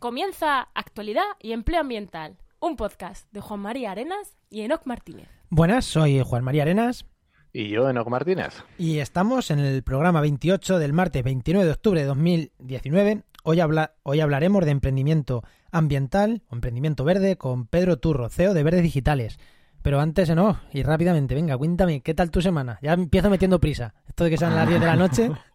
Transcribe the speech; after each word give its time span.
Comienza 0.00 0.68
Actualidad 0.74 1.24
y 1.42 1.52
Empleo 1.52 1.82
Ambiental, 1.82 2.38
un 2.58 2.76
podcast 2.76 3.30
de 3.32 3.42
Juan 3.42 3.60
María 3.60 3.90
Arenas 3.90 4.34
y 4.48 4.62
Enoc 4.62 4.86
Martínez. 4.86 5.28
Buenas, 5.50 5.84
soy 5.84 6.22
Juan 6.22 6.42
María 6.42 6.62
Arenas. 6.62 7.04
Y 7.52 7.68
yo, 7.68 7.86
Enoc 7.86 8.08
Martínez. 8.08 8.64
Y 8.78 9.00
estamos 9.00 9.50
en 9.50 9.58
el 9.58 9.82
programa 9.82 10.22
28 10.22 10.78
del 10.78 10.94
martes 10.94 11.22
29 11.22 11.66
de 11.66 11.72
octubre 11.72 12.00
de 12.00 12.06
2019. 12.06 13.24
Hoy, 13.42 13.60
habla 13.60 13.92
hoy 14.02 14.20
hablaremos 14.20 14.64
de 14.64 14.70
emprendimiento 14.70 15.44
ambiental 15.70 16.44
o 16.48 16.54
emprendimiento 16.54 17.04
verde 17.04 17.36
con 17.36 17.66
Pedro 17.66 17.98
Turro, 17.98 18.30
CEO 18.30 18.54
de 18.54 18.62
Verdes 18.62 18.82
Digitales. 18.82 19.38
Pero 19.82 20.00
antes, 20.00 20.34
no, 20.34 20.60
y 20.72 20.82
rápidamente, 20.82 21.34
venga, 21.34 21.58
cuéntame, 21.58 22.00
¿qué 22.00 22.14
tal 22.14 22.30
tu 22.30 22.40
semana? 22.40 22.78
Ya 22.80 22.94
empiezo 22.94 23.28
metiendo 23.28 23.60
prisa. 23.60 23.92
Esto 24.08 24.24
de 24.24 24.30
que 24.30 24.38
sean 24.38 24.56
las 24.56 24.66
10 24.66 24.80
de 24.80 24.86
la 24.86 24.96
noche. 24.96 25.30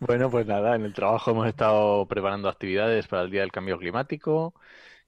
bueno, 0.00 0.30
pues 0.30 0.46
nada, 0.46 0.74
en 0.76 0.84
el 0.84 0.94
trabajo 0.94 1.30
hemos 1.30 1.46
estado 1.46 2.06
preparando 2.06 2.48
actividades 2.48 3.06
para 3.08 3.22
el 3.22 3.30
Día 3.30 3.42
del 3.42 3.52
Cambio 3.52 3.78
Climático, 3.78 4.54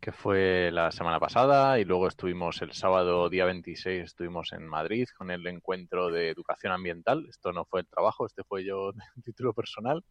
que 0.00 0.12
fue 0.12 0.70
la 0.72 0.90
semana 0.92 1.18
pasada, 1.18 1.78
y 1.78 1.84
luego 1.84 2.08
estuvimos 2.08 2.62
el 2.62 2.72
sábado, 2.72 3.28
día 3.28 3.44
26, 3.44 4.04
estuvimos 4.04 4.52
en 4.52 4.66
Madrid 4.66 5.06
con 5.16 5.30
el 5.30 5.46
encuentro 5.46 6.10
de 6.10 6.30
educación 6.30 6.72
ambiental. 6.72 7.26
Esto 7.28 7.52
no 7.52 7.64
fue 7.64 7.80
el 7.80 7.86
trabajo, 7.88 8.26
este 8.26 8.44
fue 8.44 8.64
yo 8.64 8.92
de 9.16 9.22
título 9.22 9.52
personal. 9.52 10.04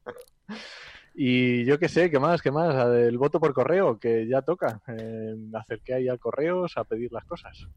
Y 1.15 1.65
yo 1.65 1.79
qué 1.79 1.89
sé, 1.89 2.11
¿qué 2.11 2.19
más? 2.19 2.41
¿Qué 2.41 2.51
más? 2.51 2.75
El 2.89 3.17
voto 3.17 3.39
por 3.39 3.53
correo, 3.53 3.97
que 3.97 4.27
ya 4.27 4.41
toca. 4.41 4.81
Eh, 4.87 5.35
acerqué 5.53 5.95
ahí 5.95 6.07
al 6.07 6.19
correos 6.19 6.77
a 6.77 6.83
pedir 6.83 7.11
las 7.11 7.25
cosas. 7.25 7.67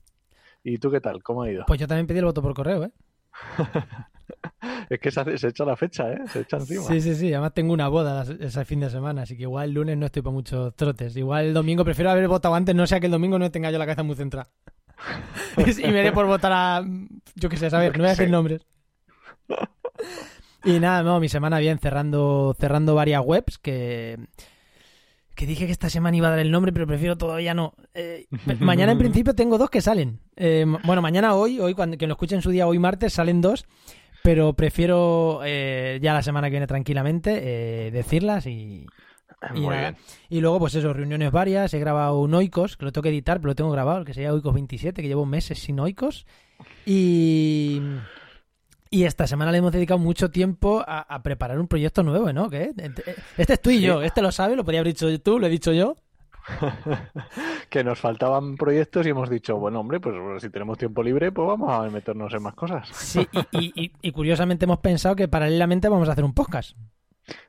¿Y 0.62 0.78
tú 0.78 0.90
qué 0.90 1.00
tal? 1.00 1.22
¿Cómo 1.22 1.42
ha 1.42 1.50
ido? 1.50 1.64
Pues 1.66 1.80
yo 1.80 1.86
también 1.86 2.06
pedí 2.06 2.18
el 2.18 2.26
voto 2.26 2.42
por 2.42 2.52
correo, 2.52 2.84
¿eh? 2.84 2.90
es 4.90 5.00
que 5.00 5.10
se, 5.10 5.38
se, 5.38 5.48
echa 5.48 5.64
la 5.64 5.76
fecha, 5.76 6.12
¿eh? 6.12 6.20
Se 6.28 6.40
echa 6.40 6.56
encima. 6.58 6.82
Sí, 6.82 7.00
sí, 7.00 7.14
sí. 7.14 7.32
Además 7.32 7.54
tengo 7.54 7.72
una 7.72 7.88
boda 7.88 8.24
ese 8.38 8.64
fin 8.64 8.80
de 8.80 8.90
semana, 8.90 9.22
así 9.22 9.36
que 9.36 9.42
igual 9.42 9.70
el 9.70 9.74
lunes 9.74 9.96
no 9.96 10.06
estoy 10.06 10.22
para 10.22 10.32
muchos 10.32 10.74
trotes. 10.76 11.16
Igual 11.16 11.46
el 11.46 11.54
domingo 11.54 11.84
prefiero 11.84 12.10
haber 12.10 12.28
votado 12.28 12.54
antes, 12.54 12.74
no 12.74 12.86
sea 12.86 13.00
que 13.00 13.06
el 13.06 13.12
domingo 13.12 13.38
no 13.38 13.50
tenga 13.50 13.70
yo 13.70 13.78
la 13.78 13.86
cabeza 13.86 14.02
muy 14.02 14.16
centrada. 14.16 14.50
y 15.56 15.88
me 15.88 16.02
dé 16.02 16.12
por 16.12 16.26
votar 16.26 16.52
a... 16.52 16.84
Yo 17.34 17.48
qué 17.48 17.56
sé, 17.56 17.70
saber, 17.70 17.92
no 17.92 17.98
voy 17.98 18.08
a 18.08 18.10
decir 18.10 18.30
nombres. 18.30 18.66
Y 20.64 20.78
nada, 20.78 21.02
no, 21.02 21.20
mi 21.20 21.28
semana 21.28 21.58
bien, 21.58 21.78
cerrando, 21.78 22.54
cerrando 22.58 22.94
varias 22.94 23.22
webs 23.24 23.58
que, 23.58 24.18
que 25.40 25.46
dije 25.46 25.64
que 25.64 25.72
esta 25.72 25.88
semana 25.88 26.14
iba 26.18 26.26
a 26.26 26.32
dar 26.32 26.40
el 26.40 26.50
nombre, 26.50 26.70
pero 26.70 26.86
prefiero 26.86 27.16
todavía 27.16 27.54
no. 27.54 27.72
Eh, 27.94 28.26
mañana 28.60 28.92
en 28.92 28.98
principio 28.98 29.34
tengo 29.34 29.56
dos 29.56 29.70
que 29.70 29.80
salen. 29.80 30.20
Eh, 30.36 30.66
bueno, 30.84 31.00
mañana 31.00 31.34
hoy, 31.34 31.58
hoy 31.58 31.72
cuando 31.72 31.96
que 31.96 32.06
lo 32.06 32.12
escuchen 32.12 32.42
su 32.42 32.50
día, 32.50 32.66
hoy 32.66 32.78
martes, 32.78 33.14
salen 33.14 33.40
dos, 33.40 33.64
pero 34.22 34.52
prefiero 34.52 35.40
eh, 35.42 35.98
ya 36.02 36.12
la 36.12 36.22
semana 36.22 36.48
que 36.48 36.50
viene 36.50 36.66
tranquilamente 36.66 37.90
decirlas 37.90 38.44
y, 38.44 38.84
y, 39.54 39.66
y, 40.28 40.40
luego, 40.40 40.58
pues 40.58 40.74
eso, 40.74 40.92
reuniones 40.92 41.32
varias. 41.32 41.72
He 41.72 41.78
grabado 41.78 42.20
un 42.20 42.34
Oikos, 42.34 42.76
que 42.76 42.84
lo 42.84 42.92
tengo 42.92 43.04
que 43.04 43.08
editar, 43.08 43.38
pero 43.38 43.48
lo 43.48 43.54
tengo 43.54 43.70
grabado, 43.70 44.04
que 44.04 44.12
sería 44.12 44.34
Oikos 44.34 44.52
27, 44.52 45.00
que 45.00 45.08
llevo 45.08 45.24
meses 45.24 45.58
sin 45.58 45.80
Oikos. 45.80 46.26
Y, 46.84 47.80
y 48.90 49.04
esta 49.04 49.26
semana 49.28 49.52
le 49.52 49.58
hemos 49.58 49.72
dedicado 49.72 49.98
mucho 49.98 50.30
tiempo 50.30 50.84
a, 50.86 51.22
preparar 51.22 51.60
un 51.60 51.68
proyecto 51.68 52.02
nuevo, 52.02 52.32
¿no? 52.32 52.50
¿Qué? 52.50 52.72
Este 53.36 53.52
es 53.52 53.60
tú 53.60 53.70
y 53.70 53.80
yo, 53.80 54.02
este 54.02 54.20
lo 54.20 54.32
sabe, 54.32 54.56
lo 54.56 54.64
podría 54.64 54.80
haber 54.80 54.92
dicho 54.92 55.20
tú, 55.20 55.38
lo 55.38 55.46
he 55.46 55.50
dicho 55.50 55.72
yo. 55.72 55.96
que 57.70 57.84
nos 57.84 58.00
faltaban 58.00 58.56
proyectos 58.56 59.06
y 59.06 59.10
hemos 59.10 59.30
dicho, 59.30 59.56
bueno, 59.58 59.80
hombre, 59.80 60.00
pues 60.00 60.42
si 60.42 60.50
tenemos 60.50 60.76
tiempo 60.76 61.02
libre, 61.02 61.30
pues 61.30 61.46
vamos 61.46 61.70
a 61.70 61.88
meternos 61.90 62.34
en 62.34 62.42
más 62.42 62.54
cosas. 62.54 62.88
Sí, 62.88 63.28
y, 63.52 64.12
curiosamente 64.12 64.64
hemos 64.64 64.78
pensado 64.78 65.14
que 65.14 65.28
paralelamente 65.28 65.88
vamos 65.88 66.08
a 66.08 66.12
hacer 66.12 66.24
un 66.24 66.34
podcast. 66.34 66.76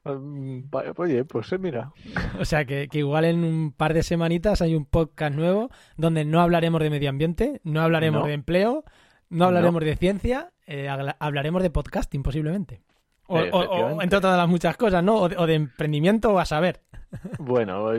Mm, 0.03 0.65
oye, 0.97 1.25
pues 1.25 1.59
mira. 1.59 1.91
O 2.39 2.45
sea, 2.45 2.65
que, 2.65 2.87
igual 2.91 3.25
en 3.25 3.43
un 3.43 3.71
par 3.71 3.95
de 3.95 4.03
semanitas 4.03 4.61
hay 4.61 4.75
un 4.75 4.85
podcast 4.85 5.33
nuevo 5.35 5.71
donde 5.97 6.23
no 6.23 6.39
hablaremos 6.39 6.81
de 6.81 6.91
medio 6.91 7.09
ambiente, 7.09 7.61
no 7.63 7.81
hablaremos 7.81 8.27
de 8.27 8.33
empleo, 8.33 8.83
no 9.29 9.45
hablaremos 9.45 9.83
de 9.83 9.95
ciencia, 9.95 10.51
eh, 10.71 11.15
hablaremos 11.19 11.61
de 11.61 11.69
podcasting 11.69 12.23
posiblemente. 12.23 12.81
O, 13.27 14.01
entre 14.01 14.17
otras 14.17 14.37
las 14.37 14.47
muchas 14.47 14.75
cosas, 14.77 15.03
¿no? 15.03 15.15
O 15.15 15.47
de, 15.47 15.53
emprendimiento 15.53 16.33
o 16.33 16.39
a 16.39 16.45
saber. 16.45 16.81
Bueno, 17.39 17.91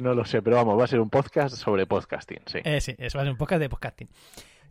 no 0.00 0.14
lo 0.14 0.24
sé, 0.24 0.42
pero 0.42 0.54
vamos, 0.54 0.78
va 0.78 0.84
a 0.84 0.86
ser 0.86 1.00
un 1.00 1.10
podcast 1.10 1.56
sobre 1.56 1.86
podcasting, 1.86 2.38
sí. 2.46 2.58
Eh, 2.62 2.80
sí, 2.80 2.94
eso 2.96 3.18
va 3.18 3.22
a 3.22 3.24
ser 3.24 3.32
un 3.32 3.36
podcast 3.36 3.60
de 3.60 3.68
podcasting. 3.68 4.08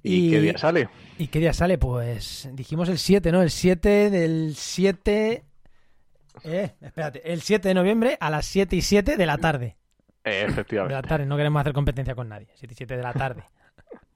¿Y, 0.02 0.32
qué 0.32 0.40
día 0.40 0.58
sale? 0.58 0.88
¿Y 1.18 1.28
qué 1.28 1.40
día 1.40 1.52
sale? 1.52 1.78
Pues 1.78 2.50
dijimos 2.54 2.88
el 2.88 2.98
7, 2.98 3.30
¿no? 3.34 3.42
El 3.42 3.52
7 3.52 4.10
del 4.10 4.56
7... 4.56 5.44
Eh, 6.46 6.72
espérate, 6.80 7.30
el 7.30 7.42
7 7.42 7.68
de 7.68 7.74
noviembre 7.74 8.18
a 8.22 8.30
las 8.30 8.46
7 8.46 8.74
y 8.74 8.82
7 8.82 9.18
de 9.18 9.26
la 9.26 9.38
tarde. 9.38 9.76
Eh, 10.24 10.46
efectivamente. 10.48 10.96
De 10.96 11.02
la 11.02 11.06
tarde, 11.06 11.26
no 11.26 11.36
queremos 11.36 11.60
hacer 11.60 11.74
competencia 11.74 12.16
con 12.16 12.30
nadie. 12.30 12.48
7 12.56 12.74
y 12.74 12.78
7 12.78 12.96
de 12.96 13.04
la 13.04 13.12
tarde. 13.12 13.44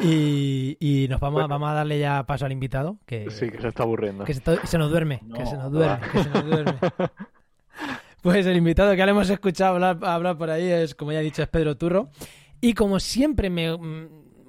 Y, 0.00 1.06
nos 1.08 1.20
vamos, 1.20 1.42
a, 1.42 1.46
vamos 1.46 1.68
a 1.68 1.74
darle 1.74 1.98
ya 1.98 2.24
paso 2.24 2.46
al 2.46 2.52
invitado. 2.52 2.98
Que, 3.06 3.30
sí, 3.30 3.50
que 3.50 3.60
se 3.60 3.68
está 3.68 3.82
aburriendo. 3.82 4.24
Que 4.24 4.34
se, 4.34 4.78
nos 4.78 4.90
duerme. 4.90 5.20
que 5.34 5.46
se 5.46 5.56
nos 5.56 5.72
duerme. 5.72 6.06
Que 6.12 6.22
se 6.22 6.30
nos 6.30 6.44
duerme. 6.44 6.74
pues 8.22 8.46
el 8.46 8.56
invitado 8.56 8.94
que 8.94 9.04
le 9.04 9.10
hemos 9.10 9.30
escuchado 9.30 9.74
hablar, 9.74 9.98
hablar 10.02 10.38
por 10.38 10.50
ahí 10.50 10.70
es, 10.70 10.94
como 10.94 11.12
ya 11.12 11.20
he 11.20 11.24
dicho, 11.24 11.42
es 11.42 11.48
Pedro 11.48 11.76
Turro. 11.76 12.10
Y 12.60 12.74
como 12.74 13.00
siempre 13.00 13.50
me, 13.50 13.76
mm, 13.76 14.08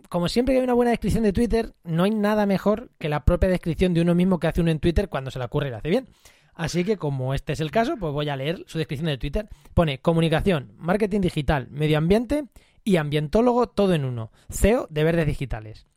como 0.09 0.27
siempre 0.27 0.53
que 0.53 0.59
hay 0.59 0.63
una 0.63 0.73
buena 0.73 0.91
descripción 0.91 1.23
de 1.23 1.33
Twitter, 1.33 1.73
no 1.83 2.03
hay 2.03 2.11
nada 2.11 2.45
mejor 2.45 2.89
que 2.97 3.09
la 3.09 3.25
propia 3.25 3.49
descripción 3.49 3.93
de 3.93 4.01
uno 4.01 4.15
mismo 4.15 4.39
que 4.39 4.47
hace 4.47 4.61
uno 4.61 4.71
en 4.71 4.79
Twitter 4.79 5.07
cuando 5.09 5.31
se 5.31 5.39
le 5.39 5.45
ocurre 5.45 5.67
y 5.67 5.71
lo 5.71 5.77
hace 5.77 5.89
bien. 5.89 6.07
Así 6.55 6.83
que 6.83 6.97
como 6.97 7.33
este 7.33 7.53
es 7.53 7.61
el 7.61 7.71
caso, 7.71 7.95
pues 7.97 8.11
voy 8.11 8.27
a 8.27 8.35
leer 8.35 8.65
su 8.67 8.77
descripción 8.79 9.07
de 9.07 9.17
Twitter. 9.17 9.47
Pone 9.73 9.99
comunicación, 9.99 10.73
marketing 10.77 11.21
digital, 11.21 11.67
medio 11.69 11.97
ambiente 11.97 12.45
y 12.83 12.97
ambientólogo 12.97 13.69
todo 13.69 13.93
en 13.93 14.05
uno. 14.05 14.31
CEO 14.49 14.87
de 14.89 15.03
Verdes 15.03 15.27
Digitales. 15.27 15.87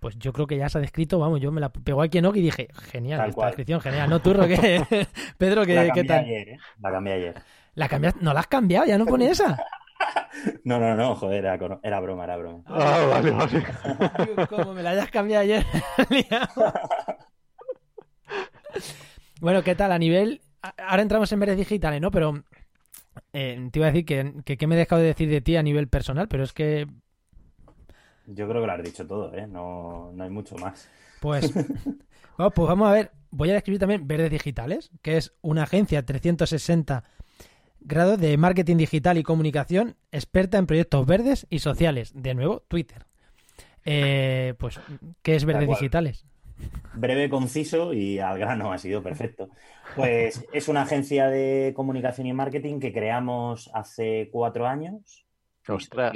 Pues 0.00 0.18
yo 0.18 0.32
creo 0.32 0.46
que 0.46 0.56
ya 0.56 0.68
se 0.68 0.78
ha 0.78 0.80
descrito, 0.80 1.18
vamos, 1.18 1.40
yo 1.40 1.50
me 1.52 1.60
la 1.60 1.70
pegó 1.70 2.02
aquí 2.02 2.18
en 2.18 2.26
y 2.26 2.40
dije, 2.40 2.68
genial, 2.90 3.28
esta 3.28 3.46
descripción, 3.46 3.80
genial. 3.80 4.08
¿No, 4.10 4.20
Turro? 4.20 4.46
¿qué? 4.46 4.84
Pedro, 5.38 5.64
¿qué, 5.64 5.74
la 5.74 5.92
¿qué 5.92 6.04
tal? 6.04 6.24
Ayer, 6.24 6.48
¿eh? 6.50 6.58
La 6.80 6.90
cambié 6.90 7.12
ayer. 7.14 7.42
¿La 7.74 7.88
cambiaste? 7.88 8.20
¿No 8.22 8.32
la 8.32 8.40
has 8.40 8.46
cambiado? 8.46 8.86
¿Ya 8.86 8.98
no 8.98 9.06
pone 9.06 9.30
esa? 9.30 9.58
No, 10.64 10.78
no, 10.78 10.94
no, 10.94 11.14
joder, 11.14 11.44
era, 11.44 11.58
era 11.82 12.00
broma, 12.00 12.24
era 12.24 12.36
broma. 12.36 12.62
Ah, 12.66 13.06
vale, 13.08 13.30
vale. 13.30 14.46
Como 14.48 14.74
me 14.74 14.82
la 14.82 14.90
hayas 14.90 15.10
cambiado 15.10 15.42
ayer. 15.42 15.64
bueno, 19.40 19.62
¿qué 19.62 19.74
tal? 19.74 19.92
A 19.92 19.98
nivel. 19.98 20.42
Ahora 20.78 21.02
entramos 21.02 21.30
en 21.32 21.40
Verdes 21.40 21.56
Digitales, 21.56 22.00
¿no? 22.00 22.10
Pero 22.10 22.44
eh, 23.32 23.68
te 23.70 23.78
iba 23.78 23.86
a 23.86 23.92
decir 23.92 24.04
que, 24.04 24.56
que, 24.56 24.66
me 24.66 24.74
he 24.74 24.78
dejado 24.78 25.00
de 25.00 25.08
decir 25.08 25.28
de 25.28 25.40
ti 25.40 25.56
a 25.56 25.62
nivel 25.62 25.88
personal, 25.88 26.28
pero 26.28 26.44
es 26.44 26.52
que... 26.52 26.86
Yo 28.26 28.48
creo 28.48 28.60
que 28.60 28.66
lo 28.66 28.72
has 28.72 28.82
dicho 28.82 29.06
todo, 29.06 29.34
¿eh? 29.34 29.46
No, 29.46 30.12
hay 30.18 30.30
mucho 30.30 30.56
más. 30.56 30.88
Pues, 31.20 31.52
vamos, 32.38 32.52
pues 32.54 32.68
vamos 32.68 32.88
a 32.88 32.92
ver. 32.92 33.10
Voy 33.30 33.50
a 33.50 33.54
describir 33.54 33.80
también 33.80 34.06
Verdes 34.06 34.30
Digitales, 34.30 34.90
que 35.02 35.16
es 35.16 35.34
una 35.42 35.64
agencia 35.64 36.04
360 36.04 37.04
grados 37.80 38.18
de 38.18 38.36
marketing 38.36 38.76
digital 38.76 39.18
y 39.18 39.22
comunicación 39.22 39.96
experta 40.10 40.58
en 40.58 40.66
proyectos 40.66 41.04
verdes 41.06 41.46
y 41.50 41.58
sociales. 41.58 42.12
De 42.14 42.34
nuevo, 42.34 42.64
Twitter. 42.68 43.06
Eh, 43.84 44.54
pues, 44.58 44.80
¿qué 45.22 45.36
es 45.36 45.44
Verdes 45.44 45.68
Digitales? 45.68 46.24
Breve, 46.94 47.28
conciso 47.28 47.92
y 47.92 48.18
al 48.18 48.38
grano, 48.38 48.72
ha 48.72 48.78
sido 48.78 49.02
perfecto. 49.02 49.50
Pues 49.96 50.44
es 50.52 50.68
una 50.68 50.82
agencia 50.82 51.28
de 51.28 51.72
comunicación 51.74 52.26
y 52.26 52.32
marketing 52.32 52.80
que 52.80 52.92
creamos 52.92 53.70
hace 53.74 54.28
cuatro 54.32 54.66
años. 54.66 55.26
Ostras. 55.68 56.12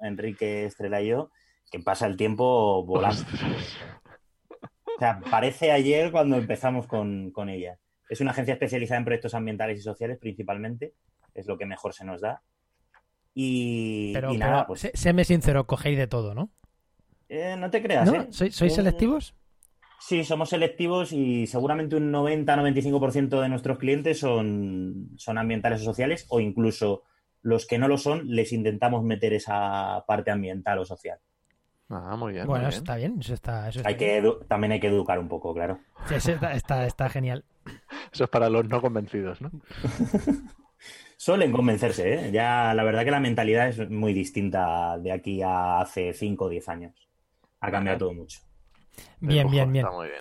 Enrique 0.00 0.64
Estrella 0.64 1.00
y 1.00 1.08
yo, 1.08 1.30
que 1.70 1.80
pasa 1.80 2.06
el 2.06 2.16
tiempo 2.16 2.84
volando. 2.84 3.24
O 4.96 4.98
sea, 4.98 5.20
parece 5.30 5.70
ayer 5.70 6.10
cuando 6.10 6.36
empezamos 6.36 6.86
con, 6.86 7.48
ella. 7.48 7.78
Es 8.08 8.20
una 8.20 8.32
agencia 8.32 8.54
especializada 8.54 8.98
en 8.98 9.04
proyectos 9.04 9.34
ambientales 9.34 9.78
y 9.78 9.82
sociales 9.82 10.18
principalmente, 10.18 10.94
es 11.34 11.46
lo 11.46 11.56
que 11.56 11.66
mejor 11.66 11.94
se 11.94 12.04
nos 12.04 12.20
da. 12.20 12.42
Y, 13.34 14.12
pero, 14.12 14.32
nada, 14.34 14.66
pues... 14.66 14.90
Séme 14.94 15.24
sincero, 15.24 15.66
cogéis 15.66 15.98
de 15.98 16.08
todo, 16.08 16.34
¿no? 16.34 16.50
Eh, 17.28 17.54
no 17.56 17.70
te 17.70 17.80
creas, 17.82 18.12
¿eh? 18.12 18.26
¿Sois, 18.30 18.60
eh, 18.60 18.70
selectivos? 18.70 19.34
Sí, 20.00 20.24
somos 20.24 20.50
selectivos 20.50 21.12
y 21.12 21.46
seguramente 21.46 21.96
un 21.96 22.12
90-95% 22.12 23.40
de 23.40 23.48
nuestros 23.48 23.78
clientes 23.78 24.20
son, 24.20 25.10
son 25.16 25.38
ambientales 25.38 25.82
o 25.82 25.84
sociales 25.84 26.26
o 26.28 26.40
incluso 26.40 27.02
los 27.42 27.66
que 27.66 27.78
no 27.78 27.88
lo 27.88 27.98
son 27.98 28.28
les 28.28 28.52
intentamos 28.52 29.02
meter 29.02 29.32
esa 29.32 30.04
parte 30.06 30.30
ambiental 30.30 30.78
o 30.78 30.84
social. 30.84 31.18
Ah, 31.88 32.16
muy 32.16 32.34
bien. 32.34 32.46
Bueno, 32.46 32.68
está 32.68 32.96
bien. 32.96 33.16
Eso 33.18 33.34
está, 33.34 33.64
hay 33.84 33.96
que 33.96 34.22
también 34.46 34.72
hay 34.72 34.80
que 34.80 34.88
educar 34.88 35.18
un 35.18 35.28
poco, 35.28 35.54
claro. 35.54 35.80
Sí, 36.06 36.32
está, 36.32 36.52
está, 36.52 36.86
está 36.86 37.08
genial. 37.08 37.44
Eso 38.12 38.24
es 38.24 38.30
para 38.30 38.50
los 38.50 38.68
no 38.68 38.80
convencidos, 38.80 39.40
¿no? 39.40 39.50
Suelen 41.16 41.50
convencerse, 41.50 42.14
¿eh? 42.14 42.30
Ya 42.30 42.72
la 42.74 42.84
verdad 42.84 43.04
que 43.04 43.10
la 43.10 43.20
mentalidad 43.20 43.68
es 43.68 43.90
muy 43.90 44.12
distinta 44.12 44.96
de 44.98 45.10
aquí 45.10 45.42
a 45.42 45.80
hace 45.80 46.12
5 46.12 46.44
o 46.44 46.48
10 46.48 46.68
años. 46.68 47.08
Ha 47.60 47.70
cambiado 47.70 47.98
todo 47.98 48.14
mucho. 48.14 48.47
Bien, 49.20 49.50
bien, 49.50 49.72
bien. 49.72 49.84
Está 49.86 49.96
muy 49.96 50.08
bien. 50.08 50.20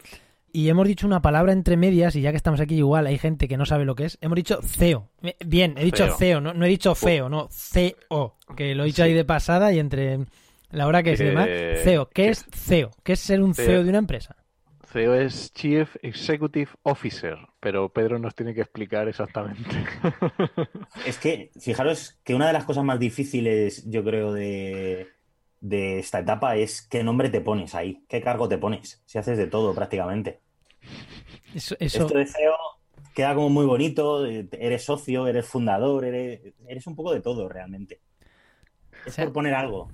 y 0.53 0.69
hemos 0.69 0.87
dicho 0.87 1.05
una 1.05 1.21
palabra 1.21 1.53
entre 1.53 1.77
medias, 1.77 2.15
y 2.15 2.21
ya 2.21 2.31
que 2.31 2.37
estamos 2.37 2.59
aquí 2.59 2.75
igual 2.75 3.05
hay 3.07 3.17
gente 3.17 3.47
que 3.47 3.57
no 3.57 3.65
sabe 3.65 3.85
lo 3.85 3.95
que 3.95 4.05
es, 4.05 4.17
hemos 4.21 4.35
dicho 4.35 4.59
CEO. 4.63 5.09
Eh, 5.21 5.35
Bien, 5.45 5.75
he 5.77 5.83
dicho 5.85 6.05
CEO. 6.05 6.17
CEO, 6.17 6.41
no, 6.41 6.53
no 6.53 6.65
he 6.65 6.69
dicho 6.69 6.95
feo, 6.95 7.29
no, 7.29 7.47
CEO, 7.51 8.37
que 8.55 8.73
lo 8.75 8.83
he 8.83 8.87
dicho 8.87 9.03
ahí 9.03 9.13
de 9.13 9.25
pasada 9.25 9.71
y 9.73 9.79
entre 9.79 10.19
la 10.71 10.87
hora 10.87 11.03
que 11.03 11.13
es 11.13 11.21
y 11.21 11.25
demás. 11.25 11.47
Eh, 11.49 11.81
CEO, 11.83 12.07
¿qué 12.09 12.23
que- 12.23 12.29
es 12.29 12.45
CEO? 12.51 12.91
¿Qué 13.03 13.13
es 13.13 13.19
ser 13.19 13.41
un 13.41 13.53
CEO. 13.53 13.65
CEO 13.65 13.83
de 13.83 13.89
una 13.89 13.99
empresa? 13.99 14.35
CEO 14.91 15.13
es 15.15 15.51
Chief 15.53 15.95
Executive 16.01 16.71
Officer, 16.83 17.35
pero 17.59 17.89
Pedro 17.89 18.19
nos 18.19 18.33
tiene 18.33 18.53
que 18.53 18.61
explicar 18.61 19.07
exactamente. 19.09 19.69
Es 21.05 21.17
que, 21.17 21.51
fijaros 21.59 22.17
que 22.23 22.33
una 22.33 22.47
de 22.47 22.53
las 22.53 22.63
cosas 22.63 22.83
más 22.85 22.97
difíciles, 22.97 23.83
yo 23.85 24.03
creo, 24.03 24.31
de, 24.31 25.07
de 25.61 25.99
esta 25.99 26.19
etapa 26.19 26.55
es 26.55 26.81
qué 26.81 27.03
nombre 27.03 27.29
te 27.29 27.41
pones 27.41 27.73
ahí, 27.75 28.03
qué 28.07 28.21
cargo 28.21 28.47
te 28.47 28.57
pones, 28.57 29.01
si 29.05 29.17
haces 29.17 29.37
de 29.37 29.47
todo 29.47 29.73
prácticamente. 29.73 30.39
Eso, 31.53 31.75
eso- 31.79 32.03
Esto 32.05 32.17
de 32.17 32.25
CEO 32.25 32.53
queda 33.15 33.33
como 33.33 33.49
muy 33.49 33.65
bonito, 33.65 34.25
eres 34.25 34.83
socio, 34.85 35.27
eres 35.27 35.45
fundador, 35.45 36.05
eres, 36.05 36.41
eres 36.67 36.85
un 36.87 36.95
poco 36.95 37.13
de 37.13 37.21
todo 37.21 37.49
realmente. 37.49 37.99
Es 39.05 39.13
O 39.13 39.15
sea- 39.15 39.25
por 39.25 39.33
poner 39.33 39.55
algo, 39.55 39.89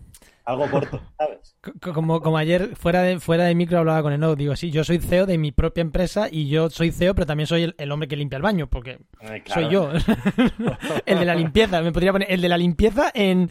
algo 0.45 0.69
corto, 0.69 0.99
¿sabes? 1.17 1.55
co- 1.61 1.93
como, 1.93 2.19
como 2.21 2.37
ayer 2.37 2.75
fuera 2.75 3.01
de, 3.03 3.19
fuera 3.21 3.45
de 3.45 3.55
micro 3.55 3.79
hablaba 3.79 4.01
con 4.01 4.11
Enoch, 4.11 4.37
digo, 4.37 4.55
sí, 4.57 4.71
yo 4.71 4.83
soy 4.83 4.99
CEO 4.99 5.25
de 5.25 5.37
mi 5.37 5.53
propia 5.53 5.81
empresa 5.81 6.27
y 6.29 6.49
yo 6.49 6.69
soy 6.69 6.91
CEO, 6.91 7.15
pero 7.15 7.25
también 7.25 7.47
soy 7.47 7.63
el, 7.63 7.75
el 7.77 7.91
hombre 7.93 8.09
que 8.09 8.17
limpia 8.17 8.35
el 8.37 8.41
baño, 8.43 8.67
porque 8.67 8.99
Eh, 9.21 9.41
soy 9.45 9.69
yo. 9.69 9.89
el 11.05 11.19
de 11.19 11.25
la 11.25 11.35
limpieza, 11.35 11.81
me 11.81 11.93
podría 11.93 12.11
poner 12.11 12.29
el 12.31 12.41
de 12.41 12.49
la 12.49 12.57
limpieza 12.57 13.09
en... 13.13 13.49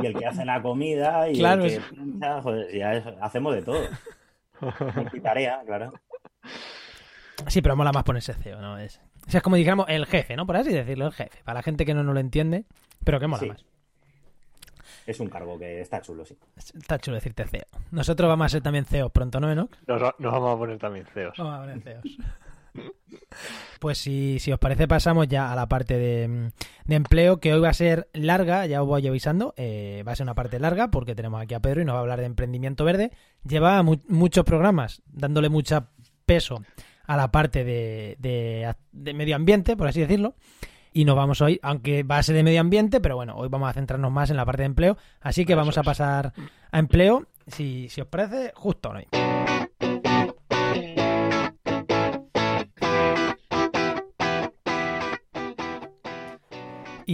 Y 0.00 0.06
el 0.06 0.14
que 0.18 0.26
hace 0.26 0.44
la 0.44 0.62
comida 0.62 1.28
y 1.28 1.38
Claro, 1.38 1.64
el 1.64 1.70
que 1.70 1.76
es- 1.76 2.42
joder, 2.42 2.74
ya 2.76 2.94
es- 2.94 3.04
hacemos 3.20 3.54
de 3.54 3.62
todo. 3.62 3.80
Multitarea, 4.96 5.60
claro. 5.66 5.92
Sí, 7.48 7.60
pero 7.62 7.76
mola 7.76 7.92
más 7.92 8.04
ponerse 8.04 8.32
CEO, 8.34 8.60
¿no? 8.60 8.78
Es, 8.78 9.00
o 9.26 9.30
sea, 9.30 9.38
es 9.38 9.42
como 9.42 9.56
dijéramos 9.56 9.86
el 9.88 10.06
jefe, 10.06 10.36
¿no? 10.36 10.46
Por 10.46 10.56
así 10.56 10.72
decirlo, 10.72 11.06
el 11.06 11.12
jefe. 11.12 11.40
Para 11.44 11.58
la 11.58 11.62
gente 11.62 11.84
que 11.84 11.94
no, 11.94 12.02
no 12.04 12.12
lo 12.12 12.20
entiende, 12.20 12.64
pero 13.04 13.18
que 13.18 13.26
mola 13.26 13.40
Sí. 13.40 13.48
más. 13.48 13.64
Es 15.04 15.18
un 15.18 15.28
cargo 15.28 15.58
que 15.58 15.80
está 15.80 16.00
chulo, 16.00 16.24
sí. 16.24 16.38
Está 16.56 16.96
chulo 16.98 17.16
decirte 17.16 17.44
CEO. 17.44 17.64
Nosotros 17.90 18.28
vamos 18.28 18.46
a 18.46 18.48
ser 18.50 18.62
también 18.62 18.84
CEOs 18.84 19.10
pronto, 19.10 19.40
¿no, 19.40 19.50
Enoch? 19.50 19.76
Nos 19.88 20.00
vamos 20.20 20.54
a 20.54 20.58
poner 20.58 20.78
también 20.78 21.06
CEOs. 21.06 21.36
Vamos 21.38 21.54
a 21.54 21.60
poner 21.60 21.80
CEOs. 21.80 22.18
Pues 23.80 23.98
si, 23.98 24.38
si 24.38 24.52
os 24.52 24.58
parece 24.58 24.86
pasamos 24.86 25.26
ya 25.28 25.52
a 25.52 25.56
la 25.56 25.66
parte 25.68 25.98
de, 25.98 26.52
de 26.84 26.94
empleo, 26.94 27.40
que 27.40 27.52
hoy 27.52 27.60
va 27.60 27.70
a 27.70 27.74
ser 27.74 28.08
larga, 28.12 28.64
ya 28.66 28.82
os 28.82 28.86
voy 28.88 29.06
avisando, 29.06 29.54
eh, 29.56 30.04
va 30.06 30.12
a 30.12 30.16
ser 30.16 30.24
una 30.24 30.34
parte 30.34 30.58
larga 30.60 30.90
porque 30.90 31.14
tenemos 31.14 31.40
aquí 31.42 31.54
a 31.54 31.60
Pedro 31.60 31.80
y 31.80 31.84
nos 31.84 31.94
va 31.94 31.98
a 31.98 32.02
hablar 32.02 32.20
de 32.20 32.26
emprendimiento 32.26 32.84
verde. 32.84 33.10
Lleva 33.46 33.82
mu- 33.82 34.00
muchos 34.08 34.44
programas 34.44 35.02
dándole 35.06 35.48
mucho 35.48 35.88
peso 36.26 36.62
a 37.06 37.16
la 37.16 37.32
parte 37.32 37.64
de, 37.64 38.16
de- 38.20 38.72
de 38.92 39.14
medio 39.14 39.34
ambiente, 39.36 39.76
por 39.76 39.88
así 39.88 40.00
decirlo. 40.00 40.34
Y 40.92 41.04
nos 41.06 41.16
vamos 41.16 41.40
hoy, 41.40 41.58
aunque 41.62 42.02
va 42.02 42.18
a 42.18 42.22
ser 42.22 42.36
de 42.36 42.42
medio 42.42 42.60
ambiente, 42.60 43.00
pero 43.00 43.16
bueno, 43.16 43.34
hoy 43.36 43.48
vamos 43.48 43.68
a 43.68 43.72
centrarnos 43.72 44.12
más 44.12 44.28
en 44.30 44.36
la 44.36 44.44
parte 44.44 44.62
de 44.62 44.66
empleo. 44.66 44.96
Así 45.22 45.44
que 45.46 45.54
vamos 45.54 45.78
a 45.78 45.82
pasar 45.82 46.34
a 46.70 46.78
empleo, 46.78 47.26
si, 47.46 47.88
si 47.88 48.00
os 48.02 48.06
parece, 48.06 48.52
justo 48.54 48.90
hoy. 48.90 49.06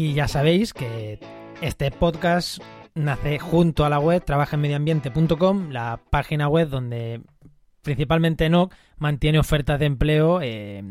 Y 0.00 0.14
ya 0.14 0.28
sabéis 0.28 0.72
que 0.72 1.18
este 1.60 1.90
podcast 1.90 2.62
nace 2.94 3.40
junto 3.40 3.84
a 3.84 3.88
la 3.88 3.98
web 3.98 4.24
trabajaenmedioambiente.com, 4.24 5.70
la 5.70 5.98
página 6.08 6.46
web 6.46 6.68
donde 6.68 7.20
principalmente 7.82 8.48
NOC 8.48 8.72
mantiene 8.98 9.40
ofertas 9.40 9.80
de 9.80 9.86
empleo, 9.86 10.40
eh, 10.40 10.84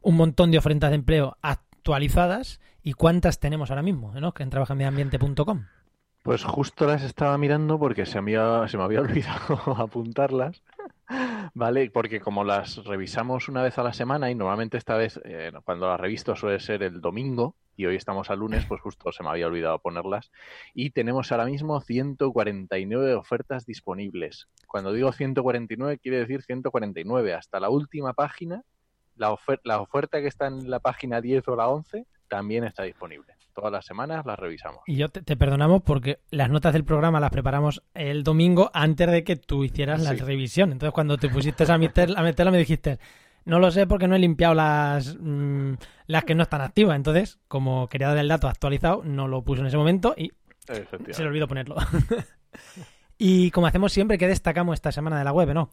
un 0.00 0.16
montón 0.16 0.52
de 0.52 0.56
ofertas 0.56 0.88
de 0.88 0.96
empleo 0.96 1.36
actualizadas. 1.42 2.58
¿Y 2.82 2.94
cuántas 2.94 3.40
tenemos 3.40 3.68
ahora 3.68 3.82
mismo, 3.82 4.16
Enoch, 4.16 4.40
en 4.40 4.48
trabajaenmedioambiente.com? 4.48 5.66
Pues 6.22 6.42
justo 6.42 6.86
las 6.86 7.02
estaba 7.02 7.36
mirando 7.36 7.78
porque 7.78 8.06
se 8.06 8.16
había, 8.16 8.66
se 8.68 8.78
me 8.78 8.84
había 8.84 9.00
olvidado 9.02 9.76
apuntarlas, 9.76 10.62
¿vale? 11.52 11.90
Porque 11.90 12.20
como 12.20 12.42
las 12.42 12.82
revisamos 12.86 13.50
una 13.50 13.62
vez 13.62 13.76
a 13.76 13.82
la 13.82 13.92
semana 13.92 14.30
y 14.30 14.34
normalmente 14.34 14.78
esta 14.78 14.96
vez 14.96 15.20
eh, 15.26 15.52
cuando 15.62 15.88
las 15.88 16.00
revisto 16.00 16.34
suele 16.34 16.58
ser 16.58 16.82
el 16.82 17.02
domingo 17.02 17.54
y 17.76 17.86
hoy 17.86 17.96
estamos 17.96 18.30
al 18.30 18.38
lunes, 18.38 18.64
pues 18.66 18.80
justo 18.80 19.12
se 19.12 19.22
me 19.22 19.28
había 19.30 19.46
olvidado 19.46 19.78
ponerlas. 19.78 20.30
Y 20.74 20.90
tenemos 20.90 21.30
ahora 21.32 21.44
mismo 21.44 21.80
149 21.80 23.14
ofertas 23.14 23.66
disponibles. 23.66 24.48
Cuando 24.66 24.92
digo 24.92 25.12
149 25.12 25.98
quiere 25.98 26.18
decir 26.18 26.42
149. 26.42 27.34
Hasta 27.34 27.60
la 27.60 27.68
última 27.70 28.12
página, 28.14 28.62
la, 29.16 29.30
ofer- 29.32 29.60
la 29.64 29.80
oferta 29.80 30.20
que 30.20 30.28
está 30.28 30.46
en 30.46 30.70
la 30.70 30.80
página 30.80 31.20
10 31.20 31.46
o 31.48 31.56
la 31.56 31.68
11 31.68 32.06
también 32.28 32.64
está 32.64 32.82
disponible. 32.82 33.34
Todas 33.54 33.72
las 33.72 33.86
semanas 33.86 34.26
las 34.26 34.38
revisamos. 34.38 34.80
Y 34.86 34.96
yo 34.96 35.08
te, 35.08 35.22
te 35.22 35.36
perdonamos 35.36 35.82
porque 35.82 36.18
las 36.30 36.50
notas 36.50 36.72
del 36.74 36.84
programa 36.84 37.20
las 37.20 37.30
preparamos 37.30 37.82
el 37.94 38.22
domingo 38.24 38.70
antes 38.74 39.10
de 39.10 39.24
que 39.24 39.36
tú 39.36 39.64
hicieras 39.64 40.02
la 40.02 40.10
Sí. 40.10 40.16
revisión. 40.18 40.72
Entonces, 40.72 40.92
cuando 40.92 41.16
te 41.16 41.28
pusiste 41.30 41.70
a, 41.72 41.78
meter, 41.78 42.10
a 42.16 42.22
meterla, 42.22 42.50
me 42.50 42.58
dijiste, 42.58 42.98
no 43.46 43.58
lo 43.58 43.70
sé 43.70 43.86
porque 43.86 44.06
no 44.06 44.14
he 44.14 44.18
limpiado 44.18 44.54
las, 44.54 45.16
mm, 45.18 45.74
las 46.06 46.24
que 46.24 46.34
no 46.34 46.42
están 46.42 46.60
activas. 46.60 46.96
Entonces, 46.96 47.38
como 47.48 47.88
quería 47.88 48.08
dar 48.08 48.18
el 48.18 48.28
dato 48.28 48.48
actualizado, 48.48 49.02
no 49.04 49.26
lo 49.28 49.42
puse 49.42 49.62
en 49.62 49.68
ese 49.68 49.76
momento 49.78 50.14
y 50.16 50.32
se 51.14 51.22
le 51.22 51.28
olvidó 51.28 51.48
ponerlo. 51.48 51.76
y 53.18 53.50
como 53.50 53.66
hacemos 53.66 53.92
siempre, 53.92 54.18
¿qué 54.18 54.26
destacamos 54.28 54.74
esta 54.74 54.92
semana 54.92 55.18
de 55.18 55.24
la 55.24 55.32
web, 55.32 55.52
no? 55.54 55.70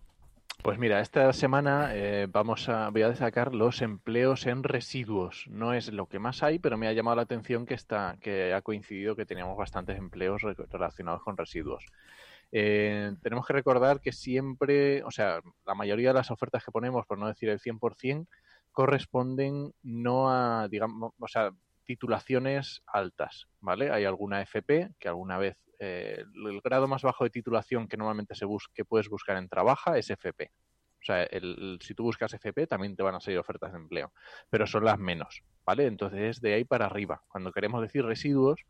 Pues 0.61 0.77
mira, 0.79 1.01
esta 1.01 1.33
semana 1.33 1.89
eh, 1.93 2.27
vamos 2.31 2.69
a, 2.69 2.89
voy 2.89 3.01
a 3.01 3.09
destacar 3.09 3.53
los 3.53 3.81
empleos 3.81 4.45
en 4.45 4.63
residuos. 4.63 5.45
No 5.49 5.73
es 5.73 5.91
lo 5.91 6.05
que 6.07 6.19
más 6.19 6.41
hay, 6.41 6.59
pero 6.59 6.77
me 6.77 6.87
ha 6.87 6.93
llamado 6.93 7.17
la 7.17 7.23
atención 7.23 7.65
que 7.65 7.73
está, 7.73 8.15
que 8.21 8.53
ha 8.53 8.61
coincidido 8.61 9.15
que 9.15 9.25
teníamos 9.25 9.57
bastantes 9.57 9.97
empleos 9.97 10.41
re- 10.41 10.55
relacionados 10.71 11.21
con 11.23 11.35
residuos. 11.35 11.83
Eh, 12.55 13.11
tenemos 13.23 13.47
que 13.47 13.53
recordar 13.53 13.99
que 13.99 14.11
siempre, 14.11 15.01
o 15.03 15.09
sea, 15.11 15.41
la 15.65 15.73
mayoría 15.75 16.09
de 16.09 16.13
las 16.15 16.29
ofertas 16.31 16.63
que 16.63 16.71
ponemos, 16.71 17.05
por 17.07 17.17
no 17.17 17.27
decir 17.27 17.49
el 17.49 17.59
100%, 17.59 18.27
corresponden 18.71 19.73
no 19.81 20.29
a, 20.29 20.67
digamos, 20.69 21.13
o 21.19 21.27
sea, 21.27 21.51
titulaciones 21.85 22.83
altas, 22.87 23.47
¿vale? 23.59 23.91
Hay 23.91 24.05
alguna 24.05 24.41
FP 24.41 24.89
que 24.99 25.07
alguna 25.07 25.37
vez 25.37 25.57
eh, 25.79 26.23
el 26.47 26.61
grado 26.61 26.87
más 26.87 27.01
bajo 27.01 27.23
de 27.23 27.31
titulación 27.31 27.87
que 27.87 27.97
normalmente 27.97 28.35
se 28.35 28.45
bus 28.45 28.69
puedes 28.87 29.09
buscar 29.09 29.37
en 29.37 29.49
Trabaja 29.49 29.97
es 29.97 30.09
FP. 30.11 30.51
O 31.01 31.05
sea, 31.05 31.23
el- 31.23 31.79
si 31.81 31.93
tú 31.95 32.03
buscas 32.03 32.33
FP 32.33 32.67
también 32.67 32.95
te 32.95 33.03
van 33.03 33.15
a 33.15 33.19
salir 33.19 33.39
ofertas 33.39 33.71
de 33.73 33.79
empleo, 33.79 34.13
pero 34.49 34.65
son 34.67 34.85
las 34.85 34.97
menos, 34.99 35.43
¿vale? 35.65 35.87
Entonces 35.87 36.37
es 36.37 36.41
de 36.41 36.53
ahí 36.53 36.63
para 36.65 36.85
arriba. 36.85 37.21
Cuando 37.27 37.51
queremos 37.51 37.81
decir 37.81 38.05
residuos, 38.05 38.61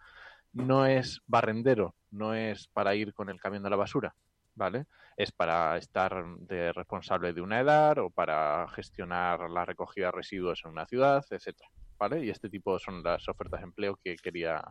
no 0.53 0.85
es 0.85 1.21
barrendero, 1.27 1.95
no 2.11 2.33
es 2.33 2.67
para 2.67 2.95
ir 2.95 3.13
con 3.13 3.29
el 3.29 3.39
camión 3.39 3.63
de 3.63 3.69
la 3.69 3.75
basura, 3.75 4.15
¿vale? 4.55 4.85
Es 5.17 5.31
para 5.31 5.77
estar 5.77 6.23
de 6.39 6.71
responsable 6.71 7.33
de 7.33 7.41
una 7.41 7.59
edad 7.59 7.97
o 7.97 8.09
para 8.09 8.67
gestionar 8.69 9.49
la 9.49 9.65
recogida 9.65 10.07
de 10.07 10.11
residuos 10.11 10.61
en 10.63 10.71
una 10.71 10.85
ciudad, 10.85 11.23
etcétera, 11.29 11.69
¿vale? 11.97 12.23
Y 12.23 12.29
este 12.29 12.49
tipo 12.49 12.79
son 12.79 13.03
las 13.03 13.27
ofertas 13.27 13.61
de 13.61 13.65
empleo 13.65 13.99
que 14.03 14.15
quería, 14.15 14.63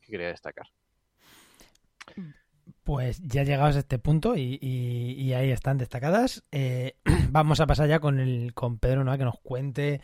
que 0.00 0.12
quería 0.12 0.28
destacar. 0.28 0.66
Pues 2.84 3.20
ya 3.22 3.42
llegados 3.42 3.76
a 3.76 3.80
este 3.80 3.98
punto 3.98 4.36
y, 4.36 5.32
ahí 5.32 5.50
están 5.50 5.78
destacadas. 5.78 6.44
Eh, 6.52 6.96
vamos 7.30 7.60
a 7.60 7.66
pasar 7.66 7.88
ya 7.88 7.98
con 7.98 8.20
el 8.20 8.54
con 8.54 8.78
Pedro, 8.78 9.04
¿no? 9.04 9.12
A 9.12 9.18
que 9.18 9.24
nos 9.24 9.40
cuente 9.40 10.00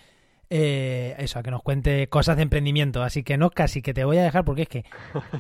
eh, 0.50 1.14
eso, 1.19 1.38
a 1.38 1.42
que 1.42 1.50
nos 1.50 1.62
cuente 1.62 2.09
cosas 2.09 2.37
de 2.37 2.42
emprendimiento. 2.42 3.02
Así 3.02 3.23
que 3.23 3.38
no, 3.38 3.50
casi 3.50 3.80
que 3.83 3.95
te 3.95 4.04
voy 4.04 4.19
a 4.19 4.23
dejar 4.23 4.45
porque 4.45 4.62
es 4.62 4.69
que 4.69 4.85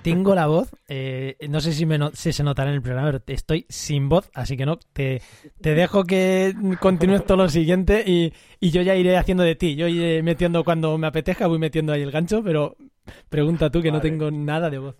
tengo 0.02 0.34
la 0.34 0.46
voz. 0.46 0.70
eh, 0.88 1.36
no 1.48 1.60
sé 1.60 1.72
si, 1.72 1.84
me 1.86 1.98
no- 1.98 2.10
si 2.14 2.32
se 2.32 2.42
notará 2.44 2.70
en 2.70 2.76
el 2.76 2.82
programa, 2.82 3.10
pero 3.12 3.22
estoy 3.26 3.66
sin 3.68 4.08
voz, 4.08 4.30
así 4.34 4.56
que 4.56 4.64
no, 4.66 4.78
te, 4.78 5.20
te 5.60 5.74
dejo 5.74 6.04
que 6.04 6.54
continúes 6.80 7.24
todo 7.26 7.36
lo 7.38 7.48
siguiente 7.48 8.04
y, 8.06 8.32
y 8.60 8.70
yo 8.70 8.82
ya 8.82 8.94
iré 8.94 9.16
haciendo 9.16 9.42
de 9.42 9.56
ti. 9.56 9.76
Yo 9.76 9.88
iré 9.88 10.22
metiendo 10.22 10.64
cuando 10.64 10.96
me 10.98 11.06
apetezca, 11.08 11.46
voy 11.46 11.58
metiendo 11.58 11.92
ahí 11.92 12.02
el 12.02 12.10
gancho, 12.12 12.42
pero 12.42 12.76
pregunta 13.28 13.70
tú 13.70 13.82
que 13.82 13.92
no 13.92 14.00
tengo 14.00 14.30
nada 14.30 14.70
de 14.70 14.78
voz. 14.78 14.96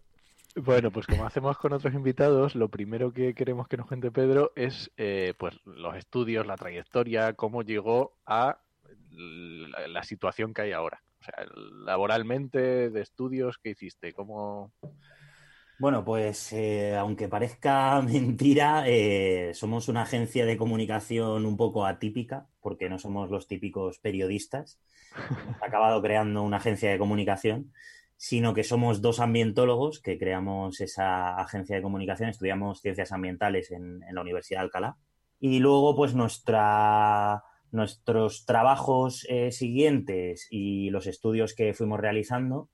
Bueno, 0.56 0.90
pues 0.90 1.06
como 1.06 1.24
hacemos 1.24 1.56
con 1.58 1.72
otros 1.72 1.94
invitados, 1.94 2.56
lo 2.56 2.68
primero 2.68 3.12
que 3.12 3.34
queremos 3.34 3.68
que 3.68 3.76
nos 3.76 3.86
cuente 3.86 4.10
Pedro 4.10 4.50
es 4.56 4.90
eh, 4.96 5.32
pues 5.38 5.54
los 5.64 5.96
estudios, 5.96 6.44
la 6.44 6.56
trayectoria, 6.56 7.34
cómo 7.34 7.62
llegó 7.62 8.14
a 8.26 8.58
la, 9.10 9.88
la 9.88 10.02
situación 10.02 10.54
que 10.54 10.62
hay 10.62 10.72
ahora. 10.72 11.02
O 11.20 11.24
sea, 11.24 11.34
laboralmente, 11.84 12.90
de 12.90 13.00
estudios, 13.00 13.58
¿qué 13.58 13.70
hiciste? 13.70 14.12
¿Cómo...? 14.12 14.72
Bueno, 15.80 16.04
pues 16.04 16.52
eh, 16.52 16.94
aunque 16.94 17.26
parezca 17.28 18.02
mentira, 18.06 18.84
eh, 18.86 19.52
somos 19.54 19.88
una 19.88 20.02
agencia 20.02 20.44
de 20.44 20.58
comunicación 20.58 21.46
un 21.46 21.56
poco 21.56 21.86
atípica, 21.86 22.46
porque 22.60 22.90
no 22.90 22.98
somos 22.98 23.30
los 23.30 23.46
típicos 23.46 23.98
periodistas. 23.98 24.78
Hemos 25.16 25.56
acabado 25.62 26.02
creando 26.02 26.42
una 26.42 26.58
agencia 26.58 26.90
de 26.90 26.98
comunicación, 26.98 27.72
sino 28.18 28.52
que 28.52 28.62
somos 28.62 29.00
dos 29.00 29.20
ambientólogos 29.20 30.00
que 30.00 30.18
creamos 30.18 30.82
esa 30.82 31.40
agencia 31.40 31.76
de 31.76 31.82
comunicación. 31.82 32.28
Estudiamos 32.28 32.82
ciencias 32.82 33.10
ambientales 33.12 33.70
en, 33.70 34.02
en 34.06 34.14
la 34.14 34.20
Universidad 34.20 34.60
de 34.60 34.64
Alcalá 34.64 34.98
Y 35.38 35.60
luego, 35.60 35.96
pues 35.96 36.14
nuestra, 36.14 37.42
nuestros 37.72 38.44
trabajos 38.46 39.26
eh, 39.28 39.52
siguientes 39.52 40.46
y 40.50 40.90
los 40.90 41.06
estudios 41.06 41.54
que 41.54 41.74
fuimos 41.74 42.00
realizando, 42.00 42.68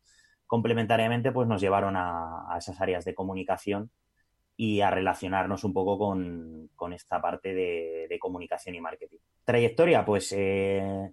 complementariamente, 0.47 1.33
pues 1.33 1.49
nos 1.49 1.61
llevaron 1.61 1.97
a, 1.97 2.53
a 2.53 2.59
esas 2.59 2.81
áreas 2.81 3.05
de 3.05 3.15
comunicación 3.15 3.91
y 4.57 4.81
a 4.81 4.91
relacionarnos 4.91 5.65
un 5.65 5.75
poco 5.75 5.99
con, 5.99 6.71
con 6.76 6.93
esta 6.93 7.21
parte 7.21 7.53
de, 7.55 8.07
de, 8.09 8.19
comunicación 8.19 8.75
y 8.75 8.81
marketing. 8.81 9.19
Trayectoria, 9.45 10.05
pues 10.07 10.33
eh, 10.35 11.12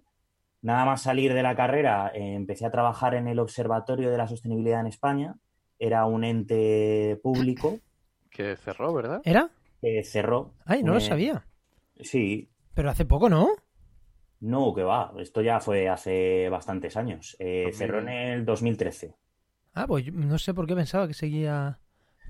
nada 0.62 0.84
más 0.86 1.02
salir 1.02 1.34
de 1.34 1.42
la 1.42 1.54
carrera, 1.54 2.10
eh, 2.14 2.34
empecé 2.34 2.64
a 2.64 2.70
trabajar 2.70 3.14
en 3.14 3.28
el 3.28 3.38
Observatorio 3.38 4.10
de 4.10 4.16
la 4.16 4.28
Sostenibilidad 4.28 4.80
en 4.80 4.86
España. 4.86 5.34
Era 5.78 6.06
un 6.06 6.24
ente 6.24 7.20
público. 7.22 7.78
Que 8.30 8.56
cerró, 8.56 8.94
¿verdad? 8.94 9.20
¿Era? 9.24 9.50
Que 9.80 10.02
cerró. 10.04 10.54
Ay, 10.64 10.82
no 10.82 10.92
Eh, 10.92 10.94
lo 10.94 11.00
sabía. 11.00 11.46
Sí, 12.00 12.48
Pero 12.72 12.88
hace 12.90 13.04
poco, 13.04 13.28
¿no? 13.28 13.48
No, 14.44 14.74
que 14.74 14.82
va. 14.82 15.12
Esto 15.18 15.42
ya 15.42 15.60
fue 15.60 15.88
hace 15.88 16.48
bastantes 16.50 16.96
años. 16.96 17.36
Eh, 17.38 17.72
2000. 17.72 17.74
cerró 17.74 17.98
en 18.00 18.08
el 18.08 18.44
2013. 18.44 19.14
Ah, 19.74 19.86
pues 19.86 20.12
no 20.12 20.38
sé 20.38 20.54
por 20.54 20.66
qué 20.66 20.74
pensaba 20.74 21.06
que 21.08 21.14
seguía. 21.14 21.80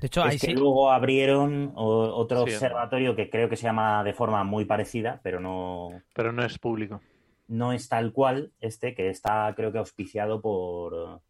De 0.01 0.07
hecho, 0.09 0.23
ahí 0.23 0.37
es 0.37 0.45
que 0.45 0.49
sí. 0.49 0.53
luego 0.53 0.91
abrieron 0.91 1.73
otro 1.75 2.47
Sí, 2.47 2.55
observatorio 2.55 3.15
que 3.17 3.31
creo 3.31 3.49
que 3.49 3.57
se 3.57 3.65
llama 3.65 4.03
de 4.05 4.13
forma 4.15 4.45
muy 4.45 4.65
parecida, 4.65 5.21
pero 5.23 5.41
no, 5.41 5.89
Pero 6.15 6.33
no 6.33 6.45
es 6.45 6.59
público. 6.59 7.01
no 7.49 7.73
es 7.73 7.89
tal 7.89 8.13
cual 8.13 8.53
este, 8.61 8.95
que 8.95 9.09
está 9.11 9.53
creo 9.57 9.73
que 9.73 9.79
auspiciado 9.79 10.41
por, 10.41 11.23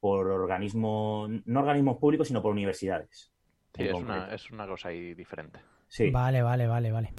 por 0.00 0.26
organismos, 0.30 1.30
no 1.44 1.60
organismos 1.60 1.98
públicos, 1.98 2.28
sino 2.28 2.42
por 2.42 2.52
universidades. 2.52 3.32
Sí, 3.74 3.84
es 3.84 3.94
una, 3.94 4.34
es 4.34 4.50
una 4.50 4.66
cosa 4.66 4.88
ahí 4.88 5.14
diferente. 5.14 5.60
Sí. 5.86 6.10
Vale, 6.10 6.42
vale, 6.42 6.66
vale, 6.66 6.90
vale. 6.92 7.12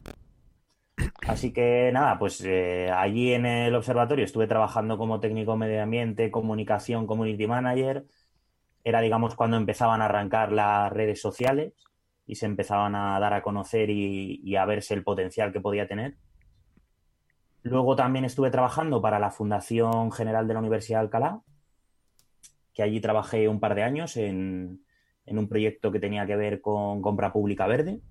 Así 1.30 1.54
que 1.54 1.92
nada, 1.94 2.18
pues 2.18 2.42
eh, 2.44 2.90
allí 2.90 3.34
en 3.34 3.46
el 3.46 3.76
observatorio 3.76 4.26
estuve 4.26 4.48
trabajando 4.48 4.98
como 4.98 5.20
técnico 5.20 5.56
medio 5.56 5.84
ambiente, 5.84 6.32
comunicación, 6.32 7.06
community 7.06 7.46
manager. 7.46 8.08
Era, 8.84 9.00
digamos, 9.00 9.36
cuando 9.36 9.56
empezaban 9.56 10.02
a 10.02 10.06
arrancar 10.06 10.52
las 10.52 10.92
redes 10.92 11.22
sociales 11.22 11.74
y 12.26 12.34
se 12.34 12.48
empezaban 12.48 12.96
a 12.96 13.20
dar 13.20 13.36
a 13.36 13.44
conocer 13.44 13.92
y, 13.92 14.56
a 14.56 14.66
verse 14.66 14.96
el 14.96 15.04
potencial 15.04 15.54
que 15.54 15.62
podía 15.62 15.88
tener. 15.88 16.18
Luego 17.62 17.96
también 17.96 18.26
estuve 18.26 18.50
trabajando 18.50 19.00
para 19.00 19.20
la 19.20 19.30
Fundación 19.30 20.12
General 20.12 20.48
de 20.48 20.54
la 20.56 20.62
Universidad 20.62 20.98
de 20.98 21.04
Alcalá, 21.04 21.42
que 22.74 22.82
allí 22.82 23.02
trabajé 23.02 23.48
un 23.48 23.60
par 23.60 23.76
de 23.76 23.84
años 23.84 24.18
en 24.18 24.82
un 25.28 25.48
proyecto 25.48 25.92
que 25.92 26.00
tenía 26.00 26.26
que 26.26 26.36
ver 26.36 26.60
con 26.60 27.04
compra 27.04 27.32
pública 27.32 27.68
verde. 27.68 28.02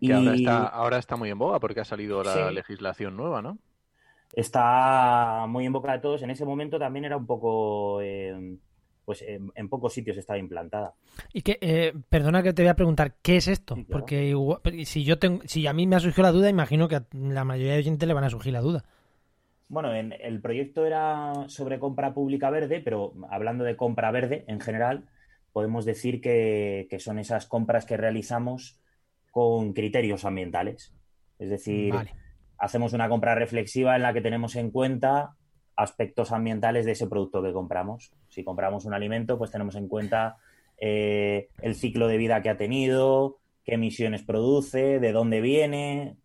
Que 0.00 0.12
ahora, 0.12 0.34
está, 0.34 0.66
ahora 0.66 0.98
está 0.98 1.16
muy 1.16 1.30
en 1.30 1.38
boga 1.38 1.58
porque 1.60 1.80
ha 1.80 1.84
salido 1.84 2.22
la 2.22 2.48
Sí. 2.48 2.54
legislación 2.54 3.16
nueva, 3.16 3.42
¿no? 3.42 3.58
está 4.32 5.46
muy 5.48 5.66
en 5.66 5.72
boca 5.72 5.92
de 5.92 5.98
todos. 6.00 6.22
En 6.22 6.30
ese 6.30 6.44
momento 6.44 6.78
también 6.78 7.04
era 7.06 7.16
un 7.16 7.26
poco, 7.26 8.00
eh, 8.02 8.56
pues 9.04 9.22
en, 9.22 9.50
en 9.54 9.68
pocos 9.68 9.94
sitios 9.94 10.16
estaba 10.18 10.38
implantada. 10.38 10.94
Y 11.32 11.42
que, 11.42 11.58
eh, 11.60 11.94
perdona 12.08 12.42
que 12.42 12.52
te 12.52 12.62
voy 12.62 12.68
a 12.68 12.76
preguntar, 12.76 13.14
¿qué 13.22 13.36
es 13.36 13.48
esto? 13.48 13.74
Sí, 13.74 13.84
claro. 13.84 14.00
Porque 14.00 14.24
igual- 14.28 14.60
si 14.84 15.04
yo 15.04 15.18
tengo, 15.18 15.40
si 15.46 15.66
a 15.66 15.72
mí 15.72 15.86
me 15.86 15.96
ha 15.96 16.00
surgido 16.00 16.24
la 16.24 16.32
duda, 16.32 16.50
imagino 16.50 16.88
que 16.88 16.96
a 16.96 17.06
la 17.12 17.44
mayoría 17.44 17.72
de 17.74 17.78
oyentes 17.78 18.06
le 18.06 18.14
van 18.14 18.24
a 18.24 18.30
surgir 18.30 18.52
la 18.52 18.60
duda. 18.60 18.84
Bueno, 19.68 19.94
en, 19.94 20.12
el 20.20 20.40
proyecto 20.40 20.84
era 20.86 21.48
sobre 21.48 21.78
compra 21.78 22.14
pública 22.14 22.50
verde, 22.50 22.80
pero 22.80 23.14
hablando 23.30 23.64
de 23.64 23.76
compra 23.76 24.10
verde 24.10 24.44
en 24.48 24.60
general, 24.60 25.08
podemos 25.52 25.84
decir 25.84 26.20
que, 26.20 26.86
que 26.90 26.98
son 27.00 27.18
esas 27.18 27.46
compras 27.46 27.84
que 27.86 27.96
realizamos 27.96 28.78
con 29.36 29.74
criterios 29.74 30.24
ambientales. 30.24 30.94
Es 31.38 31.50
decir, 31.50 31.92
Vale. 31.92 32.14
hacemos 32.56 32.94
una 32.94 33.06
compra 33.10 33.34
reflexiva 33.34 33.94
en 33.94 34.00
la 34.00 34.14
que 34.14 34.22
tenemos 34.22 34.56
en 34.56 34.70
cuenta 34.70 35.36
aspectos 35.76 36.32
ambientales 36.32 36.86
de 36.86 36.92
ese 36.92 37.06
producto 37.06 37.42
que 37.42 37.52
compramos. 37.52 38.14
Si 38.28 38.42
compramos 38.44 38.86
un 38.86 38.94
alimento, 38.94 39.36
pues 39.36 39.50
tenemos 39.50 39.74
en 39.76 39.88
cuenta 39.88 40.38
eh, 40.78 41.50
el 41.60 41.74
ciclo 41.74 42.08
de 42.08 42.16
vida 42.16 42.40
que 42.40 42.48
ha 42.48 42.56
tenido, 42.56 43.36
qué 43.62 43.74
emisiones 43.74 44.22
produce, 44.22 45.00
de 45.00 45.12
dónde 45.12 45.42
viene, 45.42 46.16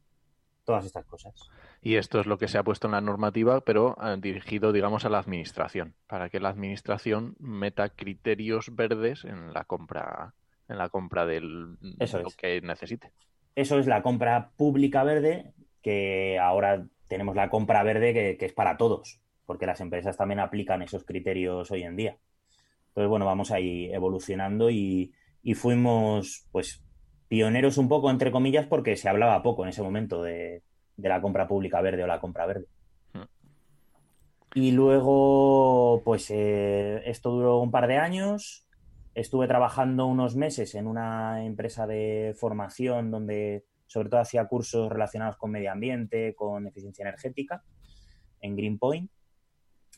todas 0.64 0.86
estas 0.86 1.04
cosas. 1.04 1.34
Y 1.82 1.96
esto 1.96 2.22
es 2.22 2.28
lo 2.28 2.38
que 2.38 2.48
se 2.48 2.60
ha 2.60 2.64
puesto 2.64 2.88
en 2.88 2.94
la 2.94 3.02
normativa, 3.02 3.60
pero 3.60 3.98
eh, 4.02 4.16
dirigido, 4.22 4.72
digamos, 4.72 5.04
a 5.04 5.10
la 5.10 5.20
administración, 5.20 5.96
para 6.08 6.30
que 6.30 6.40
la 6.40 6.48
administración 6.48 7.36
meta 7.40 7.90
criterios 7.90 8.74
verdes 8.74 9.26
en 9.26 9.52
la 9.52 9.66
compra, 9.66 10.34
en 10.72 10.78
la 10.78 10.90
compra 10.90 11.26
del 11.26 11.78
Eso 12.00 12.20
lo 12.20 12.28
es. 12.30 12.36
que 12.36 12.62
necesite. 12.62 13.12
Eso 13.56 13.78
es 13.80 13.88
la 13.88 14.02
compra 14.02 14.52
pública 14.56 15.04
verde, 15.04 15.52
que 15.82 16.40
ahora 16.40 16.86
tenemos 17.08 17.36
la 17.36 17.50
compra 17.50 17.84
verde 17.84 18.14
que, 18.14 18.38
que 18.38 18.46
es 18.46 18.54
para 18.54 18.78
todos, 18.78 19.20
porque 19.46 19.66
las 19.66 19.82
empresas 19.82 20.18
también 20.18 20.40
aplican 20.40 20.82
esos 20.82 21.04
criterios 21.04 21.70
hoy 21.72 21.84
en 21.84 21.96
día. 21.96 22.18
Entonces, 22.90 23.10
bueno, 23.10 23.26
vamos 23.26 23.52
ahí 23.52 23.92
evolucionando 23.94 24.70
y, 24.70 25.14
y 25.44 25.54
fuimos, 25.54 26.46
pues, 26.52 26.84
pioneros 27.28 27.78
un 27.78 27.88
poco, 27.88 28.10
entre 28.10 28.32
comillas, 28.32 28.68
porque 28.68 28.98
se 28.98 29.08
hablaba 29.08 29.42
poco 29.44 29.64
en 29.64 29.70
ese 29.70 29.82
momento 29.82 30.22
de, 30.24 30.64
de 30.98 31.10
la 31.10 31.22
compra 31.22 31.48
pública 31.48 31.82
verde 31.82 32.04
o 32.04 32.08
la 32.08 32.20
compra 32.20 32.46
verde. 32.46 32.66
Mm. 33.14 34.60
Y 34.60 34.72
luego, 34.72 36.02
pues, 36.04 36.30
eh, 36.32 37.02
esto 37.06 37.32
duró 37.32 37.60
un 37.60 37.72
par 37.72 37.88
de 37.88 37.98
años. 37.98 38.66
Estuve 39.14 39.48
trabajando 39.48 40.06
unos 40.06 40.36
meses 40.36 40.74
en 40.76 40.88
una 40.88 41.44
empresa 41.44 41.86
de 41.86 42.34
formación 42.38 43.12
donde 43.12 43.66
sobre 43.92 44.10
todo 44.10 44.22
hacía 44.22 44.46
cursos 44.46 44.90
relacionados 44.90 45.36
con 45.36 45.52
medio 45.52 45.70
ambiente, 45.70 46.34
con 46.34 46.66
eficiencia 46.66 47.04
energética, 47.04 47.62
en 48.40 48.56
Greenpoint. 48.56 49.12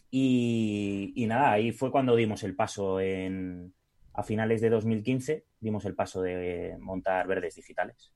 Y, 0.09 1.25
nada, 1.27 1.51
ahí 1.51 1.71
fue 1.71 1.91
cuando 1.91 2.15
dimos 2.15 2.43
el 2.43 2.55
paso 2.55 2.99
en, 2.99 3.73
a 4.13 4.23
finales 4.23 4.61
de 4.61 4.71
2015, 4.71 5.45
dimos 5.59 5.85
el 5.85 5.93
paso 5.93 6.21
de 6.21 6.75
montar 6.79 7.27
verdes 7.27 7.55
digitales. 7.55 8.11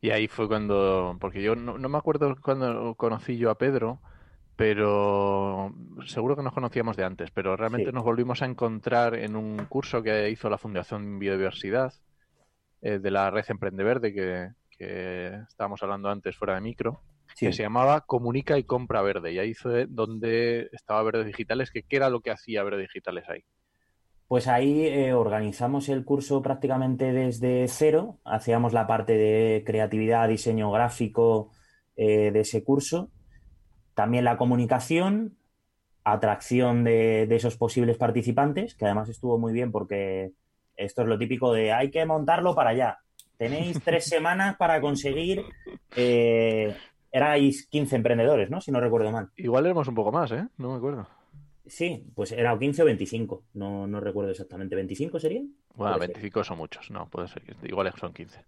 Y 0.00 0.10
ahí 0.10 0.28
fue 0.28 0.48
cuando, 0.48 1.16
porque 1.20 1.42
yo 1.42 1.54
no, 1.56 1.78
no 1.78 1.88
me 1.88 1.98
acuerdo 1.98 2.36
cuando 2.42 2.94
conocí 2.96 3.38
yo 3.38 3.50
a 3.50 3.58
Pedro, 3.58 4.00
pero 4.56 5.72
seguro 6.06 6.34
que 6.36 6.42
nos 6.42 6.54
conocíamos 6.54 6.96
de 6.96 7.04
antes, 7.04 7.30
pero 7.30 7.56
realmente 7.56 7.90
Sí. 7.90 7.94
nos 7.94 8.04
volvimos 8.04 8.42
a 8.42 8.46
encontrar 8.46 9.14
en 9.14 9.36
un 9.36 9.66
curso 9.66 10.02
que 10.02 10.30
hizo 10.30 10.48
la 10.48 10.58
Fundación 10.58 11.18
Biodiversidad 11.18 11.92
eh, 12.82 12.98
de 12.98 13.10
la 13.10 13.30
Red 13.30 13.44
Emprende 13.48 13.84
Verde 13.84 14.12
que, 14.14 14.48
que 14.76 15.34
estábamos 15.48 15.82
hablando 15.82 16.08
antes 16.08 16.36
fuera 16.36 16.54
de 16.54 16.60
micro, 16.62 17.00
Sí. 17.34 17.46
que 17.46 17.52
se 17.52 17.62
llamaba 17.64 18.02
Comunica 18.02 18.56
y 18.56 18.64
Compra 18.64 19.02
Verde. 19.02 19.32
Y 19.32 19.38
ahí 19.38 19.52
fue 19.52 19.86
donde 19.88 20.68
estaba 20.72 21.02
Verdes 21.02 21.26
Digitales, 21.26 21.70
que 21.70 21.82
qué 21.82 21.96
era 21.96 22.08
lo 22.08 22.20
que 22.20 22.30
hacía 22.30 22.62
Verdes 22.62 22.88
Digitales 22.88 23.24
ahí. 23.28 23.44
Pues 24.28 24.48
ahí 24.48 24.86
eh, 24.86 25.12
organizamos 25.12 25.88
el 25.88 26.04
curso 26.04 26.40
prácticamente 26.42 27.12
desde 27.12 27.66
cero, 27.68 28.18
hacíamos 28.24 28.72
la 28.72 28.86
parte 28.86 29.12
de 29.16 29.62
creatividad, 29.66 30.28
diseño 30.28 30.70
gráfico 30.72 31.50
eh, 31.94 32.30
de 32.32 32.40
ese 32.40 32.64
curso, 32.64 33.10
también 33.96 34.24
la 34.24 34.36
comunicación, 34.36 35.38
atracción 36.04 36.84
de, 36.84 37.26
de 37.26 37.34
esos 37.34 37.56
posibles 37.56 37.96
participantes, 37.96 38.74
que 38.74 38.84
además 38.84 39.08
estuvo 39.08 39.38
muy 39.38 39.54
bien 39.54 39.72
porque 39.72 40.32
esto 40.76 41.00
es 41.00 41.08
lo 41.08 41.16
típico 41.18 41.50
de 41.54 41.72
hay 41.72 41.90
que 41.90 42.04
montarlo 42.04 42.54
para 42.54 42.70
allá. 42.70 42.98
Tenéis 43.38 43.80
tres 43.82 44.04
semanas 44.14 44.56
para 44.58 44.82
conseguir, 44.82 45.46
eh, 45.96 46.76
erais 47.10 47.66
15 47.68 47.96
emprendedores, 47.96 48.50
¿no? 48.50 48.60
Si 48.60 48.70
no 48.70 48.80
recuerdo 48.80 49.10
mal. 49.10 49.30
Igual 49.34 49.64
éramos 49.64 49.88
un 49.88 49.94
poco 49.94 50.12
más, 50.12 50.30
¿eh? 50.30 50.46
No 50.58 50.72
me 50.72 50.76
acuerdo. 50.76 51.08
Sí, 51.66 52.04
pues 52.14 52.32
era 52.32 52.52
o 52.52 52.58
15 52.58 52.82
o 52.82 52.84
25, 52.84 53.44
no, 53.54 53.86
no 53.86 53.98
recuerdo 53.98 54.30
exactamente. 54.30 54.76
¿25 54.76 55.18
serían? 55.18 55.54
Bueno, 55.74 55.96
Puede 55.96 56.08
ser. 56.08 56.16
25 56.16 56.44
son 56.44 56.58
muchos, 56.58 56.90
no, 56.90 57.08
puede 57.08 57.28
ser, 57.28 57.42
igual 57.62 57.90
son 57.98 58.12
15. 58.12 58.44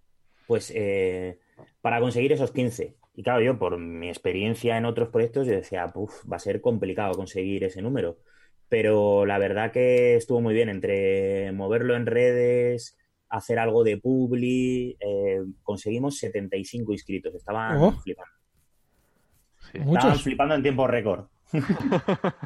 pues 0.47 0.71
eh, 0.77 1.39
para 1.81 2.01
conseguir 2.01 2.33
esos 2.33 2.53
15. 2.53 2.95
Y 3.19 3.25
claro, 3.25 3.41
yo 3.43 3.59
por 3.59 3.77
mi 3.79 4.09
experiencia 4.09 4.77
en 4.79 4.85
otros 4.85 5.09
proyectos, 5.09 5.45
yo 5.49 5.53
decía, 5.55 5.89
"Puf, 5.89 6.23
va 6.31 6.37
a 6.37 6.39
ser 6.39 6.61
complicado 6.61 7.15
conseguir 7.15 7.65
ese 7.65 7.83
número. 7.83 8.19
Pero 8.69 9.27
la 9.27 9.39
verdad 9.39 9.73
que 9.73 10.15
estuvo 10.15 10.41
muy 10.41 10.55
bien 10.55 10.69
entre 10.69 11.51
moverlo 11.51 11.97
en 11.97 12.07
redes, 12.07 12.97
hacer 13.29 13.59
algo 13.59 13.83
de 13.83 13.97
publi, 13.97 14.97
eh, 15.01 15.41
conseguimos 15.65 16.17
75 16.19 16.93
inscritos. 16.93 17.35
Estaban 17.35 17.77
Oh. 17.79 17.91
flipando. 17.91 18.31
Sí. 19.73 19.79
Muchos. 19.81 19.97
Estaban 20.05 20.19
flipando 20.21 20.55
en 20.55 20.63
tiempo 20.63 20.87
récord. 20.87 21.25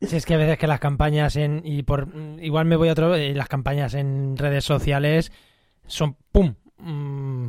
Si 0.00 0.16
es 0.16 0.26
que 0.26 0.34
a 0.34 0.38
veces 0.38 0.58
que 0.58 0.66
las 0.66 0.80
campañas 0.80 1.36
en. 1.36 1.60
Y 1.64 1.82
por 1.84 2.08
igual 2.40 2.64
me 2.64 2.74
voy 2.76 2.88
a 2.88 2.92
otro. 2.92 3.14
eh, 3.14 3.34
las 3.34 3.48
campañas 3.48 3.94
en 3.94 4.36
redes 4.36 4.64
sociales 4.64 5.30
son 5.86 6.16
¡pum! 6.32 6.54
Mm, 6.78 7.46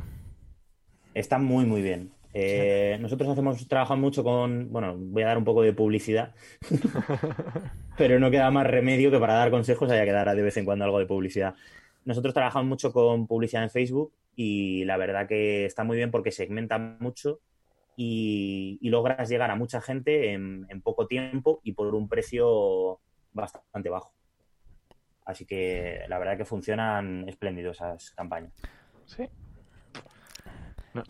Están 1.13 1.43
muy, 1.43 1.65
muy 1.65 1.81
bien. 1.81 2.11
Eh, 2.33 2.97
Nosotros 2.99 3.29
hacemos, 3.29 3.67
trabajamos 3.67 4.01
mucho 4.01 4.23
con, 4.23 4.71
bueno, 4.71 4.95
voy 4.97 5.23
a 5.23 5.27
dar 5.27 5.37
un 5.37 5.43
poco 5.43 5.61
de 5.61 5.73
publicidad, 5.73 6.33
pero 7.97 8.19
no 8.19 8.31
queda 8.31 8.49
más 8.49 8.65
remedio 8.65 9.11
que 9.11 9.19
para 9.19 9.35
dar 9.35 9.51
consejos 9.51 9.91
haya 9.91 10.03
que 10.03 10.11
dar 10.11 10.35
de 10.35 10.41
vez 10.41 10.57
en 10.57 10.65
cuando 10.65 10.85
algo 10.85 10.97
de 10.97 11.05
publicidad. 11.05 11.53
Nosotros 12.05 12.33
trabajamos 12.33 12.67
mucho 12.67 12.91
con 12.91 13.27
publicidad 13.27 13.63
en 13.63 13.69
Facebook 13.69 14.13
y 14.35 14.83
la 14.85 14.97
verdad 14.97 15.27
que 15.27 15.65
está 15.65 15.83
muy 15.83 15.95
bien 15.95 16.09
porque 16.09 16.31
segmenta 16.31 16.79
mucho 16.79 17.39
y, 17.95 18.79
logras 18.81 19.29
llegar 19.29 19.51
a 19.51 19.55
mucha 19.55 19.79
gente 19.79 20.33
en, 20.33 20.81
poco 20.83 21.07
tiempo 21.07 21.59
y 21.63 21.73
por 21.73 21.93
un 21.93 22.09
precio 22.09 22.99
bastante 23.31 23.89
bajo. 23.89 24.11
Así 25.23 25.45
que 25.45 26.01
la 26.09 26.17
verdad 26.17 26.35
que 26.35 26.45
funcionan 26.45 27.29
espléndidos 27.29 27.77
esas 27.77 28.11
campañas. 28.11 28.51
Sí. 29.05 29.29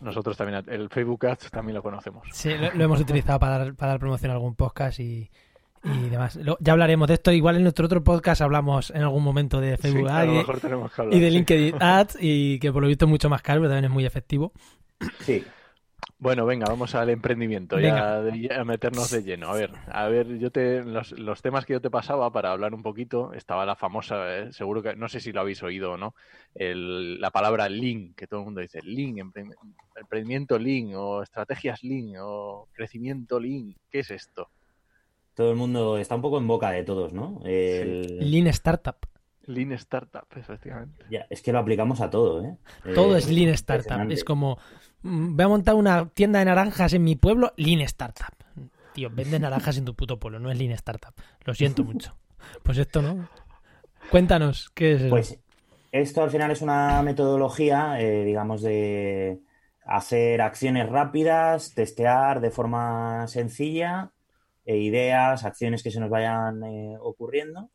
Nosotros 0.00 0.36
también, 0.36 0.64
el 0.68 0.88
Facebook 0.88 1.26
Ads 1.26 1.50
también 1.50 1.74
lo 1.74 1.82
conocemos. 1.82 2.26
Sí, 2.32 2.50
lo, 2.54 2.84
hemos 2.84 3.00
utilizado 3.00 3.38
para 3.38 3.58
dar, 3.58 3.74
para 3.74 3.92
dar 3.92 4.00
promoción 4.00 4.30
a 4.30 4.34
algún 4.34 4.54
podcast 4.54 4.98
y, 5.00 5.30
y 5.84 6.08
demás. 6.08 6.38
ya 6.60 6.72
hablaremos 6.72 7.08
de 7.08 7.14
esto. 7.14 7.32
Igual 7.32 7.56
en 7.56 7.62
nuestro 7.62 7.86
otro 7.86 8.02
podcast 8.02 8.40
hablamos 8.40 8.90
en 8.90 9.02
algún 9.02 9.22
momento 9.22 9.60
de 9.60 9.76
Facebook 9.76 10.08
Ads 10.08 10.64
y, 11.10 11.20
de 11.20 11.30
LinkedIn 11.30 11.82
Ads 11.82 12.18
y 12.20 12.58
que 12.58 12.72
por 12.72 12.82
lo 12.82 12.88
visto 12.88 13.04
es 13.04 13.10
mucho 13.10 13.28
más 13.28 13.42
caro, 13.42 13.60
pero 13.60 13.70
también 13.70 13.86
es 13.86 13.90
muy 13.90 14.06
efectivo. 14.06 14.52
Sí. 15.20 15.44
Bueno, 16.24 16.46
venga, 16.46 16.64
vamos 16.70 16.94
al 16.94 17.10
emprendimiento, 17.10 17.78
ya, 17.78 18.16
a 18.16 18.64
meternos 18.64 19.10
de 19.10 19.22
lleno. 19.22 19.50
A 19.50 19.52
ver, 19.52 19.72
a 19.88 20.08
ver, 20.08 20.38
yo 20.38 20.50
te 20.50 20.82
los, 20.82 21.12
los, 21.12 21.42
temas 21.42 21.66
que 21.66 21.74
yo 21.74 21.82
te 21.82 21.90
pasaba 21.90 22.32
para 22.32 22.50
hablar 22.50 22.72
un 22.72 22.82
poquito, 22.82 23.34
estaba 23.34 23.66
la 23.66 23.76
famosa, 23.76 24.38
eh, 24.38 24.50
seguro 24.50 24.82
que 24.82 24.96
no 24.96 25.10
sé 25.10 25.20
si 25.20 25.32
lo 25.32 25.42
habéis 25.42 25.62
oído 25.62 25.92
o 25.92 25.96
no, 25.98 26.14
el, 26.54 27.20
la 27.20 27.30
palabra 27.30 27.68
lean, 27.68 28.14
que 28.14 28.26
todo 28.26 28.40
el 28.40 28.46
mundo 28.46 28.62
dice 28.62 28.80
lean, 28.82 29.16
emprendimiento 29.96 30.58
lean 30.58 30.92
o 30.94 31.22
estrategias 31.22 31.82
lean 31.82 32.14
o 32.18 32.68
crecimiento 32.72 33.38
lean. 33.38 33.76
¿Qué 33.90 33.98
es 33.98 34.10
esto? 34.10 34.48
todo 35.34 35.50
el 35.50 35.56
mundo 35.56 35.98
está 35.98 36.14
un 36.14 36.22
poco 36.22 36.38
en 36.38 36.46
boca 36.46 36.70
de 36.70 36.84
todos, 36.84 37.12
¿no? 37.12 37.42
El... 37.44 38.30
Lean 38.30 38.46
Startup. 38.46 38.96
Lean 39.46 39.72
Startup, 39.72 40.26
efectivamente. 40.36 41.04
Ya, 41.10 41.26
es 41.28 41.42
que 41.42 41.52
lo 41.52 41.58
aplicamos 41.58 42.00
a 42.00 42.08
todo, 42.08 42.42
¿eh? 42.44 42.56
Todo 42.94 43.16
es 43.16 43.28
Lean 43.28 43.50
Startup. 43.50 44.10
Es 44.10 44.24
como, 44.24 44.58
voy 45.04 45.44
a 45.44 45.48
montar 45.48 45.74
una 45.74 46.08
tienda 46.08 46.38
de 46.38 46.46
naranjas 46.46 46.94
en 46.94 47.04
mi 47.04 47.14
pueblo, 47.14 47.52
Lean 47.56 47.82
Startup. 47.82 48.34
Tío, 48.94 49.10
vende 49.10 49.38
naranjas 49.38 49.76
en 49.76 49.84
tu 49.84 49.94
puto 49.94 50.18
pueblo, 50.18 50.38
no 50.40 50.50
es 50.50 50.58
Lean 50.58 50.72
Startup. 50.72 51.14
Lo 51.44 51.54
siento 51.54 51.84
mucho. 51.84 52.16
Pues 52.62 52.78
esto 52.78 53.02
no. 53.02 53.28
Cuéntanos, 54.10 54.70
¿qué 54.74 54.94
es 54.94 55.00
eso? 55.02 55.10
Pues 55.10 55.38
esto 55.92 56.22
al 56.22 56.30
final 56.30 56.50
es 56.50 56.62
una 56.62 57.02
metodología, 57.02 58.00
eh, 58.00 58.24
digamos, 58.24 58.62
de 58.62 59.40
hacer 59.84 60.40
acciones 60.40 60.88
rápidas, 60.88 61.74
testear 61.74 62.40
de 62.40 62.50
forma 62.50 63.26
sencilla 63.28 64.10
e 64.64 64.78
ideas, 64.78 65.44
acciones 65.44 65.82
que 65.82 65.90
se 65.90 66.00
nos 66.00 66.08
vayan 66.08 66.64
eh, 66.64 66.96
ocurriendo, 66.98 67.70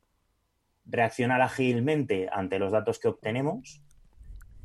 reaccionar 0.86 1.42
ágilmente 1.42 2.28
ante 2.32 2.58
los 2.58 2.72
datos 2.72 2.98
que 2.98 3.08
obtenemos 3.08 3.84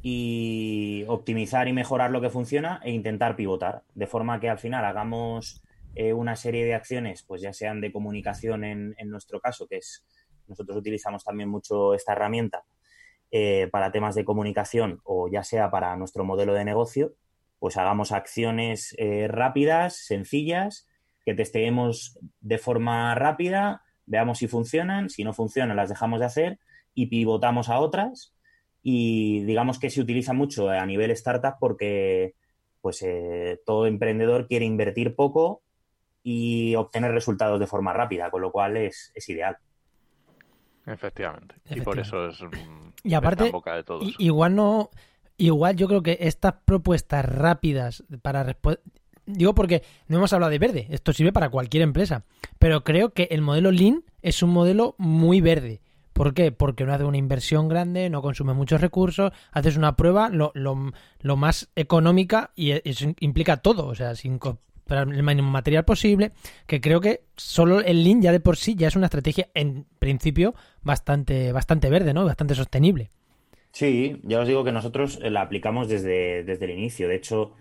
y 0.07 1.03
optimizar 1.09 1.67
y 1.67 1.73
mejorar 1.73 2.11
lo 2.11 2.21
que 2.21 2.29
funciona 2.29 2.79
e 2.85 2.91
intentar 2.91 3.37
pivotar, 3.37 3.85
de 3.95 4.07
forma 4.07 4.39
que 4.39 4.51
al 4.51 4.59
final 4.59 4.85
hagamos 4.85 5.63
eh, 5.95 6.13
una 6.13 6.37
serie 6.37 6.67
de 6.67 6.75
acciones, 6.75 7.23
pues 7.23 7.41
ya 7.41 7.55
sean 7.55 7.81
de 7.81 7.91
comunicación 7.91 8.65
en, 8.65 8.95
nuestro 9.07 9.41
caso, 9.41 9.67
que 9.67 9.79
es, 9.79 10.05
nosotros 10.47 10.77
utilizamos 10.77 11.25
también 11.25 11.49
mucho 11.49 11.95
esta 11.95 12.13
herramienta 12.13 12.65
eh, 13.31 13.71
para 13.73 13.93
temas 13.93 14.15
de 14.15 14.27
comunicación 14.27 15.01
o 15.05 15.31
ya 15.31 15.43
sea 15.43 15.71
para 15.71 15.97
nuestro 15.97 16.23
modelo 16.23 16.53
de 16.53 16.67
negocio, 16.67 17.15
pues 17.59 17.79
hagamos 17.79 18.13
acciones 18.13 18.95
rápidas, 19.29 19.97
sencillas, 19.97 20.87
que 21.25 21.33
testeemos 21.33 22.19
de 22.43 22.59
forma 22.59 23.15
rápida, 23.15 23.85
veamos 24.05 24.37
si 24.37 24.49
funcionan, 24.49 25.09
si 25.09 25.25
no 25.25 25.33
funcionan 25.33 25.79
las 25.79 25.89
dejamos 25.89 26.21
de 26.21 26.27
hacer 26.27 26.59
y 26.93 27.07
pivotamos 27.07 27.71
a 27.71 27.79
otras 27.79 28.34
y 28.87 29.43
digamos 29.45 29.79
que 29.79 29.89
se 29.89 30.03
utiliza 30.03 30.35
mucho 30.35 30.69
a 30.69 30.85
nivel 30.85 31.11
startup 31.13 31.55
porque 31.59 32.35
pues 32.83 33.01
eh, 33.03 33.59
todo 33.65 33.87
emprendedor 33.87 34.47
quiere 34.47 34.67
invertir 34.67 35.17
poco 35.17 35.63
y 36.23 36.75
obtener 36.75 37.11
resultados 37.13 37.59
de 37.59 37.67
forma 37.67 37.95
rápida, 37.95 38.31
con 38.31 38.43
lo 38.43 38.53
cual 38.53 38.77
es, 38.77 39.11
ideal. 39.27 39.57
Efectivamente. 40.87 41.55
Y 41.71 41.81
por 41.81 41.99
eso 41.99 42.29
es 42.29 42.39
y 43.03 43.15
aparte, 43.15 43.51
boca 43.51 43.75
de 43.75 43.85
todos. 43.85 44.15
Igual 44.19 44.55
no, 44.55 44.91
igual 45.39 45.77
yo 45.77 45.89
creo 45.89 46.03
que 46.03 46.19
estas 46.21 46.55
propuestas 46.67 47.25
rápidas 47.25 48.05
para 48.21 48.55
digo 49.25 49.55
porque 49.55 49.83
no 50.09 50.19
hemos 50.19 50.35
hablado 50.35 50.51
de 50.51 50.59
verde, 50.59 50.87
esto 50.91 51.15
sirve 51.15 51.33
para 51.33 51.49
cualquier 51.49 51.83
empresa, 51.83 52.25
pero 52.59 52.85
creo 52.85 53.15
que 53.15 53.29
el 53.31 53.41
modelo 53.41 53.71
Lean 53.71 54.05
es 54.21 54.43
un 54.43 54.51
modelo 54.51 54.95
muy 54.99 55.41
verde. 55.41 55.81
¿Por 56.15 56.33
qué? 56.33 56.53
Porque 56.53 56.85
no 56.85 56.95
hace 56.95 57.05
una 57.05 57.19
inversión 57.19 57.69
grande, 57.69 58.09
no 58.09 58.23
consume 58.23 58.55
muchos 58.55 58.81
recursos, 58.81 59.33
haces 59.51 59.77
una 59.77 59.97
prueba 59.97 60.29
lo, 60.29 60.53
lo, 60.55 61.37
más 61.37 61.71
económica 61.75 62.53
y 62.55 62.71
eso 62.89 63.13
implica 63.19 63.57
todo, 63.59 63.89
o 63.89 63.95
sea, 63.97 64.15
sin 64.15 64.39
el 64.89 65.23
mínimo 65.25 65.51
material 65.51 65.85
posible, 65.85 66.31
que 66.69 66.81
creo 66.81 67.01
que 67.01 67.23
solo 67.37 67.81
el 67.81 68.05
Lean 68.05 68.23
ya 68.23 68.31
de 68.31 68.39
por 68.39 68.57
sí 68.57 68.77
ya 68.77 68.87
es 68.87 68.95
una 68.95 69.07
estrategia 69.07 69.49
en 69.55 69.87
principio 69.99 70.55
bastante, 70.83 71.51
bastante 71.51 71.91
verde, 71.91 72.15
¿no? 72.15 72.25
Bastante 72.25 72.55
sostenible. 72.55 73.11
Sí, 73.73 74.21
ya 74.23 74.39
os 74.39 74.47
digo 74.47 74.63
que 74.63 74.71
nosotros 74.71 75.19
la 75.21 75.41
aplicamos 75.41 75.89
desde, 75.89 76.45
desde 76.45 76.67
el 76.67 76.71
inicio. 76.79 77.09
De 77.09 77.17
hecho, 77.17 77.55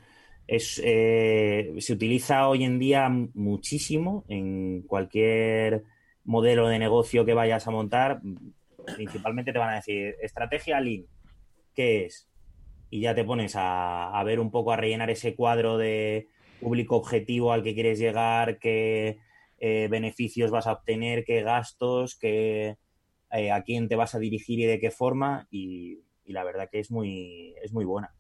es, 0.45 0.79
eh, 0.85 1.73
se 1.79 1.93
utiliza 1.93 2.47
hoy 2.47 2.65
en 2.65 2.77
día 2.77 3.09
muchísimo 3.09 4.25
en 4.27 4.83
cualquier 4.83 5.85
modelo 6.23 6.67
de 6.67 6.79
negocio 6.79 7.25
que 7.25 7.33
vayas 7.33 7.67
a 7.67 7.71
montar. 7.71 8.21
Principalmente 8.95 9.53
te 9.53 9.59
van 9.59 9.69
a 9.69 9.75
decir, 9.75 10.15
estrategia 10.21 10.79
Lean, 10.79 11.05
¿qué 11.73 12.05
es? 12.05 12.29
Y 12.89 13.01
ya 13.01 13.15
te 13.15 13.23
pones 13.23 13.53
a, 13.55 14.21
ver 14.25 14.39
un 14.39 14.51
poco, 14.51 14.71
a 14.71 14.77
rellenar 14.77 15.09
ese 15.09 15.35
cuadro 15.35 15.77
de 15.77 16.27
público 16.59 16.95
objetivo 16.95 17.51
al 17.51 17.63
que 17.63 17.73
quieres 17.73 17.99
llegar, 17.99 18.59
qué 18.59 19.19
eh, 19.59 19.87
beneficios 19.89 20.51
vas 20.51 20.67
a 20.67 20.73
obtener, 20.73 21.23
qué 21.25 21.41
gastos, 21.41 22.15
qué, 22.15 22.77
eh, 23.31 23.51
a 23.51 23.63
quién 23.63 23.87
te 23.87 23.95
vas 23.95 24.15
a 24.15 24.19
dirigir 24.19 24.59
y 24.59 24.65
de 24.65 24.79
qué 24.79 24.91
forma. 24.91 25.47
Y, 25.49 25.99
y 26.25 26.33
la 26.33 26.43
verdad 26.43 26.69
que 26.71 26.79
es 26.79 26.91
muy, 26.91 27.55
es 27.63 27.73
muy 27.73 27.85
buena. 27.85 28.13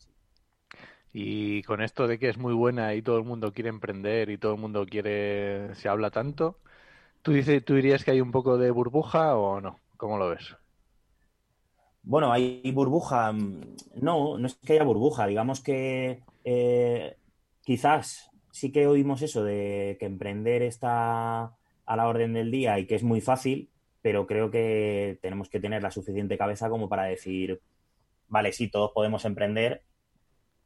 Y 1.13 1.61
con 1.63 1.81
esto 1.81 2.07
de 2.07 2.17
que 2.17 2.29
es 2.29 2.39
muy 2.39 2.55
buena 2.55 2.95
y 2.95 3.03
todo 3.03 3.19
el 3.19 3.23
mundo 3.23 3.53
quiere 3.53 3.69
emprender 3.69 4.31
y 4.31 4.39
todo 4.39 4.55
el 4.55 4.59
mundo 4.59 4.87
quiere, 4.87 5.75
se 5.75 5.87
habla 5.87 6.09
tanto, 6.09 6.57
¿tú, 7.23 7.31
dices, 7.31 7.65
¿tú 7.65 7.73
dirías 7.73 8.03
que 8.03 8.11
hay 8.11 8.21
un 8.21 8.31
poco 8.31 8.57
de 8.57 8.69
burbuja 8.69 9.35
o 9.35 9.59
no? 9.59 9.79
¿Cómo 9.97 10.17
lo 10.17 10.29
ves? 10.29 10.55
Bueno, 12.03 12.31
hay 12.31 12.69
burbuja. 12.71 13.31
Mm, 13.31 13.61
no, 14.01 14.37
no 14.37 14.47
es 14.47 14.55
que 14.55 14.73
haya 14.73 14.83
burbuja. 14.83 15.25
Digamos 15.25 15.61
que 15.61 16.21
eh, 16.43 17.17
quizás 17.61 18.29
sí 18.51 18.71
que 18.71 18.85
oímos 18.85 19.21
eso 19.21 19.43
de 19.43 19.97
que 19.99 20.05
emprender 20.05 20.61
está 20.61 21.55
a 21.85 21.95
la 21.95 22.07
orden 22.07 22.33
del 22.33 22.51
día 22.51 22.77
y 22.77 22.85
que 22.85 22.95
es 22.95 23.03
muy 23.03 23.21
fácil, 23.21 23.69
pero 24.01 24.27
creo 24.27 24.51
que 24.51 25.17
tenemos 25.21 25.49
que 25.49 25.59
tener 25.59 25.81
la 25.81 25.91
suficiente 25.91 26.37
cabeza 26.37 26.69
como 26.69 26.89
para 26.89 27.03
decir, 27.03 27.61
vale, 28.27 28.51
sí, 28.51 28.69
todos 28.69 28.91
podemos 28.93 29.25
emprender, 29.25 29.83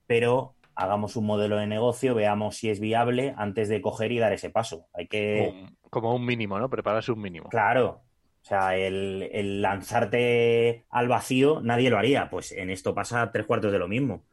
pero 0.07 0.56
hagamos 0.77 1.15
un 1.15 1.25
modelo 1.25 1.57
de 1.57 1.65
negocio, 1.65 2.13
veamos 2.13 2.55
si 2.55 2.69
es 2.69 2.79
viable 2.79 3.33
antes 3.35 3.67
de 3.67 3.81
coger 3.81 4.11
y 4.11 4.19
dar 4.19 4.31
ese 4.31 4.51
paso. 4.51 4.85
Hay 4.93 5.07
que... 5.07 5.65
Como, 5.89 6.13
un 6.13 6.23
mínimo, 6.23 6.59
¿no? 6.59 6.69
Prepararse 6.69 7.11
un 7.11 7.19
mínimo. 7.19 7.49
Claro. 7.49 8.03
O 8.41 8.45
sea, 8.45 8.77
el, 8.77 9.61
lanzarte 9.61 10.85
al 10.91 11.07
vacío, 11.07 11.61
nadie 11.61 11.89
lo 11.89 11.97
haría. 11.97 12.29
Pues 12.29 12.51
en 12.51 12.69
esto 12.69 12.93
pasa 12.93 13.31
tres 13.31 13.47
cuartos 13.47 13.71
de 13.71 13.79
lo 13.79 13.87
mismo. 13.87 14.23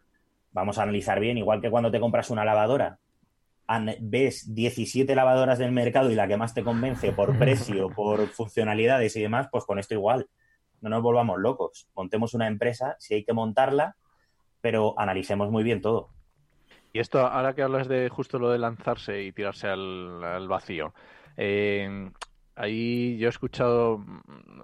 Vamos 0.53 0.79
a 0.79 0.83
analizar 0.83 1.19
bien, 1.19 1.39
igual 1.39 1.63
que 1.63 1.71
cuando 1.71 1.91
te 1.91 1.99
compras 1.99 2.29
una 2.29 2.45
lavadora. 2.45 2.99
Ves 4.01 4.55
17 4.55 5.15
lavadoras 5.15 5.59
del 5.59 5.73
mercado 5.73 6.11
y 6.11 6.15
la 6.15 6.29
que 6.29 6.37
más 6.37 6.53
te 6.53 6.63
convence 6.63 7.13
por 7.13 7.39
precio, 7.39 7.89
por 7.89 8.27
funcionalidades 8.29 9.17
y 9.17 9.23
demás, 9.23 9.49
pues 9.51 9.65
con 9.65 9.79
esto 9.79 9.95
igual. 9.95 10.29
No 10.83 10.91
nos 10.91 11.03
volvamos 11.03 11.41
locos. 11.41 11.89
Montemos 11.97 12.35
una 12.35 12.49
empresa, 12.49 12.97
si 12.99 13.15
hay 13.15 13.25
que 13.25 13.33
montarla, 13.33 13.97
pero 14.61 14.95
analicemos 14.99 15.51
muy 15.51 15.63
bien 15.63 15.81
todo. 15.81 16.11
Y 16.95 17.01
esto, 17.01 17.27
ahora 17.27 17.57
que 17.57 17.63
hablas 17.65 17.89
de 17.89 18.09
justo 18.09 18.39
lo 18.39 18.51
de 18.53 18.59
lanzarse 18.59 19.25
y 19.25 19.33
tirarse 19.33 19.67
al, 19.67 20.47
vacío, 20.47 20.95
eh, 21.37 22.09
ahí 22.55 23.19
yo 23.19 23.27
he 23.27 23.31
escuchado 23.31 24.05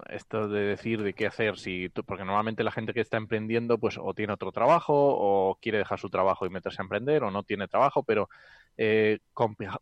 esto 0.09 0.47
de 0.47 0.61
decir 0.61 1.03
de 1.03 1.13
qué 1.13 1.27
hacer, 1.27 1.59
si 1.59 1.89
porque 1.89 2.23
normalmente 2.23 2.63
la 2.63 2.71
gente 2.71 2.93
que 2.93 3.01
está 3.01 3.17
emprendiendo, 3.17 3.77
pues 3.79 3.97
o 4.01 4.13
tiene 4.13 4.31
otro 4.31 4.53
trabajo, 4.53 4.93
o 4.95 5.57
quiere 5.61 5.79
dejar 5.79 5.99
su 5.99 6.09
trabajo 6.09 6.45
y 6.45 6.49
meterse 6.49 6.81
a 6.81 6.85
emprender, 6.85 7.21
o 7.25 7.31
no 7.31 7.43
tiene 7.43 7.67
trabajo, 7.67 8.01
pero 8.03 8.29
eh, 8.77 9.19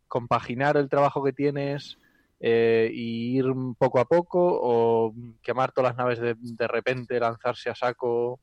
compaginar 0.08 0.76
el 0.76 0.88
trabajo 0.88 1.22
que 1.22 1.32
tienes 1.32 1.98
eh, 2.40 2.90
y 2.92 3.38
ir 3.38 3.44
poco 3.78 4.00
a 4.00 4.06
poco, 4.06 4.40
o 4.40 5.14
quemar 5.40 5.70
todas 5.70 5.90
las 5.92 5.98
naves 5.98 6.18
de, 6.18 6.34
de 6.36 6.66
repente, 6.66 7.20
lanzarse 7.20 7.70
a 7.70 7.76
saco. 7.76 8.40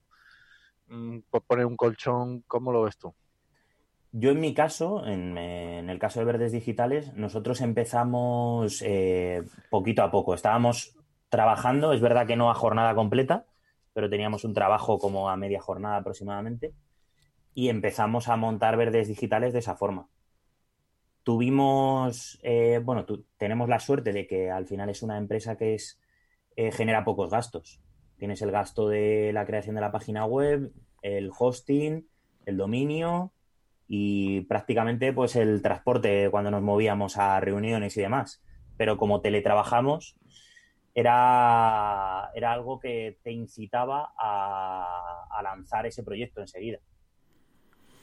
Mm, 0.88 1.20
poner 1.46 1.66
un 1.66 1.76
colchón, 1.76 2.44
¿cómo 2.48 2.72
lo 2.72 2.84
ves 2.84 2.98
tú? 2.98 3.14
Yo 4.14 4.32
en 4.32 4.40
mi 4.40 4.54
caso, 4.54 5.06
en, 5.06 5.38
el 5.38 6.00
caso 6.00 6.20
de 6.20 6.26
Verdes 6.26 6.52
Digitales, 6.52 7.14
nosotros 7.16 7.62
empezamos 7.62 8.82
eh, 8.82 9.44
poquito 9.70 10.02
a 10.02 10.12
poco. 10.12 10.34
Estábamos 10.34 10.98
trabajando, 11.30 11.92
es 11.94 12.02
verdad 12.02 12.26
que 12.26 12.38
no 12.38 12.50
a 12.50 12.56
jornada 12.56 12.96
completa, 12.96 13.46
pero 13.94 14.10
teníamos 14.10 14.46
un 14.46 14.54
trabajo 14.54 14.98
como 14.98 15.30
a 15.30 15.36
media 15.36 15.62
jornada 15.62 15.98
aproximadamente. 15.98 16.74
y 17.54 17.70
empezamos 17.70 18.28
a 18.28 18.38
montar 18.38 18.78
verdes 18.78 19.08
digitales 19.08 19.52
de 19.52 19.60
esa 19.60 19.76
forma. 19.76 20.10
Tuvimos, 21.24 22.40
eh, 22.44 22.80
bueno, 22.84 23.06
tenemos 23.38 23.68
la 23.68 23.80
suerte 23.80 24.14
de 24.14 24.28
que 24.28 24.52
al 24.52 24.68
final 24.68 24.90
es 24.90 25.02
una 25.02 25.18
empresa 25.18 25.58
que 25.58 25.74
es, 25.74 26.00
eh, 26.56 26.72
genera 26.72 27.04
pocos 27.04 27.32
gastos. 27.32 27.82
Tienes 28.18 28.42
el 28.44 28.52
gasto 28.52 28.88
de 28.88 29.32
la 29.34 29.46
creación 29.48 29.76
de 29.76 29.82
la 29.82 29.92
página 29.92 30.26
web, 30.26 30.72
el 31.02 31.32
hosting, 31.38 32.08
el 32.46 32.58
dominio 32.58 33.34
y 33.88 34.42
prácticamente 34.42 35.14
pues 35.14 35.36
el 35.36 35.62
transporte 35.62 36.30
cuando 36.30 36.52
nos 36.52 36.62
movíamos 36.62 37.18
a 37.18 37.40
reuniones 37.40 37.96
y 37.98 38.02
demás. 38.02 38.44
Pero 38.78 38.98
como 38.98 39.22
teletrabajamos, 39.22 40.16
era, 40.94 42.32
era 42.36 42.54
algo 42.54 42.80
que 42.80 43.18
te 43.24 43.32
incitaba 43.32 44.14
a 44.18 45.42
lanzar 45.44 45.86
ese 45.86 46.04
proyecto 46.04 46.42
enseguida 46.42 46.80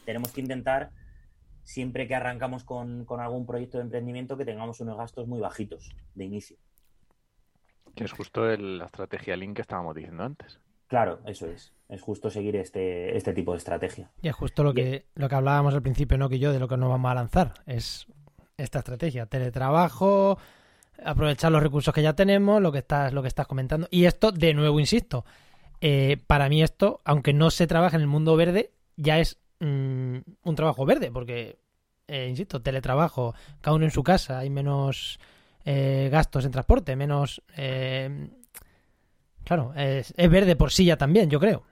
tenemos 0.04 0.32
que 0.32 0.40
intentar, 0.40 0.90
siempre 1.62 2.06
que 2.06 2.14
arrancamos 2.14 2.64
con, 2.64 3.06
algún 3.18 3.46
proyecto 3.46 3.78
de 3.78 3.84
emprendimiento, 3.84 4.36
que 4.36 4.44
tengamos 4.44 4.80
unos 4.80 4.96
gastos 4.96 5.26
muy 5.26 5.40
bajitos 5.40 5.90
de 6.14 6.24
inicio. 6.24 6.56
Que 7.94 8.04
es 8.04 8.12
justo 8.12 8.44
la 8.56 8.86
estrategia 8.86 9.36
Link 9.36 9.56
que 9.56 9.62
estábamos 9.62 9.94
diciendo 9.94 10.24
antes. 10.24 10.60
Claro, 10.88 11.20
eso 11.26 11.46
es. 11.46 11.73
Es 11.94 12.02
justo 12.02 12.30
seguir 12.30 12.56
este, 12.56 13.16
este 13.16 13.32
tipo 13.32 13.52
de 13.52 13.58
estrategia. 13.58 14.10
Y 14.22 14.28
es 14.28 14.34
justo 14.34 14.64
lo 14.64 14.74
que, 14.74 15.06
lo 15.14 15.28
que 15.28 15.34
hablábamos 15.34 15.74
al 15.74 15.82
principio, 15.82 16.18
no 16.18 16.28
que 16.28 16.38
yo, 16.38 16.52
de 16.52 16.58
lo 16.58 16.68
que 16.68 16.76
nos 16.76 16.88
vamos 16.88 17.10
a 17.10 17.14
lanzar. 17.14 17.54
Es 17.66 18.06
esta 18.56 18.80
estrategia. 18.80 19.26
Teletrabajo, 19.26 20.38
aprovechar 21.04 21.52
los 21.52 21.62
recursos 21.62 21.94
que 21.94 22.02
ya 22.02 22.14
tenemos, 22.14 22.60
lo 22.60 22.72
que 22.72 22.78
estás, 22.78 23.12
lo 23.12 23.22
que 23.22 23.28
estás 23.28 23.46
comentando. 23.46 23.88
Y 23.90 24.06
esto, 24.06 24.32
de 24.32 24.54
nuevo, 24.54 24.80
insisto, 24.80 25.24
eh, 25.80 26.16
para 26.26 26.48
mí 26.48 26.62
esto, 26.62 27.00
aunque 27.04 27.32
no 27.32 27.50
se 27.50 27.66
trabaja 27.66 27.96
en 27.96 28.02
el 28.02 28.08
mundo 28.08 28.36
verde, 28.36 28.72
ya 28.96 29.18
es 29.18 29.38
Mm, 29.60 30.18
un 30.42 30.54
trabajo 30.56 30.84
verde, 30.84 31.10
porque, 31.10 31.58
eh, 32.08 32.26
insisto, 32.28 32.60
teletrabajo, 32.60 33.34
cada 33.60 33.76
uno 33.76 33.84
en 33.84 33.90
su 33.90 34.02
casa, 34.02 34.38
hay 34.38 34.50
menos 34.50 35.18
eh, 35.64 36.08
gastos 36.12 36.44
en 36.44 36.50
transporte, 36.50 36.96
menos... 36.96 37.42
Eh, 37.56 38.28
claro, 39.44 39.72
es, 39.74 40.12
verde 40.16 40.56
por 40.56 40.70
sí 40.70 40.84
ya 40.84 40.96
también, 40.96 41.30
yo 41.30 41.40
creo. 41.40 41.64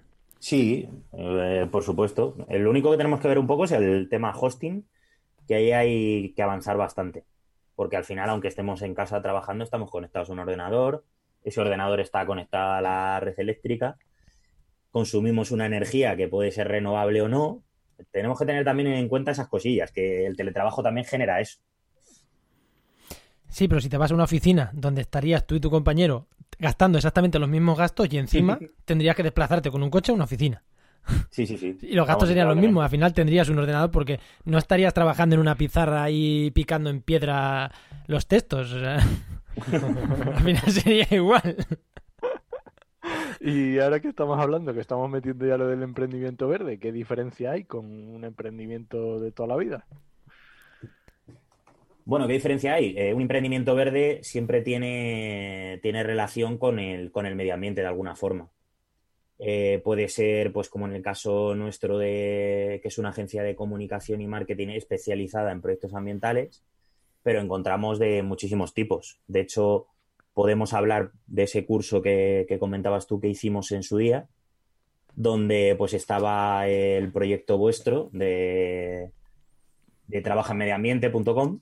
Sí, 0.43 0.89
por 1.71 1.85
supuesto. 1.85 2.35
El 2.49 2.67
único 2.67 2.91
que 2.91 2.97
tenemos 2.97 3.21
que 3.21 3.29
ver 3.29 3.39
un 3.39 3.47
poco 3.47 3.63
es 3.63 3.71
el 3.71 4.09
tema 4.09 4.35
hosting, 4.37 4.85
que 5.47 5.55
ahí 5.55 5.71
hay 5.71 6.33
que 6.35 6.43
avanzar 6.43 6.77
bastante. 6.77 7.23
Porque 7.77 7.97
al 7.97 8.03
final, 8.03 8.29
aunque 8.29 8.49
estemos 8.49 8.83
en 8.83 8.93
casa 8.93 9.23
trabajando, 9.23 9.63
estamos 9.63 9.89
conectados 9.89 10.31
a 10.31 10.33
un 10.33 10.41
ordenador. 10.41 11.05
Ese 11.45 11.61
ordenador 11.61 12.01
está 12.01 12.27
conectado 12.27 12.73
a 12.73 12.81
la 12.81 13.21
red 13.21 13.39
eléctrica. 13.39 13.99
Consumimos 14.91 15.53
una 15.53 15.67
energía 15.67 16.17
que 16.17 16.27
puede 16.27 16.51
ser 16.51 16.67
renovable 16.67 17.23
o 17.23 17.29
no, 17.29 17.63
tenemos 18.11 18.37
que 18.37 18.45
tener 18.45 18.65
también 18.65 18.89
en 18.89 19.09
cuenta 19.09 19.31
esas 19.31 19.47
cosillas, 19.47 19.93
que 19.93 20.27
el 20.27 20.37
teletrabajo 20.37 20.83
también 20.83 21.07
genera 21.07 21.41
eso. 21.41 21.61
Sí, 23.49 23.69
pero 23.69 23.81
si 23.81 23.89
te 23.89 23.97
vas 23.97 24.11
a 24.11 24.15
una 24.15 24.25
oficina 24.25 24.71
donde 24.73 25.03
estarías 25.03 25.47
tú 25.47 25.55
y 25.55 25.61
tu 25.61 25.71
compañero 25.71 26.27
gastando 26.59 26.99
exactamente 26.99 27.38
los 27.38 27.49
mismos 27.49 27.79
gastos 27.79 28.09
y 28.12 28.19
encima 28.19 28.59
tendrías 28.85 29.17
que 29.17 29.23
desplazarte 29.23 29.71
con 29.71 29.83
un 29.83 29.91
coche 29.91 30.12
a 30.12 30.15
una 30.15 30.25
oficina. 30.25 30.62
Sí, 31.31 31.47
sí, 31.47 31.57
sí. 31.57 31.77
Y 31.83 31.95
los 31.95 32.07
gastos 32.07 32.29
serían 32.29 32.49
los 32.49 32.57
mismos. 32.57 32.85
Al 32.85 32.91
final 32.91 33.12
tendrías 33.12 33.49
un 33.49 33.59
ordenador 33.59 33.91
porque 33.91 34.21
no 34.45 34.59
estarías 34.59 34.95
trabajando 34.95 35.35
en 35.35 35.41
una 35.41 35.57
pizarra 35.57 36.03
ahí 36.03 36.51
picando 36.53 36.91
en 36.91 37.01
piedra 37.01 37.73
los 38.07 38.27
textos. 38.27 38.73
al 38.75 40.43
final 40.43 40.71
sería 40.71 41.07
igual. 41.11 41.57
Y 43.41 43.81
ahora 43.81 43.99
que 43.99 44.09
estamos 44.09 44.38
hablando, 44.38 44.73
que 44.73 44.81
estamos 44.81 45.11
metiendo 45.11 45.45
ya 45.45 45.57
lo 45.57 45.67
del 45.67 45.83
emprendimiento 45.83 46.47
verde, 46.47 46.79
¿qué 46.79 46.93
diferencia 46.93 47.51
hay 47.51 47.65
con 47.65 47.85
un 47.87 48.25
emprendimiento 48.25 49.19
de 49.19 49.33
toda 49.33 49.49
la 49.49 49.57
vida? 49.57 49.87
Bueno, 52.05 52.27
¿qué 52.27 52.33
diferencia 52.33 52.75
hay? 52.75 52.95
Eh, 52.97 53.15
un 53.15 53.23
emprendimiento 53.23 53.75
verde 53.75 54.21
siempre 54.23 54.61
tiene, 54.61 55.79
tiene 55.83 56.03
relación 56.03 56.59
con 56.59 56.79
el, 56.79 57.12
con 57.12 57.27
el 57.27 57.37
medio 57.37 57.55
ambiente 57.55 57.81
de 57.81 57.87
alguna 57.87 58.17
forma. 58.17 58.51
Eh, 59.38 59.81
puede 59.83 60.09
ser, 60.09 60.53
pues 60.53 60.69
como 60.69 60.87
en 60.87 60.95
el 60.95 61.03
caso 61.03 61.55
nuestro 61.55 61.99
de 61.99 62.79
que 62.83 62.88
es 62.88 62.99
una 62.99 63.09
agencia 63.11 63.43
de 63.43 63.57
comunicación 63.57 64.21
y 64.21 64.27
marketing 64.27 64.69
especializada 64.69 65.53
en 65.53 65.61
proyectos 65.61 65.95
ambientales, 65.95 66.62
pero 67.23 67.41
encontramos 67.41 67.99
de 67.99 68.23
muchísimos 68.23 68.75
tipos. 68.75 69.21
De 69.27 69.41
hecho, 69.41 69.87
podemos 70.35 70.73
hablar 70.73 71.12
de 71.27 71.45
ese 71.45 71.65
curso 71.67 72.03
que, 72.03 72.47
comentabas 72.59 73.07
tú 73.07 73.21
que 73.21 73.29
hicimos 73.29 73.73
en 73.73 73.83
su 73.83 73.99
día, 73.99 74.29
donde 75.15 75.75
pues 75.77 75.95
estaba 75.95 76.69
el 76.69 77.12
proyecto 77.12 77.59
vuestro 77.59 78.11
de, 78.12 79.11
de 80.07 80.21
trabajaenmedioambiente.com. 80.21 81.61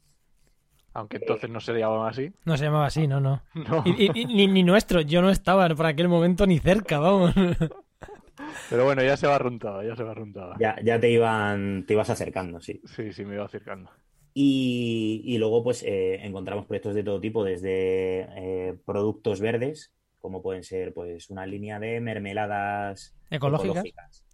Aunque 0.93 1.19
entonces 1.19 1.49
no 1.51 1.61
se 1.61 1.73
llamaba 1.73 2.09
así. 2.09 2.33
No 2.45 2.57
se 2.57 2.65
llamaba 2.65 2.87
así, 2.87 3.07
no, 3.07 3.21
no. 3.21 3.43
ni, 3.85 4.49
ni, 4.49 4.63
nuestro, 4.63 5.01
yo 5.01 5.23
no 5.23 5.31
estaba 5.31 5.69
por 5.75 5.87
aquel 5.87 6.09
momento 6.09 6.47
ni 6.47 6.59
cerca, 6.59 6.99
vamos. 6.99 7.33
Pero 8.71 8.85
bueno, 8.85 9.03
ya 9.03 9.17
se 9.17 9.27
va 9.27 9.39
runtado, 9.39 9.83
ya 9.83 9.95
se 9.95 10.03
va 10.03 10.15
runtado. 10.15 10.55
Ya, 10.59 10.77
ya 10.83 10.99
te 10.99 11.11
iban, 11.11 11.85
te 11.87 11.95
ibas 11.95 12.11
acercando, 12.11 12.61
sí. 12.61 12.81
Sí, 12.85 13.13
sí, 13.13 13.25
me 13.25 13.35
iba 13.35 13.45
acercando. 13.45 13.91
Y, 14.33 15.37
luego, 15.39 15.63
pues, 15.63 15.83
eh, 15.83 16.25
encontramos 16.25 16.67
proyectos 16.67 16.95
de 16.95 17.03
todo 17.03 17.21
tipo, 17.21 17.45
desde 17.45 18.29
eh, 18.37 18.77
productos 18.87 19.41
verdes, 19.41 19.93
como 20.21 20.41
pueden 20.41 20.63
ser, 20.63 20.95
pues, 20.95 21.31
una 21.31 21.47
línea 21.47 21.79
de 21.79 22.01
mermeladas 22.01 23.17
ecológicas. 23.29 24.25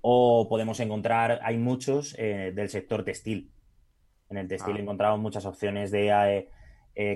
O 0.00 0.46
podemos 0.48 0.78
encontrar, 0.78 1.40
hay 1.42 1.58
muchos 1.58 2.14
eh, 2.18 2.52
del 2.54 2.68
sector 2.68 3.04
textil. 3.04 3.50
En 4.30 4.38
el 4.38 4.48
textil 4.48 4.76
ah. 4.76 4.80
encontramos 4.80 5.20
muchas 5.20 5.46
opciones 5.46 5.90
de 5.90 6.48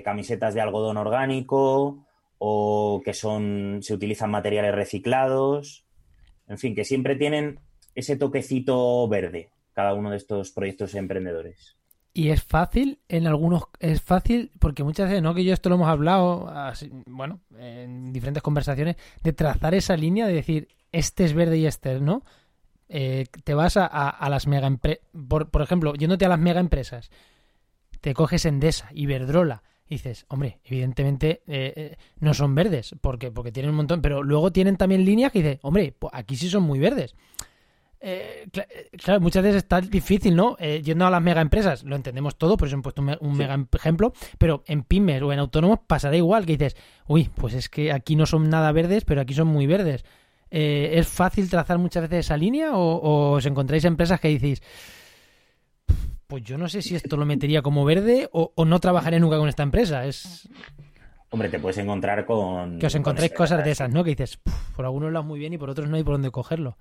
camisetas 0.03 0.53
de 0.53 0.61
algodón 0.61 0.97
orgánico 0.97 2.05
o 2.37 3.01
que 3.05 3.13
son, 3.13 3.79
se 3.81 3.93
utilizan 3.93 4.31
materiales 4.31 4.73
reciclados. 4.73 5.85
En 6.47 6.57
fin, 6.57 6.75
que 6.75 6.85
siempre 6.85 7.15
tienen 7.15 7.59
ese 7.95 8.15
toquecito 8.15 9.07
verde 9.07 9.51
cada 9.73 9.93
uno 9.93 10.11
de 10.11 10.17
estos 10.17 10.51
proyectos 10.51 10.95
emprendedores. 10.95 11.77
Y 12.13 12.29
es 12.29 12.43
fácil, 12.43 12.99
en 13.07 13.25
algunos, 13.25 13.63
es 13.79 14.01
fácil, 14.01 14.51
porque 14.59 14.83
muchas 14.83 15.07
veces, 15.07 15.23
¿no? 15.23 15.33
Que 15.33 15.45
yo 15.45 15.53
esto 15.53 15.69
lo 15.69 15.75
hemos 15.75 15.87
hablado, 15.87 16.51
bueno, 17.05 17.39
en 17.57 18.11
diferentes 18.11 18.43
conversaciones, 18.43 18.97
de 19.23 19.31
trazar 19.31 19.75
esa 19.75 19.95
línea, 19.95 20.27
de 20.27 20.33
decir, 20.33 20.67
este 20.91 21.23
es 21.23 21.33
verde 21.33 21.57
y 21.57 21.67
este 21.67 22.01
no. 22.01 22.23
Eh, 22.93 23.25
te 23.45 23.53
vas 23.53 23.77
a, 23.77 23.85
a, 23.85 24.29
las 24.29 24.47
mega 24.47 24.67
empresas, 24.67 25.01
por, 25.29 25.49
por, 25.49 25.61
ejemplo, 25.61 25.93
yéndote 25.93 26.25
a 26.25 26.29
las 26.29 26.39
mega 26.39 26.59
empresas, 26.59 27.09
te 28.01 28.13
coges 28.13 28.45
Endesa, 28.45 28.89
Iberdrola, 28.93 29.63
y 29.87 29.95
dices, 29.95 30.25
hombre, 30.27 30.59
evidentemente 30.65 31.41
eh, 31.47 31.73
eh, 31.75 31.97
no 32.19 32.33
son 32.33 32.53
verdes, 32.53 32.95
porque, 32.99 33.31
porque 33.31 33.51
tienen 33.51 33.69
un 33.69 33.77
montón, 33.77 34.01
pero 34.01 34.23
luego 34.23 34.51
tienen 34.51 34.75
también 34.75 35.05
líneas 35.05 35.31
que 35.31 35.39
dices, 35.39 35.59
hombre, 35.61 35.95
pues 35.97 36.11
aquí 36.13 36.35
sí 36.35 36.49
son 36.49 36.63
muy 36.63 36.79
verdes. 36.79 37.15
Eh, 38.03 38.47
claro, 38.97 39.21
muchas 39.21 39.43
veces 39.43 39.57
está 39.57 39.79
difícil, 39.79 40.35
¿no? 40.35 40.57
Eh, 40.59 40.81
yendo 40.83 41.05
a 41.05 41.11
las 41.11 41.21
mega 41.21 41.39
empresas, 41.39 41.83
lo 41.83 41.95
entendemos 41.95 42.35
todo, 42.35 42.57
por 42.57 42.67
eso 42.67 42.77
he 42.77 42.81
puesto 42.81 43.01
un, 43.01 43.37
mega 43.37 43.67
ejemplo, 43.73 44.11
pero 44.39 44.63
en 44.65 44.83
pymes 44.83 45.21
o 45.21 45.31
en 45.31 45.39
autónomos 45.39 45.79
pasará 45.85 46.17
igual, 46.17 46.45
que 46.45 46.57
dices, 46.57 46.75
uy, 47.07 47.29
pues 47.35 47.53
es 47.53 47.69
que 47.69 47.91
aquí 47.91 48.15
no 48.15 48.25
son 48.25 48.49
nada 48.49 48.71
verdes, 48.71 49.05
pero 49.05 49.21
aquí 49.21 49.35
son 49.35 49.47
muy 49.47 49.67
verdes. 49.67 50.03
¿Es 50.51 51.07
fácil 51.07 51.49
trazar 51.49 51.77
muchas 51.77 52.03
veces 52.03 52.25
esa 52.25 52.35
línea 52.35 52.75
o, 52.75 53.31
os 53.31 53.45
encontráis 53.45 53.85
empresas 53.85 54.19
que 54.19 54.27
decís, 54.27 54.61
pues 56.27 56.43
yo 56.43 56.57
no 56.57 56.67
sé 56.67 56.81
si 56.81 56.95
esto 56.95 57.17
lo 57.17 57.25
metería 57.25 57.61
como 57.61 57.85
verde 57.85 58.29
o, 58.31 58.53
no 58.65 58.79
trabajaré 58.79 59.19
nunca 59.19 59.37
con 59.37 59.49
esta 59.49 59.63
empresa? 59.63 60.05
Es... 60.05 60.49
Hombre, 61.29 61.49
te 61.49 61.59
puedes 61.59 61.77
encontrar 61.77 62.25
con... 62.25 62.79
Que 62.79 62.87
os 62.87 62.95
encontréis 62.95 63.31
cosas 63.31 63.63
de 63.63 63.71
esas, 63.71 63.89
¿no? 63.89 64.03
Que 64.03 64.11
dices, 64.11 64.39
por 64.75 64.85
algunos 64.85 65.11
lados 65.11 65.25
muy 65.25 65.39
bien 65.39 65.53
y 65.53 65.57
por 65.57 65.69
otros 65.69 65.89
no 65.89 65.95
hay 65.95 66.03
por 66.03 66.15
dónde 66.15 66.31
cogerlo. 66.31 66.77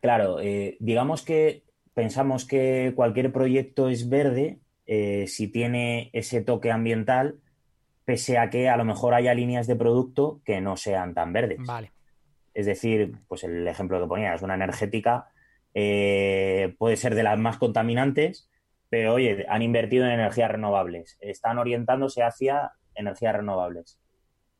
Claro, 0.00 0.40
eh, 0.40 0.76
digamos 0.80 1.22
que 1.22 1.62
pensamos 1.94 2.44
que 2.44 2.92
cualquier 2.94 3.32
proyecto 3.32 3.88
es 3.88 4.08
verde 4.08 4.58
eh, 4.86 5.26
si 5.26 5.48
tiene 5.48 6.10
ese 6.12 6.42
toque 6.42 6.70
ambiental, 6.70 7.40
pese 8.04 8.38
a 8.38 8.50
que 8.50 8.68
a 8.68 8.76
lo 8.76 8.84
mejor 8.84 9.14
haya 9.14 9.34
líneas 9.34 9.66
de 9.66 9.74
producto 9.76 10.40
que 10.44 10.60
no 10.60 10.76
sean 10.76 11.14
tan 11.14 11.32
verdes. 11.32 11.58
Vale. 11.66 11.90
Es 12.56 12.66
decir, 12.66 13.12
pues 13.28 13.44
el 13.44 13.66
ejemplo 13.68 14.00
que 14.00 14.06
ponías, 14.06 14.42
una 14.42 14.54
energética 14.54 15.28
eh, 15.74 16.74
puede 16.78 16.96
ser 16.96 17.14
de 17.14 17.22
las 17.22 17.38
más 17.38 17.58
contaminantes, 17.58 18.48
pero 18.88 19.14
oye, 19.14 19.44
han 19.48 19.62
invertido 19.62 20.06
en 20.06 20.12
energías 20.12 20.50
renovables, 20.50 21.18
están 21.20 21.58
orientándose 21.58 22.22
hacia 22.22 22.72
energías 22.94 23.36
renovables. 23.36 23.98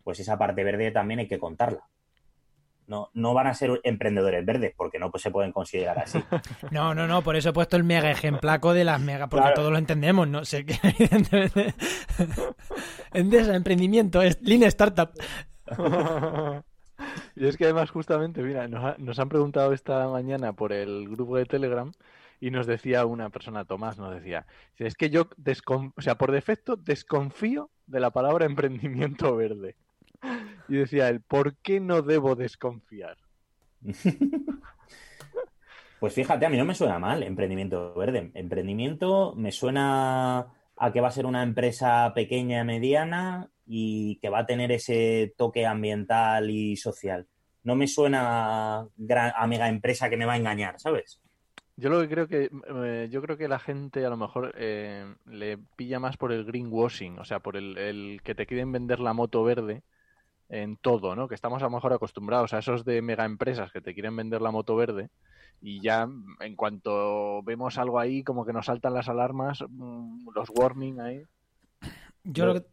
Pues 0.05 0.21
esa 0.21 0.39
parte 0.39 0.63
verde 0.63 0.91
también 0.91 1.21
hay 1.21 1.29
que 1.29 1.39
contarla 1.39 1.89
no, 2.87 3.11
no 3.15 3.35
van 3.35 3.49
a 3.49 3.55
ser 3.55 3.81
emprendedores 3.83 4.45
verdes, 4.45 4.73
porque 4.77 4.99
no 4.99 5.11
pues, 5.11 5.23
se 5.23 5.31
pueden 5.31 5.53
considerar 5.53 5.99
así. 5.99 6.23
No, 6.71 6.95
no, 6.95 7.07
no, 7.07 7.23
por 7.23 7.37
eso 7.37 7.51
he 7.51 7.53
puesto 7.53 7.77
el 7.77 7.85
mega 7.85 8.11
ejemplaco 8.11 8.73
de 8.73 8.85
las 8.85 9.01
mega, 9.01 9.29
porque 9.29 9.51
todos 9.55 9.71
lo 9.73 9.79
entendemos, 9.79 10.29
¿no? 10.29 10.45
Sé 10.45 10.65
que 10.65 10.79
evidentemente 10.83 11.75
Endesa, 13.13 13.55
emprendimiento, 13.55 14.23
es 14.23 14.41
línea 14.43 14.69
startup. 14.69 15.11
Y 17.35 17.47
es 17.47 17.57
que 17.57 17.65
además 17.65 17.91
justamente, 17.91 18.43
mira, 18.43 18.67
nos, 18.69 18.85
ha- 18.85 18.97
nos 18.99 19.19
han 19.19 19.29
preguntado 19.29 19.73
esta 19.73 20.09
mañana 20.09 20.53
por 20.55 20.73
el 20.73 21.09
grupo 21.09 21.37
de 21.37 21.45
Telegram 21.47 21.93
y 22.41 22.51
nos 22.51 22.67
decía 22.67 23.05
una 23.07 23.31
persona, 23.31 23.65
Tomás, 23.65 23.99
nos 23.99 24.15
decía, 24.15 24.47
es 24.79 24.95
que 24.95 25.11
yo, 25.11 25.29
o 25.97 26.01
sea, 26.03 26.17
por 26.17 26.33
defecto 26.33 26.77
desconfío 26.77 27.71
de 27.87 28.01
la 28.01 28.11
palabra 28.11 28.45
emprendimiento 28.47 29.37
verde. 29.37 29.77
Y 30.69 30.77
decía 30.77 31.09
él, 31.09 31.21
¿por 31.21 31.57
qué 31.57 31.81
no 31.81 32.03
debo 32.03 32.35
desconfiar? 32.35 33.17
Pues 35.99 36.13
fíjate, 36.13 36.45
a 36.45 36.51
mí 36.51 36.59
no 36.59 36.65
me 36.67 36.75
suena 36.75 36.99
mal 36.99 37.23
emprendimiento 37.23 37.95
verde. 37.95 38.31
Emprendimiento 38.35 39.33
me 39.35 39.51
suena 39.51 40.47
a 40.77 40.93
que 40.93 41.01
va 41.01 41.09
a 41.09 41.13
ser 41.13 41.25
una 41.25 41.43
empresa 41.43 42.13
pequeña, 42.15 42.65
mediana 42.65 43.49
y 43.67 44.17
que 44.21 44.29
va 44.29 44.41
a 44.41 44.47
tener 44.47 44.73
ese 44.73 45.35
toque 45.37 45.67
ambiental 45.67 46.51
y 46.51 46.77
social. 46.77 47.27
No 47.65 47.75
me 47.75 47.89
suena 47.89 48.79
a, 48.79 48.89
gran, 48.97 49.33
a 49.37 49.47
mega 49.47 49.69
empresa 49.69 50.09
que 50.09 50.17
me 50.17 50.25
va 50.25 50.35
a 50.35 50.39
engañar, 50.39 50.79
¿sabes? 50.79 51.21
Yo 51.77 51.91
lo 51.91 52.01
que 52.01 52.09
creo 52.09 52.29
que 52.29 52.51
eh, 52.85 53.09
yo 53.11 53.21
creo 53.21 53.37
que 53.37 53.49
la 53.49 53.59
gente 53.59 54.07
a 54.07 54.09
lo 54.09 54.17
mejor 54.17 54.55
eh, 54.57 55.15
le 55.27 55.59
pilla 55.77 56.01
más 56.01 56.17
por 56.17 56.33
el 56.33 56.45
greenwashing, 56.45 57.19
o 57.19 57.25
sea, 57.25 57.41
por 57.41 57.57
el, 57.57 57.77
el 57.77 58.21
que 58.23 58.35
te 58.35 58.47
quieren 58.47 58.73
vender 58.73 59.01
la 59.01 59.13
moto 59.13 59.45
verde 59.45 59.83
en 60.49 60.77
todo, 60.77 61.17
¿no? 61.17 61.29
Que 61.29 61.35
estamos 61.35 61.63
a 61.63 61.67
lo 61.67 61.73
mejor 61.73 61.93
acostumbrados 61.93 62.55
a 62.55 62.59
esos 62.59 62.85
de 62.85 63.03
mega 63.03 63.25
empresas 63.25 63.73
que 63.73 63.81
te 63.81 63.93
quieren 63.93 64.17
vender 64.17 64.41
la 64.41 64.53
moto 64.53 64.77
verde 64.77 65.11
y 65.61 65.81
ya 65.81 66.09
en 66.41 66.57
cuanto 66.57 67.43
vemos 67.43 67.79
algo 67.79 67.99
ahí 67.99 68.23
como 68.23 68.45
que 68.45 68.53
nos 68.53 68.67
saltan 68.67 68.95
las 68.95 69.09
alarmas, 69.09 69.65
mm, 69.69 70.29
los 70.35 70.51
warning 70.51 71.01
ahí. 71.01 71.23
Yo 72.25 72.45
creo 72.45 72.55
que... 72.55 72.67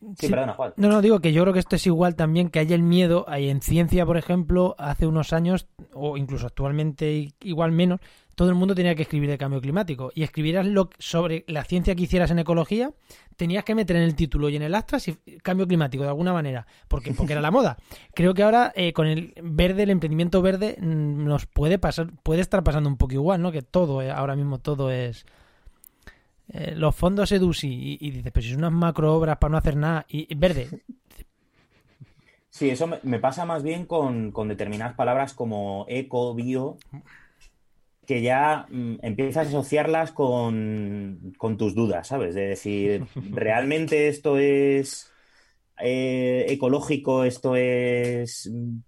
Sí, 0.00 0.26
Sí. 0.26 0.28
perdona, 0.28 0.54
Juan. 0.54 0.72
No, 0.76 0.88
no, 0.88 1.02
digo 1.02 1.20
que 1.20 1.32
yo 1.32 1.42
creo 1.42 1.52
que 1.52 1.58
esto 1.60 1.76
es 1.76 1.86
igual 1.86 2.16
también 2.16 2.48
que 2.48 2.58
hay 2.58 2.72
el 2.72 2.82
miedo. 2.82 3.24
Hay 3.28 3.50
en 3.50 3.60
ciencia, 3.60 4.06
por 4.06 4.16
ejemplo, 4.16 4.74
hace 4.78 5.06
unos 5.06 5.32
años, 5.34 5.66
o 5.92 6.16
incluso 6.16 6.46
actualmente 6.46 7.34
igual 7.40 7.72
menos, 7.72 8.00
todo 8.34 8.48
el 8.48 8.54
mundo 8.54 8.74
tenía 8.74 8.94
que 8.94 9.02
escribir 9.02 9.28
de 9.28 9.36
cambio 9.36 9.60
climático. 9.60 10.10
Y 10.14 10.22
escribieras 10.22 10.64
lo, 10.66 10.88
sobre 10.98 11.44
la 11.48 11.64
ciencia 11.64 11.94
que 11.94 12.04
hicieras 12.04 12.30
en 12.30 12.38
ecología, 12.38 12.92
tenías 13.36 13.62
que 13.64 13.74
meter 13.74 13.96
en 13.96 14.02
el 14.02 14.14
título 14.14 14.48
y 14.48 14.56
en 14.56 14.62
el 14.62 14.74
astra 14.74 14.98
si- 15.00 15.18
cambio 15.42 15.66
climático 15.66 16.02
de 16.04 16.08
alguna 16.08 16.32
manera, 16.32 16.66
porque, 16.88 17.12
porque 17.12 17.34
era 17.34 17.42
la 17.42 17.50
moda. 17.50 17.76
Creo 18.14 18.32
que 18.32 18.42
ahora 18.42 18.72
eh, 18.74 18.94
con 18.94 19.06
el 19.06 19.34
verde, 19.42 19.82
el 19.82 19.90
emprendimiento 19.90 20.40
verde, 20.40 20.78
mm, 20.80 21.24
nos 21.26 21.44
puede 21.44 21.78
pasar, 21.78 22.08
puede 22.22 22.40
estar 22.40 22.64
pasando 22.64 22.88
un 22.88 22.96
poco 22.96 23.12
igual, 23.12 23.42
¿no? 23.42 23.52
Que 23.52 23.60
todo, 23.60 24.00
eh, 24.00 24.10
ahora 24.10 24.34
mismo 24.34 24.56
todo 24.58 24.90
es 24.90 25.26
eh, 26.52 26.74
los 26.76 26.94
fondos 26.96 27.32
EDUSI 27.32 27.68
y, 27.68 27.98
y 28.00 28.10
dices, 28.10 28.32
pero 28.32 28.42
si 28.44 28.50
son 28.50 28.58
unas 28.60 28.72
macro 28.72 29.14
obras 29.14 29.38
para 29.38 29.52
no 29.52 29.58
hacer 29.58 29.76
nada 29.76 30.06
y 30.08 30.26
y 30.32 30.34
verde, 30.36 30.68
Sí, 32.50 32.68
eso 32.70 32.86
me, 32.86 32.98
me 33.04 33.20
pasa 33.20 33.44
más 33.44 33.62
bien 33.62 33.86
con, 33.86 34.32
con 34.32 34.48
determinadas 34.48 34.94
palabras 34.96 35.34
como 35.34 35.86
eco, 35.88 36.34
bio, 36.34 36.76
que 38.06 38.22
ya 38.22 38.66
mm, 38.70 38.96
empiezas 39.02 39.46
a 39.46 39.48
asociarlas 39.50 40.12
con, 40.12 41.32
con 41.38 41.56
tus 41.56 41.74
dudas, 41.74 42.08
¿sabes? 42.08 42.34
De 42.34 42.42
decir, 42.48 43.04
¿realmente 43.32 44.08
esto 44.08 44.38
es 44.38 45.10
eh, 45.78 46.46
ecológico? 46.48 47.24
¿Esto 47.24 47.56
es...? 47.56 48.50
mm, 48.52 48.78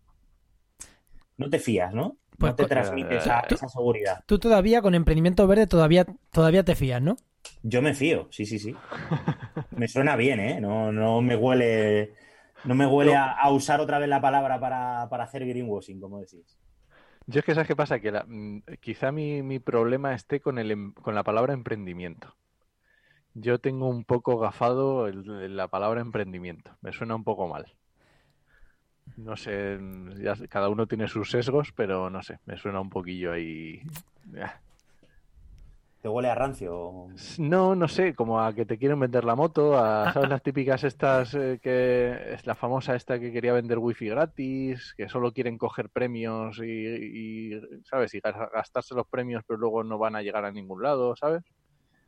No 1.38 1.50
te 1.50 1.58
fías, 1.58 1.92
¿no? 1.94 2.16
Pues 2.38 2.52
no 2.52 2.56
te 2.56 2.64
co- 2.64 2.68
transmite 2.68 3.16
esa, 3.16 3.42
Tú- 3.48 3.54
esa 3.54 3.68
seguridad. 3.68 4.24
Tú 4.26 4.38
todavía 4.38 4.82
con 4.82 4.94
emprendimiento 4.94 5.46
verde 5.46 5.66
todavía, 5.66 6.06
todavía 6.30 6.64
te 6.64 6.74
fías, 6.74 7.02
¿no? 7.02 7.16
Yo 7.62 7.82
me 7.82 7.94
fío, 7.94 8.28
sí, 8.30 8.46
sí, 8.46 8.58
sí. 8.58 8.84
Me 9.76 9.88
suena 9.88 10.16
bien, 10.16 10.40
¿eh? 10.40 10.60
No, 10.60 10.92
no 10.92 11.22
me 11.22 11.36
huele... 11.36 12.14
No 12.64 12.74
me 12.76 12.86
huele 12.86 13.16
a, 13.16 13.32
a 13.32 13.50
usar 13.52 13.80
otra 13.80 13.98
vez 13.98 14.08
la 14.08 14.20
palabra 14.20 14.60
para, 14.60 15.08
para 15.10 15.24
hacer 15.24 15.46
greenwashing, 15.46 16.00
como 16.00 16.20
decís. 16.20 16.58
Yo 17.26 17.40
es 17.40 17.44
que 17.44 17.54
sabes 17.54 17.68
qué 17.68 17.76
pasa, 17.76 18.00
que 18.00 18.10
la- 18.12 18.24
mm, 18.26 18.62
quizá 18.80 19.12
mi, 19.12 19.42
mi 19.42 19.58
problema 19.58 20.14
esté 20.14 20.40
con 20.40 20.58
el 20.58 20.70
em- 20.70 20.92
con 20.94 21.14
la 21.14 21.24
palabra 21.24 21.52
emprendimiento. 21.54 22.34
Yo 23.34 23.58
tengo 23.60 23.88
un 23.88 24.04
poco 24.04 24.38
gafado 24.38 25.06
el- 25.06 25.56
la 25.56 25.68
palabra 25.68 26.00
emprendimiento. 26.00 26.76
Me 26.80 26.92
suena 26.92 27.14
un 27.14 27.24
poco 27.24 27.48
mal. 27.48 27.66
No 29.26 29.36
sé, 29.36 29.52
mm, 29.78 30.22
ya 30.22 30.34
sé, 30.36 30.48
cada 30.48 30.68
uno 30.68 30.86
tiene 30.86 31.08
sus 31.08 31.30
sesgos, 31.30 31.72
pero 31.72 32.10
no 32.10 32.22
sé, 32.22 32.38
me 32.46 32.56
suena 32.58 32.80
un 32.80 32.90
poquillo 32.90 33.32
ahí. 33.32 33.82
¿Te 36.02 36.08
huele 36.08 36.28
a 36.28 36.34
rancio? 36.34 37.06
No, 37.38 37.74
no 37.76 37.86
sé, 37.88 38.14
como 38.14 38.40
a 38.40 38.52
que 38.52 38.66
te 38.66 38.76
quieren 38.76 38.98
vender 38.98 39.24
la 39.24 39.36
moto, 39.36 39.78
a, 39.78 40.12
¿sabes? 40.12 40.28
Las 40.28 40.42
típicas 40.42 40.82
estas 40.82 41.32
eh, 41.34 41.60
que 41.62 42.34
es 42.34 42.44
la 42.46 42.54
famosa 42.56 42.96
esta 42.96 43.20
que 43.20 43.32
quería 43.32 43.52
vender 43.52 43.78
wifi 43.78 44.08
gratis, 44.08 44.94
que 44.96 45.08
solo 45.08 45.32
quieren 45.32 45.58
coger 45.58 45.90
premios 45.90 46.58
y, 46.58 47.52
y, 47.54 47.60
¿sabes? 47.84 48.12
Y 48.14 48.20
gas- 48.20 48.34
gastarse 48.52 48.94
los 48.96 49.06
premios, 49.06 49.44
pero 49.46 49.58
luego 49.60 49.84
no 49.84 49.96
van 49.98 50.16
a 50.16 50.22
llegar 50.22 50.44
a 50.44 50.50
ningún 50.52 50.82
lado, 50.82 51.14
¿sabes? 51.14 51.42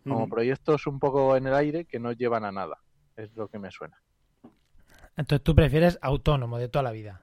Como 0.03 0.29
proyectos 0.29 0.87
un 0.89 0.99
poco 0.99 1.37
en 1.37 1.47
el 1.47 1.55
aire 1.55 1.85
que 1.85 2.01
no 2.01 2.13
llevan 2.13 2.45
a 2.45 2.53
nada. 2.53 2.79
Es 3.17 3.33
lo 3.37 3.49
que 3.49 3.59
me 3.61 3.71
suena. 3.71 3.97
Entonces 5.17 5.45
tú 5.45 5.55
prefieres 5.55 5.99
autónomo 6.03 6.59
de 6.59 6.69
toda 6.69 6.83
la 6.83 6.93
vida. 6.93 7.23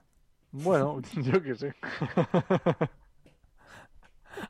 Bueno, 0.52 1.00
yo 1.16 1.42
qué 1.42 1.54
sé. 1.54 1.74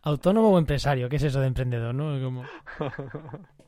Autónomo 0.02 0.50
o 0.50 0.59
empresario, 0.59 1.09
¿qué 1.09 1.16
es 1.16 1.22
eso 1.24 1.40
de 1.40 1.46
emprendedor, 1.48 1.94
no? 1.94 2.22
Como... 2.24 2.44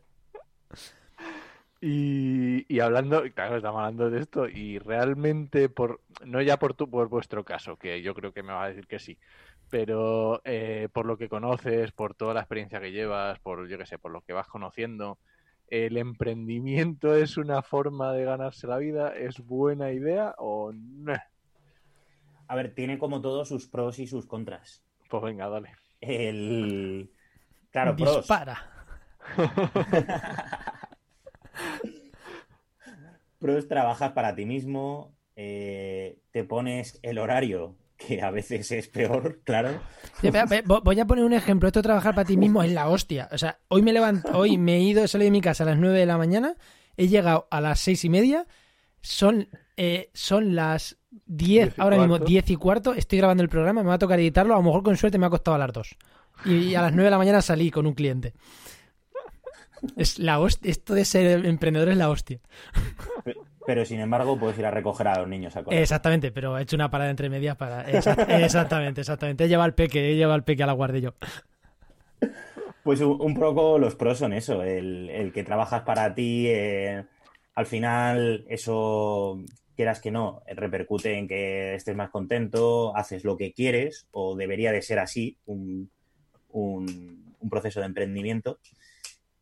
Y, 1.86 2.64
y 2.74 2.80
hablando, 2.80 3.22
claro, 3.34 3.58
estamos 3.58 3.80
hablando 3.80 4.08
de 4.08 4.20
esto, 4.20 4.48
y 4.48 4.78
realmente, 4.78 5.68
por 5.68 6.00
no 6.24 6.40
ya 6.40 6.58
por 6.58 6.72
tu, 6.72 6.88
por 6.88 7.10
vuestro 7.10 7.44
caso, 7.44 7.76
que 7.76 8.00
yo 8.00 8.14
creo 8.14 8.32
que 8.32 8.42
me 8.42 8.54
va 8.54 8.64
a 8.64 8.68
decir 8.68 8.86
que 8.86 8.98
sí, 8.98 9.18
pero 9.68 10.40
eh, 10.44 10.88
por 10.94 11.04
lo 11.04 11.18
que 11.18 11.28
conoces, 11.28 11.92
por 11.92 12.14
toda 12.14 12.32
la 12.32 12.40
experiencia 12.40 12.80
que 12.80 12.90
llevas, 12.90 13.38
por 13.40 13.68
yo 13.68 13.76
qué 13.76 13.84
sé, 13.84 13.98
por 13.98 14.12
lo 14.12 14.22
que 14.22 14.32
vas 14.32 14.48
conociendo, 14.48 15.18
¿el 15.68 15.98
emprendimiento 15.98 17.14
es 17.14 17.36
una 17.36 17.60
forma 17.60 18.14
de 18.14 18.24
ganarse 18.24 18.66
la 18.66 18.78
vida? 18.78 19.14
¿Es 19.14 19.40
buena 19.40 19.92
idea 19.92 20.34
o 20.38 20.72
no? 20.72 21.12
A 22.48 22.56
ver, 22.56 22.74
tiene 22.74 22.98
como 22.98 23.20
todo 23.20 23.44
sus 23.44 23.68
pros 23.68 23.98
y 23.98 24.06
sus 24.06 24.26
contras. 24.26 24.82
Pues 25.10 25.22
venga, 25.22 25.50
dale. 25.50 25.72
El... 26.06 27.10
Claro, 27.70 27.96
pros. 27.96 28.18
Dispara. 28.18 28.70
Pros, 33.38 33.68
trabajas 33.68 34.12
para 34.12 34.34
ti 34.34 34.46
mismo, 34.46 35.14
eh, 35.36 36.18
te 36.30 36.44
pones 36.44 36.98
el 37.02 37.18
horario, 37.18 37.76
que 37.96 38.22
a 38.22 38.30
veces 38.30 38.70
es 38.72 38.88
peor, 38.88 39.40
claro. 39.44 39.80
Sí, 40.20 40.28
espera, 40.28 40.46
Voy 40.64 40.98
a 40.98 41.04
poner 41.04 41.24
un 41.24 41.32
ejemplo. 41.32 41.68
Esto 41.68 41.80
de 41.80 41.84
trabajar 41.84 42.14
para 42.14 42.26
ti 42.26 42.36
mismo 42.36 42.62
es 42.62 42.72
la 42.72 42.88
hostia. 42.88 43.28
O 43.32 43.38
sea, 43.38 43.58
hoy 43.68 43.82
me 43.82 43.92
levanto, 43.92 44.30
hoy 44.38 44.56
me 44.58 44.76
he 44.76 44.80
ido, 44.80 45.04
he 45.04 45.08
salido 45.08 45.26
de 45.26 45.32
mi 45.32 45.40
casa 45.40 45.64
a 45.64 45.66
las 45.66 45.78
9 45.78 45.98
de 45.98 46.06
la 46.06 46.16
mañana, 46.16 46.56
he 46.96 47.08
llegado 47.08 47.46
a 47.50 47.60
las 47.60 47.80
seis 47.80 48.04
y 48.04 48.08
media, 48.08 48.46
son, 49.00 49.48
eh, 49.76 50.10
son 50.14 50.54
las 50.54 50.96
10, 51.10 51.26
Diez 51.66 51.78
y 51.78 51.80
ahora 51.80 51.96
mismo 51.96 52.12
cuarto. 52.16 52.26
10 52.26 52.50
y 52.50 52.56
cuarto, 52.56 52.94
estoy 52.94 53.18
grabando 53.18 53.42
el 53.42 53.48
programa, 53.48 53.82
me 53.82 53.88
va 53.88 53.94
a 53.94 53.98
tocar 53.98 54.18
editarlo, 54.20 54.54
a 54.54 54.58
lo 54.58 54.62
mejor 54.62 54.82
con 54.82 54.96
suerte 54.96 55.18
me 55.18 55.26
ha 55.26 55.30
costado 55.30 55.54
a 55.54 55.58
las 55.58 55.72
2. 55.72 55.96
Y 56.46 56.74
a 56.74 56.82
las 56.82 56.92
9 56.92 57.04
de 57.04 57.10
la 57.10 57.18
mañana 57.18 57.40
salí 57.42 57.70
con 57.70 57.86
un 57.86 57.94
cliente. 57.94 58.34
Es 59.96 60.18
la 60.18 60.40
hostia, 60.40 60.70
esto 60.70 60.94
de 60.94 61.04
ser 61.04 61.44
emprendedor 61.46 61.88
es 61.90 61.96
la 61.96 62.08
hostia. 62.10 62.40
Pero 63.66 63.84
sin 63.84 64.00
embargo, 64.00 64.38
puedes 64.38 64.58
ir 64.58 64.66
a 64.66 64.70
recoger 64.70 65.08
a 65.08 65.18
los 65.18 65.28
niños 65.28 65.56
a. 65.56 65.60
Exactamente, 65.70 66.32
pero 66.32 66.56
he 66.58 66.62
hecho 66.62 66.76
una 66.76 66.90
parada 66.90 67.10
entre 67.10 67.30
medias 67.30 67.56
para. 67.56 67.86
Exact- 67.90 68.28
exactamente, 68.42 69.00
exactamente. 69.02 69.44
He 69.44 69.48
llevado 69.48 69.64
al 69.66 69.74
peque, 69.74 70.10
he 70.12 70.16
llevado 70.16 70.34
al 70.34 70.44
peque 70.44 70.62
a 70.62 70.66
la 70.66 70.72
guardia 70.72 71.00
yo. 71.00 71.14
Pues 72.82 73.00
un, 73.00 73.18
un 73.20 73.34
poco 73.34 73.78
los 73.78 73.94
pros 73.94 74.18
son 74.18 74.32
eso, 74.34 74.62
el, 74.62 75.08
el 75.10 75.32
que 75.32 75.44
trabajas 75.44 75.82
para 75.82 76.14
ti, 76.14 76.46
eh, 76.48 77.04
al 77.54 77.66
final 77.66 78.44
eso, 78.48 79.38
quieras 79.74 80.00
que 80.00 80.10
no, 80.10 80.42
repercute 80.46 81.18
en 81.18 81.28
que 81.28 81.74
estés 81.74 81.96
más 81.96 82.10
contento, 82.10 82.96
haces 82.96 83.24
lo 83.24 83.36
que 83.36 83.52
quieres, 83.52 84.06
o 84.12 84.36
debería 84.36 84.72
de 84.72 84.82
ser 84.82 84.98
así, 84.98 85.36
un, 85.46 85.90
un- 86.50 87.34
proceso 87.50 87.80
de 87.80 87.86
emprendimiento. 87.86 88.58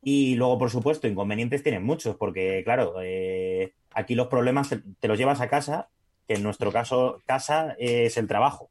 Y 0.03 0.35
luego, 0.35 0.59
por 0.59 0.71
supuesto, 0.71 1.07
inconvenientes 1.07 1.63
tienen 1.63 1.85
muchos, 1.85 2.17
porque 2.17 2.63
claro, 2.65 2.97
eh, 3.01 3.75
aquí 3.95 4.17
los 4.17 4.27
problemas 4.27 4.69
te, 4.69 4.83
te 4.99 5.07
los 5.07 5.17
llevas 5.17 5.41
a 5.41 5.49
casa, 5.49 5.89
que 6.27 6.35
en 6.35 6.43
nuestro 6.43 6.73
caso, 6.73 7.23
casa 7.25 7.77
es 7.79 8.17
el 8.17 8.27
trabajo. 8.27 8.71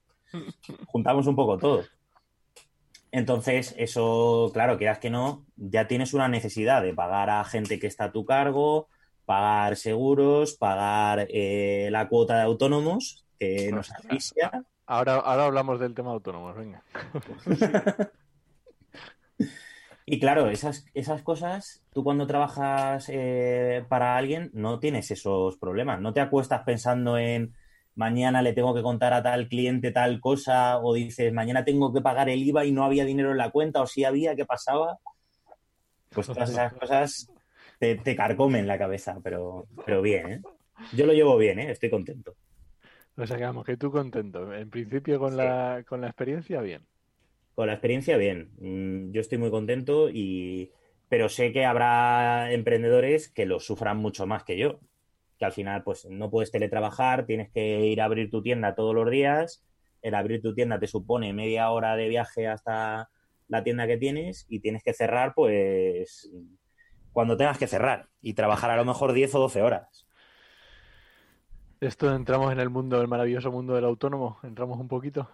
Juntamos 0.87 1.27
un 1.27 1.35
poco 1.37 1.57
todo. 1.57 1.83
Entonces, 3.11 3.75
eso, 3.77 4.51
claro, 4.53 4.77
quieras 4.77 4.99
que 4.99 5.09
no, 5.09 5.45
ya 5.57 5.87
tienes 5.87 6.13
una 6.13 6.27
necesidad 6.27 6.81
de 6.81 6.93
pagar 6.93 7.29
a 7.29 7.43
gente 7.43 7.79
que 7.79 7.87
está 7.87 8.05
a 8.05 8.11
tu 8.11 8.23
cargo, 8.25 8.87
pagar 9.31 9.77
seguros, 9.77 10.57
pagar 10.57 11.25
eh, 11.29 11.87
la 11.89 12.09
cuota 12.09 12.35
de 12.35 12.41
autónomos, 12.41 13.23
que 13.39 13.71
nos 13.71 13.89
asfixia. 13.89 14.65
Ahora, 14.85 15.15
ahora 15.15 15.45
hablamos 15.45 15.79
del 15.79 15.93
tema 15.93 16.11
autónomos, 16.11 16.53
venga. 16.53 16.83
Y 20.03 20.19
claro, 20.19 20.49
esas, 20.49 20.85
esas 20.93 21.21
cosas, 21.21 21.83
tú 21.93 22.03
cuando 22.03 22.27
trabajas 22.27 23.07
eh, 23.07 23.85
para 23.87 24.17
alguien 24.17 24.49
no 24.53 24.79
tienes 24.79 25.09
esos 25.11 25.55
problemas. 25.55 26.01
No 26.01 26.11
te 26.11 26.19
acuestas 26.19 26.63
pensando 26.65 27.17
en 27.17 27.55
mañana 27.95 28.41
le 28.41 28.51
tengo 28.51 28.73
que 28.73 28.81
contar 28.81 29.13
a 29.13 29.23
tal 29.23 29.47
cliente 29.47 29.91
tal 29.91 30.19
cosa, 30.19 30.79
o 30.79 30.95
dices, 30.95 31.31
mañana 31.31 31.63
tengo 31.63 31.93
que 31.93 32.01
pagar 32.01 32.27
el 32.27 32.43
IVA 32.43 32.65
y 32.65 32.73
no 32.73 32.83
había 32.83 33.05
dinero 33.05 33.31
en 33.31 33.37
la 33.37 33.51
cuenta, 33.51 33.81
o 33.81 33.87
si 33.87 34.03
había, 34.03 34.35
¿qué 34.35 34.45
pasaba? 34.45 34.97
Pues 36.09 36.27
todas 36.27 36.49
esas 36.49 36.73
cosas 36.73 37.31
te, 37.81 37.95
te 37.95 38.15
carcomen 38.15 38.67
la 38.67 38.77
cabeza, 38.77 39.19
pero, 39.23 39.65
pero 39.87 40.03
bien, 40.03 40.31
¿eh? 40.31 40.41
Yo 40.93 41.07
lo 41.07 41.13
llevo 41.13 41.35
bien, 41.35 41.57
¿eh? 41.57 41.71
Estoy 41.71 41.89
contento. 41.89 42.35
O 43.17 43.25
sea, 43.25 43.37
que 43.37 43.43
vamos, 43.43 43.65
que 43.65 43.75
tú 43.75 43.91
contento. 43.91 44.53
En 44.53 44.69
principio 44.69 45.17
con, 45.17 45.31
Sí. 45.31 45.37
la, 45.37 45.83
con 45.87 45.99
la 45.99 46.07
experiencia, 46.07 46.61
bien. 46.61 46.85
Con 47.55 47.65
la 47.67 47.73
experiencia, 47.73 48.17
bien. 48.17 48.51
Mm, 48.59 49.11
Yo 49.11 49.19
estoy 49.21 49.39
muy 49.39 49.49
contento 49.49 50.09
y... 50.11 50.71
Pero 51.09 51.27
sé 51.27 51.51
que 51.51 51.65
habrá 51.65 52.53
emprendedores 52.53 53.29
que 53.29 53.45
lo 53.47 53.59
sufran 53.59 53.97
mucho 53.97 54.27
más 54.27 54.43
que 54.43 54.57
yo. 54.57 54.79
Que 55.39 55.45
al 55.45 55.51
final, 55.51 55.83
pues, 55.83 56.05
no 56.07 56.29
puedes 56.29 56.51
teletrabajar, 56.51 57.25
tienes 57.25 57.49
que 57.49 57.87
ir 57.87 57.99
a 57.99 58.05
abrir 58.05 58.29
tu 58.29 58.43
tienda 58.43 58.75
todos 58.75 58.93
los 58.93 59.09
días. 59.09 59.65
El 60.03 60.13
abrir 60.13 60.41
tu 60.41 60.53
tienda 60.53 60.79
te 60.79 60.85
supone 60.87 61.33
media 61.33 61.71
hora 61.71 61.95
de 61.95 62.07
viaje 62.07 62.47
hasta 62.47 63.09
la 63.47 63.63
tienda 63.63 63.87
que 63.87 63.97
tienes 63.97 64.45
y 64.49 64.59
tienes 64.59 64.83
que 64.83 64.93
cerrar, 64.93 65.33
pues, 65.35 66.31
cuando 67.13 67.37
tengas 67.37 67.57
que 67.57 67.67
cerrar 67.67 68.09
y 68.21 68.33
trabajar 68.33 68.71
a 68.71 68.77
lo 68.77 68.85
mejor 68.85 69.13
10 69.13 69.35
o 69.35 69.39
12 69.39 69.61
horas. 69.61 70.05
Esto 71.79 72.13
entramos 72.13 72.51
en 72.51 72.59
el 72.59 72.69
mundo, 72.69 73.01
el 73.01 73.07
maravilloso 73.07 73.51
mundo 73.51 73.73
del 73.73 73.85
autónomo. 73.85 74.39
Entramos 74.43 74.79
un 74.79 74.87
poquito. 74.87 75.29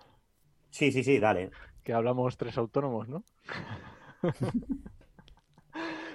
Sí, 0.69 0.91
sí, 0.91 1.03
sí, 1.03 1.19
dale. 1.19 1.51
Que 1.83 1.93
hablamos 1.93 2.37
tres 2.37 2.57
autónomos, 2.57 3.07
¿no? 3.09 3.23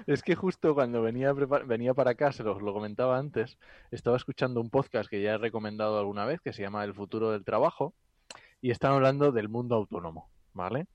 Es 0.06 0.22
que 0.22 0.34
justo 0.34 0.74
cuando 0.74 1.00
venía, 1.00 1.32
venía 1.32 1.94
para 1.94 2.12
acá, 2.12 2.32
se 2.32 2.42
los 2.42 2.60
lo 2.60 2.72
comentaba 2.72 3.18
antes, 3.18 3.58
estaba 3.92 4.16
escuchando 4.16 4.60
un 4.60 4.68
podcast 4.68 5.08
que 5.08 5.22
ya 5.22 5.34
he 5.34 5.38
recomendado 5.38 5.98
alguna 5.98 6.24
vez, 6.24 6.40
que 6.40 6.52
se 6.52 6.62
llama 6.62 6.82
El 6.82 6.92
futuro 6.92 7.30
del 7.30 7.44
trabajo, 7.44 7.94
y 8.60 8.72
están 8.72 8.92
hablando 8.92 9.30
del 9.30 9.48
mundo 9.48 9.76
autónomo, 9.76 10.28
¿vale? 10.54 10.86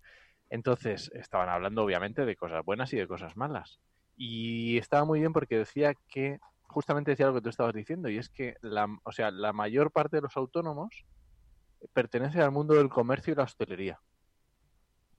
Entonces, 0.49 1.09
estaban 1.13 1.47
hablando 1.47 1.83
obviamente 1.83 2.25
de 2.25 2.35
cosas 2.35 2.65
buenas 2.65 2.91
y 2.93 2.97
de 2.97 3.07
cosas 3.07 3.37
malas. 3.37 3.79
Y 4.17 4.77
estaba 4.77 5.05
muy 5.05 5.19
bien 5.19 5.31
porque 5.31 5.59
decía 5.59 5.93
que, 6.09 6.39
justamente 6.63 7.11
decía 7.11 7.27
lo 7.27 7.35
que 7.35 7.41
tú 7.41 7.49
estabas 7.49 7.73
diciendo, 7.73 8.09
y 8.09 8.17
es 8.17 8.29
que 8.29 8.55
la, 8.61 8.87
o 9.03 9.11
sea, 9.11 9.31
la 9.31 9.53
mayor 9.53 9.91
parte 9.91 10.17
de 10.17 10.21
los 10.23 10.35
autónomos 10.35 11.05
pertenece 11.93 12.41
al 12.41 12.51
mundo 12.51 12.73
del 12.73 12.89
comercio 12.89 13.33
y 13.33 13.35
la 13.35 13.43
hostelería 13.43 13.99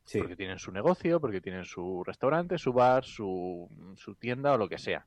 Sí. 0.05 0.19
porque 0.19 0.37
tienen 0.37 0.59
su 0.59 0.73
negocio, 0.73 1.21
porque 1.21 1.41
tienen 1.41 1.65
su 1.67 2.03
restaurante, 2.03 2.57
su 2.57 2.73
bar, 2.73 3.05
su, 3.05 3.69
su 3.97 4.15
tienda 4.15 4.55
o 4.55 4.59
lo 4.59 4.67
que 4.69 4.79
sea. 4.79 5.07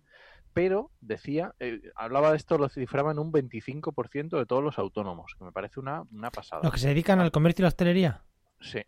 Pero 0.53 0.91
decía, 1.01 1.55
eh, 1.59 1.81
hablaba 1.95 2.29
de 2.31 2.37
esto, 2.37 2.57
lo 2.59 2.69
cifraba 2.69 3.11
en 3.11 3.17
un 3.17 3.31
25% 3.31 4.37
de 4.37 4.45
todos 4.45 4.63
los 4.63 4.77
autónomos, 4.77 5.33
que 5.37 5.43
me 5.43 5.51
parece 5.51 5.79
una, 5.79 6.03
una 6.11 6.29
pasada. 6.29 6.61
Los 6.63 6.73
que 6.73 6.79
se 6.79 6.89
dedican 6.89 7.19
al 7.19 7.31
comercio 7.31 7.63
y 7.63 7.63
la 7.63 7.69
hostelería. 7.69 8.23
Sí, 8.59 8.83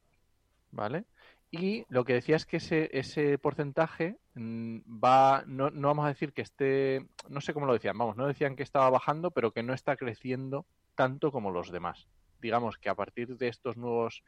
¿vale? 0.71 1.05
Y 1.55 1.85
lo 1.87 2.03
que 2.03 2.13
decía 2.13 2.35
es 2.35 2.47
que 2.47 2.57
ese, 2.57 2.89
ese 2.97 3.37
porcentaje 3.37 4.17
mm, 4.33 4.79
va, 5.03 5.43
no, 5.45 5.69
no 5.69 5.89
vamos 5.89 6.05
a 6.05 6.07
decir 6.07 6.33
que 6.33 6.41
esté, 6.41 7.05
no 7.29 7.41
sé 7.41 7.53
cómo 7.53 7.67
lo 7.67 7.73
decían, 7.73 7.95
vamos, 7.95 8.17
no 8.17 8.25
decían 8.25 8.55
que 8.55 8.63
estaba 8.63 8.89
bajando, 8.89 9.29
pero 9.29 9.51
que 9.51 9.61
no 9.61 9.75
está 9.75 9.95
creciendo 9.95 10.65
tanto 10.95 11.31
como 11.31 11.51
los 11.51 11.71
demás. 11.71 12.07
Digamos 12.41 12.79
que 12.79 12.89
a 12.89 12.95
partir 12.95 13.37
de 13.37 13.49
estos 13.49 13.77
nuevos, 13.77 14.23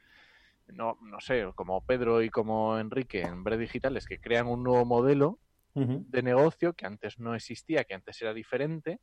no, 0.68 0.98
no 1.02 1.18
sé, 1.20 1.44
como 1.56 1.84
Pedro 1.84 2.22
y 2.22 2.30
como 2.30 2.78
Enrique 2.78 3.22
en 3.22 3.42
Bread 3.42 3.58
Digitales, 3.58 4.06
que 4.06 4.20
crean 4.20 4.46
un 4.46 4.62
nuevo 4.62 4.84
modelo 4.84 5.40
de 5.74 6.22
negocio 6.22 6.74
que 6.74 6.86
antes 6.86 7.18
no 7.18 7.34
existía, 7.34 7.82
que 7.84 7.94
antes 7.94 8.22
era 8.22 8.32
diferente, 8.32 9.00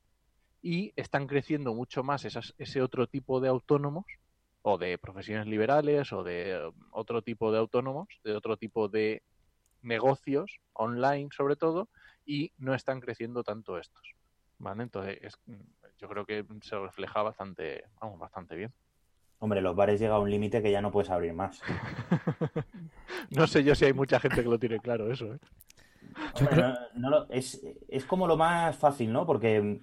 y 0.61 0.93
están 0.95 1.27
creciendo 1.27 1.75
mucho 1.75 2.03
más 2.03 2.23
esas, 2.23 2.55
ese 2.57 2.81
otro 2.81 3.05
tipo 3.05 3.41
de 3.41 3.49
autónomos, 3.49 4.05
o 4.63 4.77
de 4.77 4.97
profesiones 4.97 5.45
liberales, 5.45 6.11
o 6.13 6.23
de 6.23 6.51
eh, 6.55 6.71
otro 6.91 7.21
tipo 7.21 7.51
de 7.51 7.59
autónomos, 7.59 8.07
de 8.23 8.33
otro 8.35 8.57
tipo 8.57 8.87
de 8.87 9.21
negocios, 9.81 10.59
online 10.73 11.29
sobre 11.35 11.55
todo, 11.55 11.89
y 12.25 12.51
no 12.57 12.73
están 12.73 12.99
creciendo 13.01 13.43
tanto 13.43 13.77
estos. 13.77 14.15
¿Vale? 14.59 14.83
Entonces, 14.83 15.19
es- 15.21 15.39
yo 15.97 16.07
creo 16.07 16.25
que 16.25 16.45
se 16.61 16.79
refleja 16.79 17.21
bastante, 17.21 17.83
vamos, 17.99 18.17
bastante 18.19 18.55
bien. 18.55 18.73
Hombre, 19.39 19.61
los 19.61 19.75
bares 19.75 19.99
llega 19.99 20.15
a 20.15 20.19
un 20.19 20.29
límite 20.31 20.61
que 20.61 20.71
ya 20.71 20.81
no 20.81 20.91
puedes 20.91 21.09
abrir 21.09 21.33
más. 21.33 21.61
no 23.31 23.47
sé 23.47 23.63
yo 23.63 23.75
si 23.75 23.85
hay 23.85 23.93
mucha 23.93 24.19
gente 24.19 24.41
que 24.43 24.49
lo 24.49 24.57
tiene 24.59 24.79
claro 24.79 25.11
eso, 25.11 25.33
¿eh? 25.33 25.39
Hombre, 26.39 26.55
no- 26.55 26.77
no 26.95 27.09
lo- 27.09 27.29
es, 27.29 27.61
es 27.89 28.05
como 28.05 28.27
lo 28.27 28.37
más 28.37 28.77
fácil, 28.77 29.11
¿no? 29.11 29.25
Porque 29.25 29.79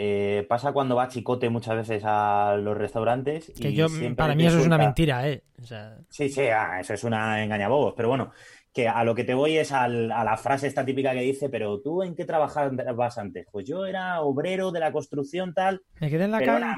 eh, 0.00 0.46
pasa 0.48 0.70
cuando 0.72 0.94
va 0.94 1.08
Chicote 1.08 1.50
muchas 1.50 1.74
veces 1.76 2.02
a 2.06 2.56
los 2.56 2.78
restaurantes. 2.78 3.52
Que 3.60 3.70
y 3.70 3.74
yo, 3.74 3.86
para 4.16 4.34
mí 4.36 4.46
eso 4.46 4.60
es 4.60 4.66
una 4.66 4.78
mentira, 4.78 5.28
¿eh? 5.28 5.42
O 5.60 5.66
sea, 5.66 5.98
Sí, 6.08 6.28
sí, 6.28 6.42
ah, 6.46 6.78
eso 6.80 6.94
es 6.94 7.02
una 7.02 7.42
engañabobos. 7.42 7.94
Pero 7.96 8.08
bueno, 8.08 8.30
que 8.72 8.86
a 8.88 9.02
lo 9.02 9.12
que 9.16 9.24
te 9.24 9.34
voy 9.34 9.56
es 9.58 9.72
al- 9.72 10.12
a 10.12 10.22
la 10.22 10.36
frase 10.36 10.68
esta 10.68 10.84
típica 10.84 11.12
que 11.12 11.20
dice, 11.22 11.48
pero 11.48 11.80
tú 11.80 12.04
en 12.04 12.14
qué 12.14 12.24
trabajabas 12.24 13.18
antes? 13.18 13.46
Pues 13.50 13.66
yo 13.66 13.84
era 13.86 14.20
obrero 14.20 14.70
de 14.70 14.78
la 14.80 14.92
construcción 14.92 15.52
tal, 15.52 15.82
me 16.00 16.08
quedé 16.10 16.24
en 16.26 16.30
la 16.30 16.38
calle. 16.38 16.50
ahora 16.52 16.76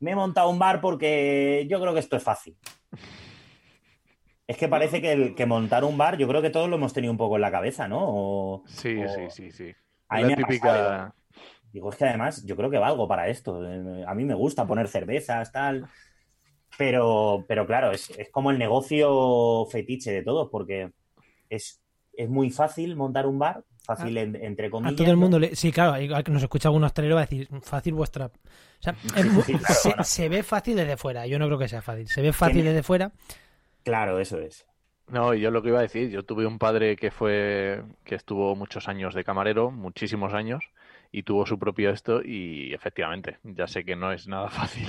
me 0.00 0.10
he 0.12 0.16
montado 0.16 0.48
un 0.48 0.58
bar 0.58 0.80
porque 0.80 1.66
yo 1.68 1.78
creo 1.78 1.92
que 1.92 2.00
esto 2.00 2.16
es 2.16 2.22
fácil. 2.22 2.56
Es 4.46 4.56
que 4.58 4.68
parece 4.68 5.00
que, 5.00 5.12
el, 5.12 5.34
que 5.34 5.46
montar 5.46 5.84
un 5.84 5.96
bar, 5.96 6.18
yo 6.18 6.28
creo 6.28 6.42
que 6.42 6.50
todos 6.50 6.68
lo 6.68 6.76
hemos 6.76 6.92
tenido 6.92 7.10
un 7.10 7.16
poco 7.18 7.36
en 7.36 7.42
la 7.42 7.50
cabeza, 7.50 7.88
¿no? 7.88 8.00
O- 8.02 8.62
Sí, 8.66 8.96
o- 8.98 9.08
sí, 9.08 9.20
sí, 9.30 9.50
sí. 9.50 9.74
A 10.08 10.20
la 10.20 10.28
típica... 10.36 10.68
pasado. 10.68 11.14
Digo, 11.74 11.90
es 11.90 11.96
que 11.96 12.04
además 12.04 12.44
yo 12.46 12.54
creo 12.56 12.70
que 12.70 12.78
valgo 12.78 13.08
para 13.08 13.28
esto. 13.28 13.60
Eh, 13.68 14.04
A 14.06 14.14
mí 14.14 14.24
me 14.24 14.34
gusta 14.34 14.64
poner 14.64 14.86
cervezas, 14.86 15.50
tal. 15.50 15.86
Pero, 16.78 17.44
pero 17.46 17.66
claro, 17.66 17.90
es, 17.90 18.10
es 18.18 18.30
como 18.30 18.50
el 18.50 18.58
negocio 18.58 19.66
fetiche 19.70 20.12
de 20.12 20.22
todos, 20.22 20.48
porque 20.50 20.92
es, 21.50 21.80
es 22.12 22.28
muy 22.28 22.50
fácil 22.50 22.94
montar 22.96 23.26
un 23.26 23.38
bar, 23.40 23.64
fácil 23.84 24.16
en- 24.18 24.36
entre 24.36 24.68
A 24.68 24.70
comillas. 24.70 24.96
todo 24.96 25.08
el 25.08 25.14
¿no? 25.14 25.20
mundo 25.20 25.38
le... 25.38 25.54
Sí, 25.56 25.70
claro, 25.72 26.00
igual 26.00 26.22
que 26.24 26.32
nos 26.32 26.42
escucha 26.42 26.68
algún 26.68 26.84
hostelero 26.84 27.16
va 27.16 27.22
a 27.22 27.26
decir, 27.26 27.48
fácil 27.62 27.94
vuestra... 27.94 28.26
O 28.26 28.30
sea, 28.80 28.94
es 29.16 29.26
mu- 29.26 29.42
sí, 29.42 29.54
claro, 29.54 29.74
se, 29.74 29.88
bueno. 29.88 30.04
se 30.04 30.28
ve 30.28 30.42
fácil 30.42 30.76
desde 30.76 30.96
fuera. 30.96 31.26
Yo 31.26 31.38
no 31.38 31.46
creo 31.46 31.58
que 31.58 31.68
sea 31.68 31.82
fácil. 31.82 32.06
Se 32.08 32.22
ve 32.22 32.32
fácil 32.32 32.54
Tiene- 32.58 32.70
desde 32.70 32.82
fuera. 32.82 33.12
Claro, 33.82 34.18
eso 34.18 34.38
es. 34.40 34.64
No, 35.08 35.34
yo 35.34 35.50
lo 35.50 35.62
que 35.62 35.68
iba 35.68 35.78
a 35.80 35.82
decir, 35.82 36.08
yo 36.10 36.24
tuve 36.24 36.46
un 36.46 36.58
padre 36.58 36.96
que 36.96 37.10
fue, 37.10 37.82
que 38.04 38.14
estuvo 38.14 38.56
muchos 38.56 38.88
años 38.88 39.14
de 39.14 39.22
camarero, 39.22 39.70
muchísimos 39.70 40.32
años, 40.32 40.64
y 41.16 41.22
tuvo 41.22 41.46
su 41.46 41.58
propio 41.58 41.90
esto, 41.90 42.22
y 42.24 42.74
efectivamente, 42.74 43.38
ya 43.44 43.66
sé 43.68 43.84
que 43.84 43.94
no 43.94 44.10
es 44.12 44.26
nada 44.26 44.48
fácil. 44.50 44.88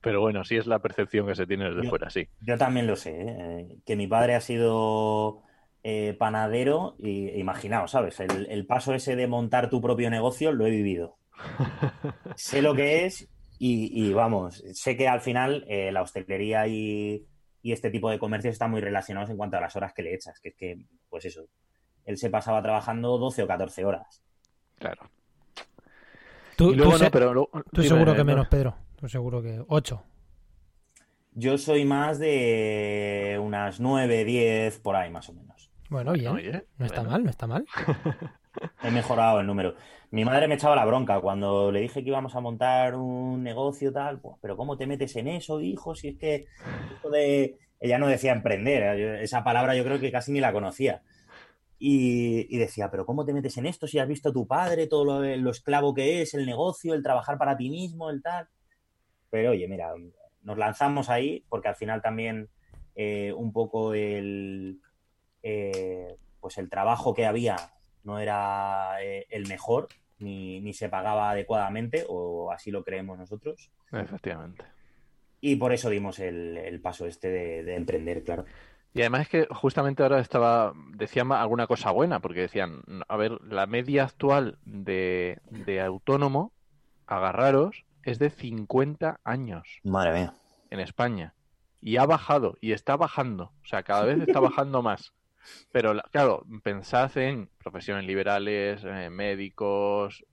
Pero 0.00 0.20
bueno, 0.20 0.44
sí 0.44 0.56
es 0.56 0.66
la 0.66 0.78
percepción 0.80 1.26
que 1.26 1.34
se 1.34 1.46
tiene 1.46 1.68
desde 1.70 1.82
Yo- 1.84 1.90
fuera, 1.90 2.08
sí. 2.10 2.28
Yo 2.40 2.56
también 2.56 2.86
lo 2.86 2.94
sé, 2.96 3.14
¿eh? 3.16 3.76
que 3.84 3.96
mi 3.96 4.06
padre 4.06 4.34
ha 4.36 4.40
sido 4.40 5.42
eh, 5.82 6.14
panadero 6.18 6.94
y 6.98 7.30
imaginaos, 7.38 7.90
¿sabes? 7.90 8.20
El, 8.20 8.46
el 8.48 8.64
paso 8.66 8.94
ese 8.94 9.16
de 9.16 9.26
montar 9.26 9.70
tu 9.70 9.80
propio 9.80 10.08
negocio 10.08 10.52
lo 10.52 10.66
he 10.66 10.70
vivido. 10.70 11.16
sé 12.36 12.62
lo 12.62 12.74
que 12.74 13.04
es 13.06 13.28
y, 13.58 13.90
y 14.08 14.12
vamos, 14.12 14.62
sé 14.72 14.96
que 14.96 15.08
al 15.08 15.20
final 15.20 15.64
eh, 15.68 15.90
la 15.92 16.02
hostelería 16.02 16.66
y, 16.68 17.24
y 17.62 17.72
este 17.72 17.90
tipo 17.90 18.08
de 18.10 18.18
comercios 18.18 18.52
están 18.52 18.70
muy 18.70 18.80
relacionados 18.80 19.30
en 19.30 19.36
cuanto 19.36 19.56
a 19.56 19.60
las 19.60 19.74
horas 19.74 19.92
que 19.92 20.02
le 20.02 20.14
echas, 20.14 20.38
que 20.40 20.50
es 20.50 20.54
que, 20.54 20.78
pues 21.08 21.24
eso, 21.24 21.46
él 22.04 22.18
se 22.18 22.30
pasaba 22.30 22.62
trabajando 22.62 23.18
12 23.18 23.42
o 23.42 23.46
14 23.48 23.84
horas. 23.84 24.22
Claro. 24.78 25.10
Tú, 26.56 26.72
Y 26.72 26.76
luego 26.76 26.92
tú 26.92 26.98
no, 26.98 27.04
se- 27.04 27.10
pero 27.10 27.50
seguro 27.82 28.12
que 28.12 28.18
no- 28.18 28.24
menos, 28.24 28.48
Pedro. 28.48 28.74
Tú 28.96 29.08
seguro 29.08 29.42
que... 29.42 29.62
Ocho. 29.68 30.02
Yo 31.32 31.58
soy 31.58 31.84
más 31.84 32.18
de 32.18 33.38
unas 33.42 33.80
9, 33.80 34.24
10 34.24 34.78
por 34.78 34.94
ahí 34.96 35.10
más 35.10 35.28
o 35.28 35.32
menos. 35.32 35.70
Bueno, 35.90 36.12
bien. 36.12 36.28
Oye, 36.28 36.66
no 36.78 36.86
está 36.86 37.00
bueno. 37.00 37.10
mal, 37.10 37.24
no 37.24 37.30
está 37.30 37.46
mal. 37.46 37.64
He 38.82 38.90
mejorado 38.90 39.40
el 39.40 39.46
número. 39.46 39.74
Mi 40.12 40.24
madre 40.24 40.46
me 40.46 40.54
echaba 40.54 40.76
la 40.76 40.84
bronca 40.84 41.20
cuando 41.20 41.72
le 41.72 41.80
dije 41.80 42.04
que 42.04 42.10
íbamos 42.10 42.36
a 42.36 42.40
montar 42.40 42.94
un 42.94 43.42
negocio 43.42 43.92
tal. 43.92 44.18
"Buah, 44.18 44.36
Pero 44.40 44.56
¿cómo 44.56 44.76
te 44.76 44.86
metes 44.86 45.16
en 45.16 45.26
eso, 45.26 45.60
hijo? 45.60 45.94
Si 45.96 46.08
es 46.08 46.16
que 46.18 46.46
esto 46.94 47.10
de... 47.10 47.58
Ella 47.80 47.98
no 47.98 48.06
decía 48.06 48.32
emprender, 48.32 48.82
¿eh? 48.98 49.22
Esa 49.24 49.42
palabra 49.42 49.74
yo 49.74 49.84
creo 49.84 49.98
que 49.98 50.12
casi 50.12 50.30
ni 50.32 50.40
la 50.40 50.52
conocía. 50.52 51.02
Y, 51.86 52.46
y 52.48 52.58
decía, 52.58 52.90
pero 52.90 53.04
¿cómo 53.04 53.26
te 53.26 53.34
metes 53.34 53.58
en 53.58 53.66
esto 53.66 53.86
si 53.86 53.98
has 53.98 54.08
visto 54.08 54.30
a 54.30 54.32
tu 54.32 54.46
padre, 54.46 54.86
todo 54.86 55.04
lo, 55.04 55.36
lo 55.36 55.50
esclavo 55.50 55.92
que 55.92 56.22
es, 56.22 56.32
el 56.32 56.46
negocio, 56.46 56.94
el 56.94 57.02
trabajar 57.02 57.36
para 57.36 57.58
ti 57.58 57.68
mismo, 57.68 58.08
el 58.08 58.22
tal? 58.22 58.48
Pero 59.28 59.50
oye, 59.50 59.68
mira, 59.68 59.92
nos 60.40 60.56
lanzamos 60.56 61.10
ahí 61.10 61.44
porque 61.50 61.68
al 61.68 61.76
final 61.76 62.00
también 62.00 62.48
eh, 62.94 63.34
un 63.34 63.52
poco 63.52 63.92
el, 63.92 64.80
eh, 65.42 66.16
pues 66.40 66.56
el 66.56 66.70
trabajo 66.70 67.12
que 67.12 67.26
había 67.26 67.56
no 68.02 68.18
era 68.18 68.96
eh, 69.02 69.26
el 69.28 69.46
mejor 69.46 69.88
ni, 70.20 70.62
ni 70.62 70.72
se 70.72 70.88
pagaba 70.88 71.32
adecuadamente 71.32 72.06
o 72.08 72.50
así 72.50 72.70
lo 72.70 72.82
creemos 72.82 73.18
nosotros 73.18 73.70
Efectivamente. 73.92 74.64
y 75.42 75.56
por 75.56 75.74
eso 75.74 75.90
dimos 75.90 76.18
el, 76.18 76.56
el 76.56 76.80
paso 76.80 77.06
este 77.06 77.28
de, 77.28 77.62
de 77.62 77.74
emprender, 77.74 78.24
claro. 78.24 78.46
Y 78.94 79.00
además 79.00 79.22
es 79.22 79.28
que 79.28 79.48
justamente 79.50 80.04
ahora 80.04 80.20
estaba, 80.20 80.72
decían 80.90 81.32
alguna 81.32 81.66
cosa 81.66 81.90
buena, 81.90 82.20
porque 82.20 82.42
decían, 82.42 82.82
a 83.08 83.16
ver, 83.16 83.42
la 83.42 83.66
media 83.66 84.04
actual 84.04 84.58
de, 84.64 85.40
de 85.50 85.80
autónomo, 85.80 86.52
agarraros, 87.06 87.84
es 88.04 88.20
de 88.20 88.30
50 88.30 89.20
años. 89.24 89.80
Madre 89.82 90.12
mía. 90.12 90.34
En 90.70 90.78
España. 90.78 91.34
Y 91.80 91.96
ha 91.96 92.06
bajado, 92.06 92.56
y 92.60 92.70
está 92.70 92.96
bajando. 92.96 93.52
O 93.64 93.66
sea, 93.66 93.82
cada 93.82 94.04
vez 94.04 94.20
está 94.20 94.38
bajando 94.40 94.80
más. 94.80 95.12
Pero, 95.72 96.00
claro, 96.12 96.46
pensad 96.62 97.16
en 97.18 97.50
profesiones 97.58 98.06
liberales, 98.06 98.82
eh, 98.84 99.10
médicos, 99.10 100.24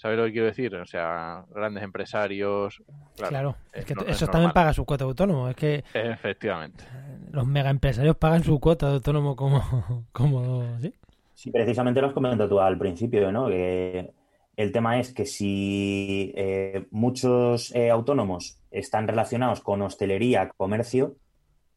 ¿sabes 0.00 0.16
lo 0.16 0.24
que 0.24 0.32
quiero 0.32 0.46
decir? 0.46 0.74
O 0.76 0.86
sea, 0.86 1.44
grandes 1.50 1.84
empresarios. 1.84 2.82
Claro, 3.16 3.56
es 3.72 3.84
que 3.84 3.94
eso 4.06 4.26
también 4.28 4.52
paga 4.52 4.72
su 4.72 4.86
cuota 4.86 5.04
de 5.04 5.10
autónomo. 5.10 5.48
Es 5.48 5.56
que. 5.56 5.84
Efectivamente. 5.92 6.84
Los 7.30 7.46
mega 7.46 7.68
empresarios 7.68 8.16
pagan 8.16 8.42
su 8.42 8.58
cuota 8.58 8.88
de 8.88 8.94
autónomo 8.94 9.36
como. 9.36 10.06
como 10.12 10.78
¿sí? 10.80 10.94
sí, 11.34 11.50
precisamente 11.50 12.00
lo 12.00 12.08
has 12.08 12.12
comentado 12.14 12.48
tú 12.48 12.60
al 12.60 12.78
principio, 12.78 13.30
¿no? 13.30 13.48
Que 13.48 14.10
el 14.56 14.72
tema 14.72 14.98
es 14.98 15.12
que 15.12 15.26
si 15.26 16.32
eh, 16.34 16.86
muchos 16.90 17.74
eh, 17.74 17.90
autónomos 17.90 18.58
están 18.70 19.06
relacionados 19.06 19.60
con 19.60 19.82
hostelería, 19.82 20.48
comercio, 20.56 21.16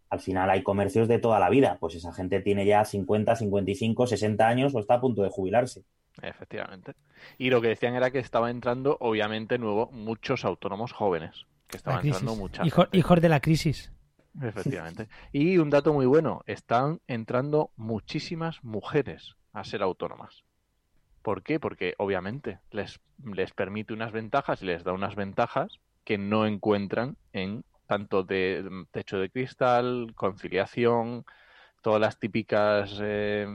al 0.09 0.21
final 0.21 0.49
hay 0.49 0.63
comercios 0.63 1.09
de 1.09 1.19
toda 1.19 1.39
la 1.39 1.49
vida. 1.49 1.77
Pues 1.81 1.95
esa 1.95 2.13
gente 2.13 2.39
tiene 2.39 2.65
ya 2.65 2.85
50, 2.85 3.35
55, 3.35 4.07
60 4.07 4.47
años 4.47 4.73
o 4.75 4.79
está 4.79 4.95
a 4.95 5.01
punto 5.01 5.23
de 5.23 5.29
jubilarse. 5.29 5.83
Efectivamente. 6.21 6.95
Y 7.37 7.49
lo 7.49 7.61
que 7.61 7.69
decían 7.69 7.95
era 7.95 8.11
que 8.11 8.19
estaba 8.19 8.49
entrando, 8.49 8.97
obviamente, 8.99 9.57
nuevo, 9.57 9.89
muchos 9.91 10.45
autónomos 10.45 10.91
jóvenes. 10.91 11.45
Que 11.67 11.77
estaban 11.77 12.05
entrando 12.05 12.35
muchas. 12.35 12.67
hijos 12.91 13.21
de 13.21 13.29
la 13.29 13.39
crisis. 13.39 13.91
Efectivamente. 14.41 15.07
Y 15.31 15.57
un 15.57 15.69
dato 15.69 15.93
muy 15.93 16.05
bueno, 16.05 16.41
están 16.45 17.01
entrando 17.07 17.71
muchísimas 17.75 18.63
mujeres 18.63 19.35
a 19.53 19.63
ser 19.63 19.83
autónomas. 19.83 20.43
¿Por 21.21 21.43
qué? 21.43 21.59
Porque 21.59 21.93
obviamente 21.97 22.59
les, 22.71 22.99
les 23.23 23.51
permite 23.53 23.93
unas 23.93 24.11
ventajas, 24.11 24.61
les 24.61 24.83
da 24.83 24.91
unas 24.93 25.15
ventajas 25.15 25.79
que 26.03 26.17
no 26.17 26.45
encuentran 26.45 27.17
en 27.31 27.63
tanto 27.87 28.23
de 28.23 28.65
mm, 28.69 28.85
techo 28.91 29.19
de 29.19 29.29
cristal, 29.29 30.13
conciliación, 30.15 31.25
todas 31.83 32.01
las 32.01 32.17
típicas, 32.17 32.97
eh, 33.03 33.45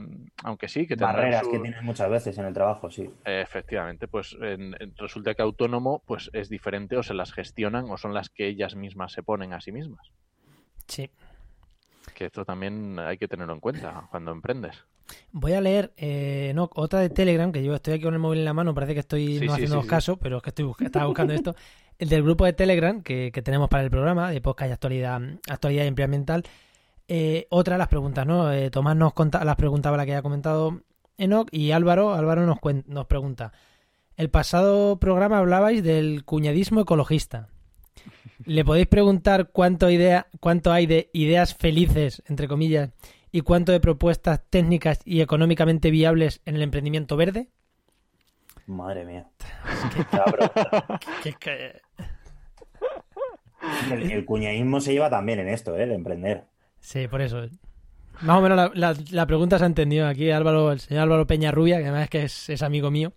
aunque 0.43 0.69
sí, 0.69 0.87
que 0.87 0.95
barreras 0.95 1.47
que 1.47 1.59
tienen 1.59 1.83
muchas 1.83 2.09
veces 2.09 2.37
en 2.37 2.45
el 2.45 2.53
trabajo, 2.53 2.89
sí. 2.89 3.09
efectivamente, 3.25 4.07
pues 4.07 4.37
resulta 4.95 5.33
que 5.33 5.41
autónomo, 5.41 6.01
pues 6.05 6.29
es 6.31 6.47
diferente 6.47 6.95
o 6.95 7.03
se 7.03 7.15
las 7.15 7.33
gestionan 7.33 7.89
o 7.89 7.97
son 7.97 8.13
las 8.13 8.29
que 8.29 8.47
ellas 8.47 8.75
mismas 8.75 9.11
se 9.11 9.23
ponen 9.23 9.51
a 9.53 9.59
sí 9.59 9.71
mismas. 9.71 10.11
Sí. 10.87 11.09
Que 12.13 12.25
esto 12.25 12.45
también 12.45 12.99
hay 12.99 13.17
que 13.17 13.27
tenerlo 13.27 13.53
en 13.53 13.59
cuenta 13.59 14.07
cuando 14.11 14.31
emprendes. 14.31 14.85
Voy 15.31 15.53
a 15.53 15.61
leer 15.61 15.91
eh, 15.97 16.51
no, 16.53 16.69
otra 16.75 16.99
de 16.99 17.09
Telegram, 17.09 17.51
que 17.51 17.63
yo 17.63 17.73
estoy 17.73 17.95
aquí 17.95 18.03
con 18.03 18.13
el 18.13 18.19
móvil 18.19 18.39
en 18.39 18.45
la 18.45 18.53
mano, 18.53 18.75
parece 18.75 18.93
que 18.93 18.99
estoy 18.99 19.39
no 19.39 19.53
haciendo 19.53 19.85
caso, 19.87 20.17
pero 20.17 20.37
es 20.37 20.43
que 20.43 20.49
estoy 20.49 20.71
estaba 20.81 21.07
buscando 21.07 21.33
esto. 21.33 21.55
El 21.97 22.09
del 22.09 22.23
grupo 22.23 22.45
de 22.45 22.53
Telegram 22.53 23.01
que, 23.01 23.31
que, 23.33 23.41
tenemos 23.41 23.69
para 23.69 23.83
el 23.83 23.89
programa 23.89 24.31
de 24.31 24.39
podcast 24.39 24.69
y 24.69 24.73
actualidad, 24.73 25.21
actualidad 25.49 25.83
y 25.83 25.87
empleo 25.87 26.05
ambiental. 26.05 26.43
Eh, 27.11 27.47
otra 27.49 27.73
de 27.73 27.79
las 27.79 27.87
preguntas, 27.87 28.23
¿no? 28.27 28.53
Eh, 28.53 28.69
Tomás 28.69 28.95
nos 28.95 29.13
las 29.43 29.55
preguntaba 29.55 29.97
la 29.97 30.05
que 30.05 30.13
ha 30.13 30.21
comentado 30.21 30.83
Enoch 31.17 31.47
y 31.51 31.71
Álvaro, 31.71 32.13
Álvaro 32.13 32.45
nos, 32.45 32.59
nos 32.85 33.07
pregunta. 33.07 33.51
El 34.15 34.29
pasado 34.29 34.99
programa 34.99 35.39
hablabais 35.39 35.83
del 35.83 36.23
cuñadismo 36.23 36.81
ecologista. 36.81 37.47
¿Le 38.45 38.63
podéis 38.63 38.85
preguntar 38.85 39.49
cuánto, 39.51 39.89
idea, 39.89 40.27
cuánto 40.39 40.71
hay 40.71 40.85
de 40.85 41.09
ideas 41.11 41.55
felices, 41.55 42.21
entre 42.27 42.47
comillas, 42.47 42.91
y 43.31 43.41
cuánto 43.41 43.71
de 43.71 43.79
propuestas 43.79 44.43
técnicas 44.47 44.99
y 45.03 45.21
económicamente 45.21 45.89
viables 45.89 46.41
en 46.45 46.57
el 46.57 46.61
emprendimiento 46.61 47.17
verde? 47.17 47.47
Madre 48.67 49.03
mía. 49.03 49.27
el, 53.91 54.11
el, 54.11 54.25
cuñadismo 54.25 54.79
se 54.79 54.93
lleva 54.93 55.09
también 55.09 55.39
en 55.39 55.49
esto, 55.49 55.75
¿eh? 55.75 55.87
De 55.87 55.95
emprender. 55.95 56.45
Sí, 56.79 57.07
por 57.07 57.21
eso. 57.21 57.47
Más 58.21 58.37
o 58.37 58.41
menos 58.41 58.71
la, 59.11 59.25
pregunta 59.25 59.57
se 59.57 59.63
ha 59.63 59.67
entendido 59.67 60.07
aquí. 60.07 60.31
Álvaro, 60.31 60.71
el 60.71 60.79
señor 60.79 61.03
Álvaro 61.03 61.25
Peña 61.25 61.51
Rubia, 61.51 61.77
que 61.77 61.83
además 61.83 62.03
es 62.03 62.09
que 62.09 62.53
es, 62.53 62.63
amigo 62.63 62.91
mío. 62.91 63.13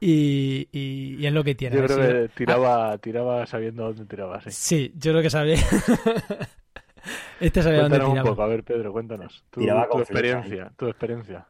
Y, 0.00 0.68
y, 0.70 1.26
es 1.26 1.32
lo 1.32 1.42
que 1.42 1.54
tiene. 1.54 1.76
Yo 1.76 1.84
creo 1.84 1.98
que 1.98 2.28
tiraba, 2.34 2.98
tiraba 2.98 3.46
sabiendo 3.46 3.84
dónde 3.84 4.04
tiraba. 4.04 4.40
Sí, 4.42 4.50
sí 4.50 4.92
yo 4.96 5.12
creo 5.12 5.22
que 5.22 5.30
sabía. 5.30 5.56
este 7.40 7.62
sabía 7.62 7.82
dónde 7.82 7.98
tiraba. 7.98 8.14
un 8.14 8.28
poco, 8.28 8.42
a 8.42 8.46
ver, 8.46 8.62
Pedro, 8.62 8.92
cuéntanos. 8.92 9.44
Tu, 9.50 9.60
tu 9.60 9.98
experiencia, 9.98 10.72
tu 10.76 10.86
experiencia. 10.86 11.46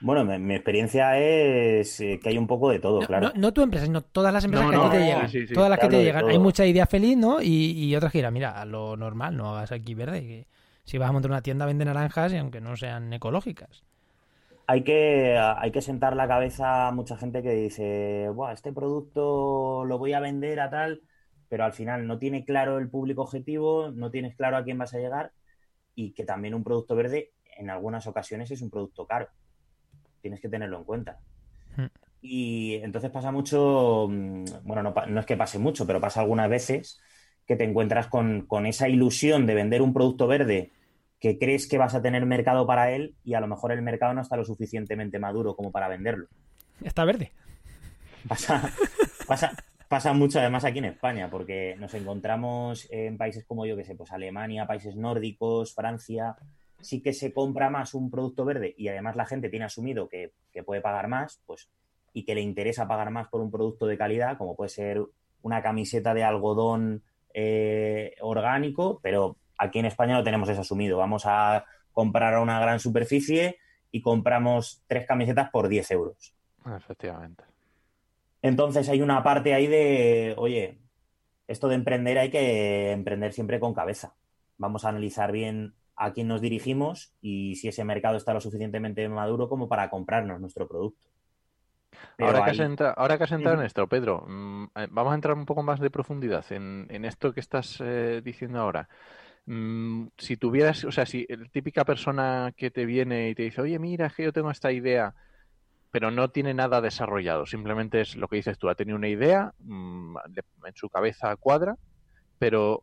Bueno, 0.00 0.24
mi, 0.24 0.54
experiencia 0.54 1.18
es 1.18 2.00
eh, 2.00 2.20
que 2.22 2.28
hay 2.28 2.36
un 2.36 2.46
poco 2.46 2.70
de 2.70 2.80
todo, 2.80 3.00
claro. 3.00 3.32
No, 3.34 3.52
tu 3.52 3.62
empresa, 3.62 3.86
sino 3.86 4.02
todas 4.02 4.32
las 4.32 4.44
empresas 4.44 4.70
que 4.70 4.76
a 4.76 4.82
ti 4.82 4.90
te 4.90 5.04
llegan. 5.04 5.54
Todas 5.54 5.70
las 5.70 5.78
que 5.78 5.88
te 5.88 6.02
llegan. 6.02 6.28
Hay 6.28 6.38
mucha 6.38 6.66
idea 6.66 6.86
feliz, 6.86 7.16
¿no? 7.16 7.40
Y, 7.40 7.72
y 7.72 7.96
otras 7.96 8.12
que 8.12 8.18
dirán, 8.18 8.34
mira, 8.34 8.64
lo 8.64 8.96
normal, 8.96 9.36
no 9.36 9.56
hagas 9.56 9.72
aquí 9.72 9.94
verde. 9.94 10.20
Que 10.20 10.46
si 10.86 10.96
vas 10.96 11.10
a 11.10 11.12
montar 11.12 11.30
una 11.30 11.42
tienda, 11.42 11.66
vende 11.66 11.84
naranjas 11.84 12.32
y 12.32 12.38
aunque 12.38 12.62
no 12.62 12.76
sean 12.76 13.12
ecológicas. 13.12 13.84
Hay 14.66 14.82
que, 14.82 15.36
hay 15.38 15.70
que 15.70 15.82
sentar 15.82 16.16
la 16.16 16.26
cabeza 16.26 16.88
a 16.88 16.92
mucha 16.92 17.18
gente 17.18 17.42
que 17.42 17.52
dice, 17.52 18.30
Buah, 18.32 18.52
este 18.52 18.72
producto 18.72 19.84
lo 19.84 19.98
voy 19.98 20.14
a 20.14 20.20
vender 20.20 20.58
a 20.60 20.70
tal, 20.70 21.02
pero 21.48 21.64
al 21.64 21.74
final 21.74 22.06
no 22.06 22.18
tiene 22.18 22.44
claro 22.44 22.78
el 22.78 22.88
público 22.88 23.22
objetivo, 23.22 23.90
no 23.92 24.10
tienes 24.10 24.34
claro 24.34 24.56
a 24.56 24.64
quién 24.64 24.78
vas 24.78 24.94
a 24.94 24.98
llegar 24.98 25.32
y 25.94 26.12
que 26.14 26.24
también 26.24 26.54
un 26.54 26.64
producto 26.64 26.96
verde 26.96 27.32
en 27.58 27.68
algunas 27.68 28.06
ocasiones 28.06 28.50
es 28.50 28.62
un 28.62 28.70
producto 28.70 29.06
caro 29.06 29.28
tienes 30.26 30.40
que 30.40 30.48
tenerlo 30.48 30.78
en 30.78 30.84
cuenta. 30.84 31.18
Hmm. 31.76 31.86
Y 32.20 32.74
entonces 32.82 33.10
pasa 33.10 33.30
mucho, 33.30 34.08
mm, 34.10 34.44
bueno, 34.64 34.82
no, 34.82 35.20
es 35.20 35.26
que 35.26 35.36
pase 35.36 35.58
mucho, 35.60 35.86
pero 35.86 36.00
pasa 36.00 36.20
algunas 36.20 36.50
veces 36.50 37.00
que 37.46 37.56
te 37.56 37.64
encuentras 37.64 38.08
con, 38.08 38.46
esa 38.66 38.88
ilusión 38.88 39.46
de 39.46 39.54
vender 39.54 39.82
un 39.82 39.92
producto 39.92 40.26
verde 40.26 40.72
que 41.20 41.38
crees 41.38 41.66
que 41.66 41.78
vas 41.78 41.94
a 41.94 42.02
tener 42.02 42.26
mercado 42.26 42.66
para 42.66 42.90
él 42.90 43.14
y 43.24 43.34
a 43.34 43.40
lo 43.40 43.46
mejor 43.46 43.72
el 43.72 43.82
mercado 43.82 44.12
no 44.14 44.20
está 44.20 44.36
lo 44.36 44.44
suficientemente 44.44 45.18
maduro 45.18 45.54
como 45.54 45.70
para 45.70 45.88
venderlo. 45.88 46.26
Está 46.82 47.04
verde. 47.04 47.32
Pasa, 48.28 48.70
pasa, 49.26 49.52
pasa 49.88 50.12
mucho 50.12 50.40
además 50.40 50.64
aquí 50.64 50.78
en 50.78 50.86
España, 50.86 51.30
porque 51.30 51.76
nos 51.78 51.94
encontramos 51.94 52.88
en 52.90 53.16
países 53.16 53.44
como 53.44 53.64
yo 53.66 53.76
que 53.76 53.84
sé, 53.84 53.94
pues 53.94 54.12
Alemania, 54.12 54.66
países 54.66 54.96
nórdicos, 54.96 55.74
Francia, 55.74 56.36
sí 56.80 57.00
que 57.00 57.12
se 57.12 57.32
compra 57.32 57.70
más 57.70 57.94
un 57.94 58.10
producto 58.10 58.44
verde 58.44 58.74
y 58.76 58.88
además 58.88 59.16
la 59.16 59.26
gente 59.26 59.48
tiene 59.48 59.64
asumido 59.64 60.08
que, 60.08 60.32
puede 60.64 60.80
pagar 60.80 61.08
más, 61.08 61.40
pues, 61.46 61.68
y 62.12 62.24
que 62.24 62.34
le 62.34 62.40
interesa 62.40 62.88
pagar 62.88 63.10
más 63.10 63.28
por 63.28 63.40
un 63.40 63.50
producto 63.50 63.86
de 63.86 63.98
calidad, 63.98 64.38
como 64.38 64.56
puede 64.56 64.70
ser 64.70 65.02
una 65.42 65.62
camiseta 65.62 66.14
de 66.14 66.24
algodón 66.24 67.02
eh, 67.38 68.14
orgánico, 68.22 68.98
pero 69.02 69.36
aquí 69.58 69.78
en 69.78 69.84
España 69.84 70.14
no 70.14 70.24
tenemos 70.24 70.48
eso 70.48 70.62
asumido. 70.62 70.96
Vamos 70.96 71.24
a 71.26 71.66
comprar 71.92 72.32
a 72.32 72.40
una 72.40 72.58
gran 72.58 72.80
superficie 72.80 73.58
y 73.90 74.00
compramos 74.00 74.82
tres 74.86 75.06
camisetas 75.06 75.50
por 75.50 75.68
10 75.68 75.90
euros. 75.90 76.34
Efectivamente. 76.64 77.44
Entonces 78.40 78.88
hay 78.88 79.02
una 79.02 79.22
parte 79.22 79.52
ahí 79.52 79.66
de, 79.66 80.34
oye, 80.38 80.78
esto 81.46 81.68
de 81.68 81.74
emprender 81.74 82.16
hay 82.16 82.30
que 82.30 82.92
emprender 82.92 83.34
siempre 83.34 83.60
con 83.60 83.74
cabeza. 83.74 84.14
Vamos 84.56 84.86
a 84.86 84.88
analizar 84.88 85.30
bien 85.30 85.74
a 85.94 86.14
quién 86.14 86.28
nos 86.28 86.40
dirigimos 86.40 87.12
y 87.20 87.56
si 87.56 87.68
ese 87.68 87.84
mercado 87.84 88.16
está 88.16 88.32
lo 88.32 88.40
suficientemente 88.40 89.06
maduro 89.10 89.50
como 89.50 89.68
para 89.68 89.90
comprarnos 89.90 90.40
nuestro 90.40 90.66
producto. 90.66 91.04
Ahora, 92.18 92.44
que 92.44 93.24
has 93.24 93.32
entrado, 93.32 93.60
en 93.60 93.66
esto, 93.66 93.86
Pedro, 93.86 94.24
mm, 94.26 94.64
eh, 94.76 94.88
vamos 94.90 95.12
a 95.12 95.14
entrar 95.14 95.36
un 95.36 95.46
poco 95.46 95.62
más 95.62 95.80
de 95.80 95.90
profundidad 95.90 96.44
en, 96.50 97.04
esto 97.04 97.32
que 97.32 97.40
estás 97.40 97.78
eh, 97.80 98.20
diciendo 98.24 98.60
ahora. 98.60 98.88
Mm, 99.46 100.08
si 100.16 100.36
tuvieras, 100.36 100.84
o 100.84 100.92
sea, 100.92 101.06
si 101.06 101.26
la 101.28 101.48
típica 101.48 101.84
persona 101.84 102.52
que 102.56 102.70
te 102.70 102.84
viene 102.86 103.30
y 103.30 103.34
te 103.34 103.44
dice, 103.44 103.60
oye, 103.60 103.78
mira, 103.78 104.06
es 104.06 104.14
que 104.14 104.24
yo 104.24 104.32
tengo 104.32 104.50
esta 104.50 104.72
idea, 104.72 105.14
pero 105.90 106.10
no 106.10 106.30
tiene 106.30 106.54
nada 106.54 106.80
desarrollado, 106.80 107.46
simplemente 107.46 108.00
es 108.00 108.16
lo 108.16 108.28
que 108.28 108.36
dices 108.36 108.58
tú, 108.58 108.68
ha 108.68 108.74
tenido 108.74 108.96
una 108.96 109.08
idea, 109.08 109.52
mm, 109.60 110.16
en 110.66 110.74
su 110.74 110.88
cabeza 110.88 111.34
cuadra, 111.36 111.76
pero 112.38 112.82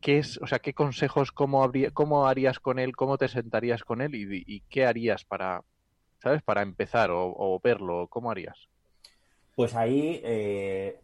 ¿qué 0.00 0.18
es, 0.18 0.38
o 0.40 0.46
sea, 0.46 0.58
qué 0.60 0.72
consejos, 0.72 1.32
cómo, 1.32 1.64
habría, 1.64 1.90
cómo 1.90 2.26
harías 2.26 2.60
con 2.60 2.78
él, 2.78 2.94
cómo 2.94 3.18
te 3.18 3.28
sentarías 3.28 3.82
con 3.82 4.00
él 4.00 4.14
y, 4.14 4.60
qué 4.68 4.86
harías 4.86 5.24
para, 5.24 5.62
¿sabes? 6.24 6.42
Para 6.42 6.62
empezar 6.62 7.10
o, 7.12 7.60
verlo, 7.62 8.08
¿cómo 8.08 8.30
harías? 8.30 8.56
Pues 9.54 9.74
ahí, 9.74 10.20
eh, 10.24 10.98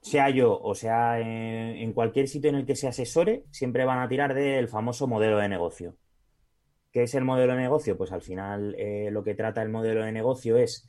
sea 0.00 0.30
yo 0.30 0.58
o 0.58 0.74
sea 0.74 1.20
en, 1.20 1.92
cualquier 1.92 2.26
sitio 2.26 2.48
en 2.48 2.56
el 2.56 2.66
que 2.66 2.74
se 2.74 2.88
asesore, 2.88 3.44
siempre 3.50 3.84
van 3.84 3.98
a 3.98 4.08
tirar 4.08 4.34
del 4.34 4.68
famoso 4.68 5.06
modelo 5.06 5.36
de 5.36 5.48
negocio. 5.48 5.94
¿Qué 6.90 7.02
es 7.04 7.14
el 7.14 7.24
modelo 7.24 7.52
de 7.52 7.60
negocio? 7.60 7.96
Pues 7.96 8.10
al 8.10 8.22
final 8.22 8.74
eh, 8.78 9.10
lo 9.12 9.22
que 9.22 9.34
trata 9.34 9.62
el 9.62 9.68
modelo 9.68 10.02
de 10.02 10.12
negocio 10.12 10.56
es 10.56 10.88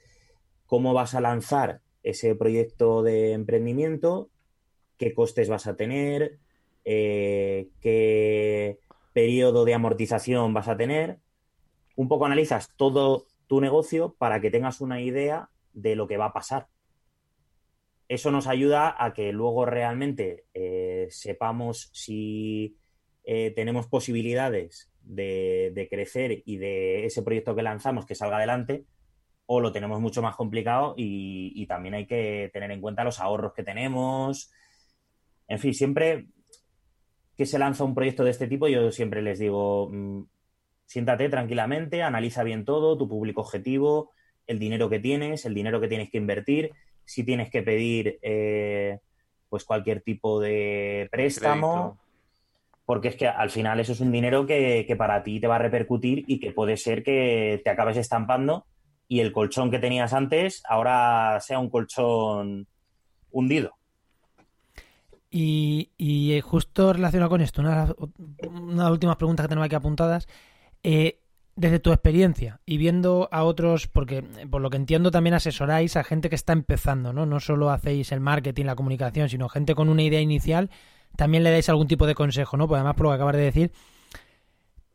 cómo 0.66 0.93
vas 0.93 1.14
a 1.14 1.22
lanzar 1.22 1.82
ese 2.01 2.34
proyecto 2.34 3.03
de 3.03 3.34
emprendimiento, 3.34 4.30
qué 4.97 5.14
costes 5.14 5.49
vas 5.49 5.68
a 5.68 5.76
tener, 5.76 6.39
eh, 6.86 7.68
qué 7.82 8.80
periodo 9.14 9.66
de 9.66 9.74
amortización 9.74 10.53
vas 10.53 10.70
a 10.70 10.78
tener. 10.78 11.20
Un 11.96 12.08
poco 12.08 12.26
analizas 12.26 12.70
todo 12.76 13.28
tu 13.48 13.62
negocio 13.62 14.16
para 14.18 14.39
que 14.39 14.52
tengas 14.52 14.82
una 14.82 15.02
idea 15.02 15.50
de 15.74 15.96
lo 15.96 16.08
que 16.08 16.18
va 16.18 16.26
a 16.26 16.34
pasar. 16.34 16.68
eso 18.08 18.30
nos 18.30 18.48
ayuda 18.48 18.96
a 18.98 19.14
que 19.14 19.32
luego 19.32 19.66
realmente 19.66 20.46
eh, 20.54 21.08
sepamos 21.10 21.89
si 21.94 22.78
eh, 23.24 23.52
tenemos 23.52 23.88
posibilidades 23.88 24.92
de, 25.02 25.88
crecer 25.89 26.44
y 26.46 26.58
de 26.58 27.06
ese 27.06 27.24
proyecto 27.24 27.56
que 27.56 27.64
lanzamos 27.64 28.06
que 28.06 28.16
salga 28.16 28.38
adelante, 28.38 28.86
o 29.46 29.60
lo 29.60 29.72
tenemos 29.72 30.00
mucho 30.00 30.22
más 30.22 30.36
complicado 30.36 30.94
y, 30.98 31.54
y 31.56 31.68
también 31.68 31.94
hay 31.96 32.06
que 32.06 32.50
tener 32.54 32.72
en 32.72 32.82
cuenta 32.82 33.04
los 33.04 33.20
ahorros 33.20 33.54
que 33.54 33.64
tenemos. 33.64 34.52
En 35.48 35.60
fin, 35.60 35.74
siempre 35.74 36.28
que 37.38 37.46
se 37.46 37.60
lanza 37.60 37.84
un 37.84 37.96
proyecto 37.96 38.24
de 38.24 38.32
este 38.32 38.48
tipo, 38.48 38.68
yo 38.68 38.92
siempre 38.92 39.22
les 39.22 39.39
digo, 39.39 39.89
mmm, 39.89 40.24
siéntate 40.92 41.30
tranquilamente, 41.30 42.04
analiza 42.04 42.44
bien 42.44 42.66
todo, 42.66 42.98
tu 42.98 43.08
público 43.08 43.39
objetivo, 43.39 44.12
el 44.46 44.60
dinero 44.60 44.89
que 44.89 45.00
tienes, 45.00 45.46
el 45.46 45.54
dinero 45.54 45.80
que 45.80 45.88
tienes 45.88 46.10
que 46.10 46.18
invertir, 46.18 46.72
si 47.06 47.24
tienes 47.24 47.50
que 47.50 47.62
pedir 47.62 48.20
eh, 48.22 49.00
pues 49.48 49.64
cualquier 49.64 50.02
tipo 50.02 50.42
de 50.42 51.08
préstamo, 51.10 51.96
Crédito. 51.96 52.84
porque 52.86 53.08
es 53.08 53.16
que 53.16 53.26
al 53.26 53.50
final 53.50 53.80
eso 53.80 53.94
es 53.94 54.02
un 54.02 54.12
dinero 54.12 54.46
que, 54.46 54.84
que, 54.86 54.98
para 54.98 55.24
ti 55.24 55.39
te 55.39 55.48
va 55.48 55.56
a 55.56 55.60
repercutir 55.60 56.26
y 56.28 56.42
que 56.42 56.52
puede 56.52 56.76
ser 56.76 57.04
que 57.04 57.62
te 57.64 57.70
acabes 57.70 57.96
estampando 57.96 58.66
y 59.08 59.22
el 59.22 59.32
colchón 59.32 59.72
que 59.72 59.80
tenías 59.80 60.12
antes 60.12 60.62
ahora 60.68 61.39
sea 61.39 61.60
un 61.60 61.70
colchón 61.70 62.68
hundido. 63.32 63.78
Y, 65.30 65.92
y 65.98 66.42
justo 66.42 66.92
relacionado 66.92 67.30
con 67.30 67.39
esto, 67.39 67.62
una, 67.62 67.96
una 68.50 68.72
de 68.72 68.84
las 68.84 68.92
últimas 68.92 69.16
preguntas 69.16 69.46
que 69.46 69.48
tenemos 69.48 69.68
aquí 69.68 69.76
apuntadas, 69.76 70.28
eh, 70.84 71.22
desde 71.56 71.80
tu 71.80 71.92
experiencia 71.92 72.60
y 72.66 72.78
viendo 72.78 73.30
a 73.32 73.44
otros, 73.44 73.88
porque 73.88 74.24
por 74.50 74.62
lo 74.62 74.70
que 74.70 74.78
entiendo 74.78 75.12
también 75.12 75.34
asesoráis 75.34 75.96
a 75.96 76.04
gente 76.04 76.30
que 76.30 76.36
está 76.36 76.54
empezando, 76.54 77.14
¿no? 77.14 77.26
No 77.26 77.40
solo 77.40 77.70
hacéis 77.70 78.12
el 78.12 78.20
marketing, 78.20 78.66
la 78.66 78.76
comunicación, 78.76 79.30
sino 79.30 79.50
gente 79.50 79.76
con 79.76 79.90
una 79.90 80.02
idea 80.02 80.22
inicial, 80.22 80.70
también 81.16 81.44
le 81.44 81.52
dais 81.52 81.70
algún 81.70 81.88
tipo 81.88 82.08
de 82.08 82.16
consejo, 82.16 82.58
¿no? 82.58 82.68
Pues 82.68 82.80
además 82.80 82.96
por 82.96 83.06
lo 83.06 83.10
que 83.12 83.16
acabas 83.16 83.36
de 83.36 83.44
decir, 83.44 83.72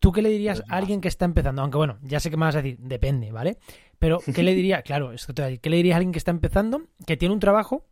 ¿tú 0.01 0.13
qué 0.13 0.23
le 0.23 0.31
dirías 0.31 0.63
a 0.69 0.77
alguien 0.77 1.01
que 1.01 1.09
está 1.09 1.25
empezando? 1.25 1.63
Aunque 1.63 1.77
bueno, 1.77 1.99
ya 2.03 2.21
sé 2.21 2.31
que 2.31 2.37
me 2.37 2.47
vas 2.47 2.57
a 2.57 2.63
decir, 2.63 2.79
depende, 2.79 3.33
¿vale? 3.33 3.59
Pero 3.99 4.19
¿qué 4.35 4.43
le 4.43 4.55
diría? 4.55 4.83
Claro, 4.87 5.13
es 5.13 5.27
que 5.27 5.35
te 5.35 5.43
decir, 5.43 5.61
¿qué 5.61 5.71
le 5.71 5.77
dirías 5.77 5.95
a 5.95 5.99
alguien 5.99 6.13
que 6.13 6.19
está 6.19 6.31
empezando, 6.31 6.83
que 7.07 7.17
tiene 7.17 7.35
un 7.35 7.41
trabajo 7.41 7.85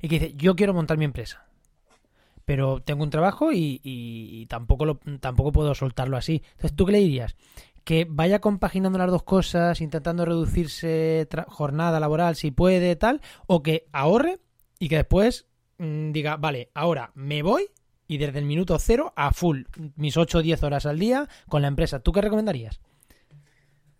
y 0.00 0.08
que 0.08 0.18
dice, 0.18 0.34
yo 0.36 0.56
quiero 0.56 0.72
montar 0.74 0.96
mi 0.96 1.04
empresa? 1.04 1.49
Pero 2.44 2.80
tengo 2.80 3.02
un 3.02 3.10
trabajo 3.10 3.52
y, 3.52 3.80
y, 3.82 4.40
y, 4.40 4.46
tampoco, 4.46 4.84
lo, 4.84 5.00
tampoco 5.20 5.52
puedo 5.52 5.74
soltarlo 5.74 6.16
así. 6.16 6.42
Entonces, 6.52 6.74
¿tú 6.74 6.86
qué 6.86 6.92
le 6.92 6.98
dirías? 6.98 7.36
Que 7.84 8.06
vaya 8.08 8.40
compaginando 8.40 8.98
las 8.98 9.10
dos 9.10 9.22
cosas, 9.22 9.80
intentando 9.80 10.24
reducirse 10.24 11.26
jornada 11.48 12.00
laboral 12.00 12.36
si 12.36 12.50
puede, 12.50 12.96
tal, 12.96 13.20
o 13.46 13.62
que 13.62 13.86
ahorre 13.92 14.40
y 14.78 14.88
que 14.88 14.96
después 14.96 15.46
mmm, 15.78 16.12
diga, 16.12 16.36
vale, 16.36 16.70
ahora 16.74 17.12
me 17.14 17.42
voy 17.42 17.70
y 18.10 18.18
desde 18.18 18.40
el 18.40 18.44
minuto 18.44 18.76
cero 18.80 19.12
a 19.14 19.32
full, 19.32 19.62
mis 19.94 20.16
8 20.16 20.38
o 20.38 20.42
10 20.42 20.64
horas 20.64 20.84
al 20.84 20.98
día 20.98 21.28
con 21.48 21.62
la 21.62 21.68
empresa. 21.68 22.00
¿Tú 22.00 22.10
qué 22.10 22.20
recomendarías? 22.20 22.80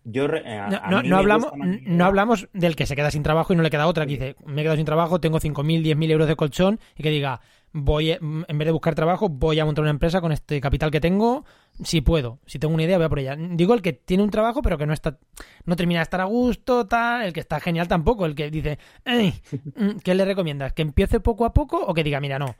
Yo, 0.03 0.25
eh, 0.25 0.57
a, 0.57 0.67
no, 0.67 0.97
a 0.97 1.03
no, 1.03 1.17
hablamos, 1.17 1.53
no 1.55 2.05
hablamos 2.05 2.49
del 2.51 2.75
que 2.75 2.85
se 2.85 2.95
queda 2.95 3.11
sin 3.11 3.23
trabajo 3.23 3.53
y 3.53 3.55
no 3.55 3.63
le 3.63 3.69
queda 3.69 3.87
otra, 3.87 4.05
que 4.05 4.13
dice, 4.13 4.35
me 4.45 4.61
he 4.61 4.63
quedado 4.63 4.75
sin 4.75 4.85
trabajo, 4.85 5.21
tengo 5.21 5.39
5.000, 5.39 5.81
10.000 5.81 6.11
euros 6.11 6.27
de 6.27 6.35
colchón 6.35 6.79
y 6.97 7.03
que 7.03 7.09
diga, 7.09 7.39
voy, 7.73 8.11
en 8.11 8.57
vez 8.57 8.65
de 8.65 8.71
buscar 8.71 8.95
trabajo, 8.95 9.29
voy 9.29 9.59
a 9.59 9.65
montar 9.65 9.83
una 9.83 9.91
empresa 9.91 10.21
con 10.21 10.31
este 10.31 10.59
capital 10.59 10.91
que 10.91 10.99
tengo, 10.99 11.45
si 11.83 12.01
puedo, 12.01 12.39
si 12.45 12.59
tengo 12.59 12.73
una 12.73 12.83
idea, 12.83 12.97
voy 12.97 13.05
a 13.05 13.09
por 13.09 13.19
ella. 13.19 13.35
Digo 13.35 13.73
el 13.73 13.81
que 13.81 13.93
tiene 13.93 14.23
un 14.23 14.29
trabajo 14.29 14.61
pero 14.61 14.77
que 14.77 14.85
no 14.85 14.93
está, 14.93 15.17
no 15.65 15.75
termina 15.75 15.99
de 15.99 16.03
estar 16.03 16.21
a 16.21 16.25
gusto, 16.25 16.87
tal, 16.87 17.23
el 17.23 17.33
que 17.33 17.39
está 17.39 17.59
genial 17.59 17.87
tampoco, 17.87 18.25
el 18.25 18.35
que 18.35 18.49
dice, 18.51 18.77
"Ey, 19.05 19.33
mm, 19.75 19.97
¿qué 20.03 20.15
le 20.15 20.25
recomiendas? 20.25 20.73
¿Que 20.73 20.81
empiece 20.81 21.19
poco 21.19 21.45
a 21.45 21.53
poco 21.53 21.83
o 21.83 21.93
que 21.93 22.03
diga, 22.03 22.19
mira, 22.19 22.39
no, 22.39 22.55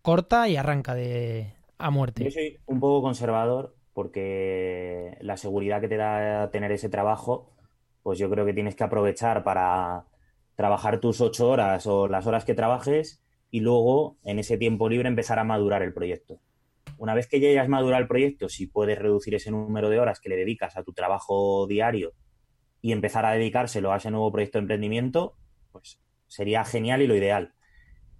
corta 0.00 0.48
y 0.48 0.56
arranca 0.56 0.94
de 0.94 1.52
a 1.78 1.90
muerte? 1.90 2.24
Yo 2.24 2.30
soy 2.30 2.58
un 2.66 2.80
poco 2.80 3.02
conservador 3.02 3.74
porque 3.92 5.18
la 5.20 5.36
seguridad 5.36 5.80
que 5.80 5.88
te 5.88 5.96
da 5.96 6.50
tener 6.50 6.72
ese 6.72 6.88
trabajo, 6.88 7.50
pues 8.02 8.18
yo 8.18 8.30
creo 8.30 8.46
que 8.46 8.54
tienes 8.54 8.74
que 8.74 8.84
aprovechar 8.84 9.44
para 9.44 10.04
trabajar 10.54 11.00
tus 11.00 11.20
ocho 11.20 11.48
horas 11.48 11.86
o 11.86 12.08
las 12.08 12.26
horas 12.26 12.44
que 12.44 12.54
trabajes 12.54 13.22
y 13.52 13.60
luego 13.60 14.16
en 14.24 14.38
ese 14.38 14.56
tiempo 14.56 14.88
libre 14.88 15.08
empezar 15.08 15.38
a 15.38 15.44
madurar 15.44 15.82
el 15.82 15.92
proyecto. 15.92 16.40
Una 16.96 17.14
vez 17.14 17.28
que 17.28 17.38
ya 17.38 17.50
hayas 17.50 17.68
madurado 17.68 18.00
el 18.00 18.08
proyecto, 18.08 18.48
si 18.48 18.66
puedes 18.66 18.98
reducir 18.98 19.34
ese 19.34 19.50
número 19.50 19.90
de 19.90 20.00
horas 20.00 20.20
que 20.20 20.30
le 20.30 20.36
dedicas 20.36 20.76
a 20.78 20.82
tu 20.82 20.94
trabajo 20.94 21.66
diario 21.66 22.14
y 22.80 22.92
empezar 22.92 23.26
a 23.26 23.32
dedicárselo 23.32 23.92
a 23.92 23.98
ese 23.98 24.10
nuevo 24.10 24.32
proyecto 24.32 24.56
de 24.56 24.62
emprendimiento, 24.62 25.36
pues 25.70 26.00
sería 26.28 26.64
genial 26.64 27.02
y 27.02 27.06
lo 27.06 27.14
ideal. 27.14 27.52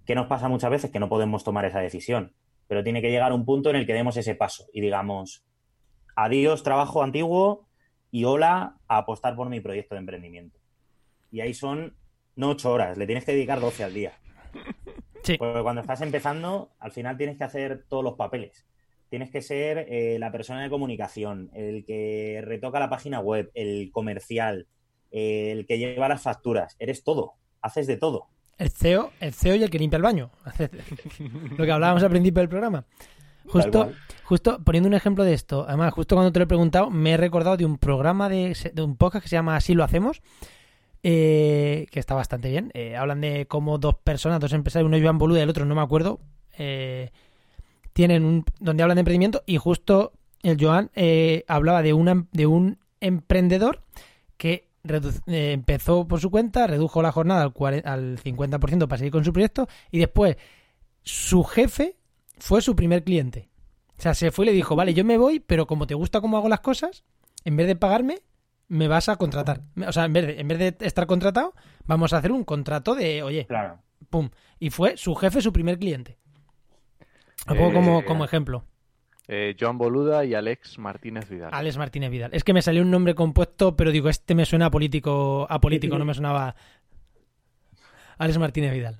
¿Qué 0.05 0.13
nos 0.13 0.27
pasa 0.27 0.47
muchas 0.49 0.69
veces? 0.69 0.91
Que 0.91 0.99
no 0.99 1.09
podemos 1.09 1.43
tomar 1.43 1.65
esa 1.65 1.79
decisión, 1.79 2.35
pero 2.67 2.83
tiene 2.83 3.01
que 3.01 3.09
llegar 3.09 3.33
un 3.33 3.43
punto 3.43 3.71
en 3.71 3.77
el 3.77 3.87
que 3.87 3.93
demos 3.93 4.15
ese 4.17 4.35
paso 4.35 4.67
y 4.71 4.81
digamos, 4.81 5.43
adiós 6.15 6.61
trabajo 6.61 7.01
antiguo 7.01 7.67
y 8.11 8.25
hola 8.25 8.77
a 8.87 8.97
apostar 8.97 9.35
por 9.35 9.49
mi 9.49 9.61
proyecto 9.61 9.95
de 9.95 9.99
emprendimiento. 9.99 10.59
Y 11.31 11.41
ahí 11.41 11.55
son 11.55 11.97
no 12.35 12.51
ocho 12.51 12.71
horas, 12.71 12.99
le 12.99 13.07
tienes 13.07 13.25
que 13.25 13.31
dedicar 13.31 13.59
12 13.59 13.83
al 13.83 13.95
día. 13.95 14.13
Sí. 15.23 15.37
Porque 15.37 15.61
cuando 15.61 15.81
estás 15.81 16.01
empezando, 16.01 16.71
al 16.79 16.91
final 16.91 17.17
tienes 17.17 17.37
que 17.37 17.43
hacer 17.43 17.85
todos 17.87 18.03
los 18.03 18.15
papeles. 18.15 18.65
Tienes 19.09 19.29
que 19.29 19.41
ser 19.41 19.85
eh, 19.89 20.17
la 20.19 20.31
persona 20.31 20.63
de 20.63 20.69
comunicación, 20.69 21.49
el 21.53 21.85
que 21.85 22.41
retoca 22.43 22.79
la 22.79 22.89
página 22.89 23.19
web, 23.19 23.51
el 23.53 23.91
comercial, 23.91 24.67
eh, 25.11 25.51
el 25.51 25.65
que 25.65 25.77
lleva 25.77 26.09
las 26.09 26.23
facturas. 26.23 26.75
Eres 26.79 27.03
todo, 27.03 27.33
haces 27.61 27.87
de 27.87 27.97
todo. 27.97 28.27
El 28.57 28.69
CEO, 28.69 29.11
el 29.19 29.33
CEO 29.33 29.55
y 29.55 29.63
el 29.63 29.69
que 29.69 29.79
limpia 29.79 29.97
el 29.97 30.03
baño. 30.03 30.31
Lo 31.57 31.65
que 31.65 31.71
hablábamos 31.71 32.03
al 32.03 32.09
principio 32.09 32.41
del 32.41 32.49
programa. 32.49 32.85
Justo, 33.45 33.91
justo 34.23 34.63
poniendo 34.63 34.87
un 34.87 34.93
ejemplo 34.93 35.23
de 35.23 35.33
esto, 35.33 35.65
además, 35.67 35.93
justo 35.93 36.15
cuando 36.15 36.31
te 36.31 36.39
lo 36.39 36.45
he 36.45 36.47
preguntado, 36.47 36.89
me 36.89 37.11
he 37.11 37.17
recordado 37.17 37.57
de 37.57 37.65
un 37.65 37.77
programa 37.77 38.29
de, 38.29 38.55
de 38.73 38.81
un 38.81 38.95
podcast 38.95 39.23
que 39.23 39.29
se 39.29 39.35
llama 39.35 39.55
Así 39.55 39.73
lo 39.73 39.83
hacemos, 39.83 40.21
eh, 41.03 41.85
que 41.91 41.99
está 41.99 42.15
bastante 42.15 42.49
bien. 42.49 42.71
Eh, 42.73 42.95
hablan 42.95 43.21
de 43.21 43.45
cómo 43.47 43.77
dos 43.77 43.95
personas, 44.03 44.39
dos 44.39 44.53
empresarios, 44.53 44.87
uno 44.87 44.97
Iván 44.97 45.17
Boluda 45.17 45.39
y 45.39 45.43
el 45.43 45.49
otro 45.49 45.65
no 45.65 45.75
me 45.75 45.81
acuerdo, 45.81 46.19
eh, 46.57 47.11
tienen 47.93 48.25
un. 48.25 48.45
donde 48.59 48.83
hablan 48.83 48.95
de 48.95 49.01
emprendimiento 49.01 49.43
y 49.45 49.57
justo 49.57 50.13
el 50.41 50.57
Joan 50.59 50.89
eh, 50.95 51.43
hablaba 51.47 51.81
de, 51.83 51.93
una, 51.93 52.25
de 52.31 52.47
un 52.47 52.79
emprendedor 52.99 53.83
que 54.37 54.69
eh, 55.27 55.51
empezó 55.53 56.07
por 56.07 56.19
su 56.19 56.29
cuenta, 56.31 56.67
redujo 56.67 57.01
la 57.01 57.11
jornada 57.11 57.43
al, 57.43 57.53
cuare- 57.53 57.83
al 57.85 58.17
50% 58.17 58.87
para 58.87 58.97
seguir 58.97 59.11
con 59.11 59.23
su 59.23 59.31
proyecto 59.31 59.67
y 59.91 59.99
después 59.99 60.35
su 61.03 61.43
jefe 61.43 61.95
fue 62.39 62.61
su 62.61 62.75
primer 62.75 63.03
cliente. 63.03 63.49
O 63.97 64.01
sea, 64.01 64.13
se 64.13 64.31
fue 64.31 64.45
y 64.45 64.49
le 64.49 64.53
dijo, 64.53 64.75
vale, 64.75 64.93
yo 64.93 65.05
me 65.05 65.17
voy, 65.17 65.39
pero 65.39 65.65
como 65.67 65.87
te 65.87 65.93
gusta 65.93 66.19
cómo 66.19 66.35
hago 66.37 66.49
las 66.49 66.59
cosas, 66.59 67.03
en 67.45 67.55
vez 67.55 67.67
de 67.67 67.75
pagarme, 67.77 68.19
me 68.67 68.87
vas 68.87 69.09
a 69.09 69.15
contratar. 69.17 69.61
O 69.87 69.91
sea, 69.91 70.05
en 70.05 70.13
vez 70.13 70.27
de, 70.27 70.39
en 70.39 70.47
vez 70.47 70.57
de 70.57 70.75
estar 70.85 71.05
contratado, 71.05 71.53
vamos 71.85 72.13
a 72.13 72.17
hacer 72.17 72.31
un 72.31 72.43
contrato 72.43 72.95
de, 72.95 73.23
oye, 73.23 73.45
Claro. 73.45 73.79
pum. 74.09 74.29
Y 74.59 74.69
fue 74.69 74.97
su 74.97 75.15
jefe 75.15 75.41
su 75.41 75.51
primer 75.53 75.77
cliente. 75.79 76.17
Lo 77.47 77.55
Eh, 77.55 77.57
pongo 77.57 77.73
como, 77.73 78.05
como 78.05 78.23
ejemplo. 78.25 78.65
Eh, 79.27 79.55
Joan 79.59 79.77
Boluda 79.77 80.25
y 80.25 80.33
Alex 80.33 80.77
Martínez 80.79 81.29
Vidal. 81.29 81.49
Alex 81.53 81.77
Martínez 81.77 82.09
Vidal. 82.11 82.31
Es 82.33 82.43
que 82.43 82.53
me 82.53 82.61
salió 82.61 82.81
un 82.81 82.91
nombre 82.91 83.15
compuesto, 83.15 83.75
pero 83.75 83.91
digo, 83.91 84.09
este 84.09 84.35
me 84.35 84.45
suena 84.45 84.65
a 84.67 84.71
político, 84.71 85.47
a 85.49 85.59
político, 85.61 85.97
no 85.97 86.03
me 86.05 86.13
sonaba. 86.13 86.55
Alex 88.17 88.37
Martínez 88.37 88.73
Vidal. 88.73 88.99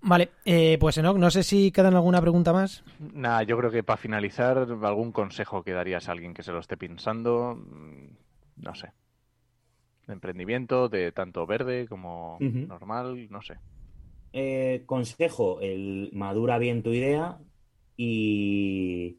Vale, 0.00 0.30
eh, 0.44 0.76
pues 0.78 0.96
Enoch, 0.98 1.16
no 1.16 1.30
sé 1.30 1.42
si 1.42 1.72
quedan 1.72 1.94
alguna 1.94 2.20
pregunta 2.20 2.52
más. 2.52 2.84
Nada, 3.00 3.42
yo 3.42 3.58
creo 3.58 3.70
que 3.70 3.82
para 3.82 3.96
finalizar, 3.96 4.58
algún 4.58 5.10
consejo 5.10 5.64
que 5.64 5.72
darías 5.72 6.08
a 6.08 6.12
alguien 6.12 6.34
que 6.34 6.42
se 6.44 6.52
lo 6.52 6.60
esté 6.60 6.76
pensando, 6.76 7.58
no 8.60 8.74
sé. 8.74 8.92
De 10.06 10.14
emprendimiento, 10.14 10.88
de 10.88 11.12
tanto 11.12 11.46
verde 11.46 11.86
como 11.86 12.38
normal, 12.40 13.28
no 13.30 13.42
sé. 13.42 13.58
Eh, 14.32 14.82
consejo, 14.86 15.60
el 15.60 16.10
madura 16.12 16.58
bien 16.58 16.82
tu 16.82 16.92
idea 16.92 17.38
y, 17.96 19.16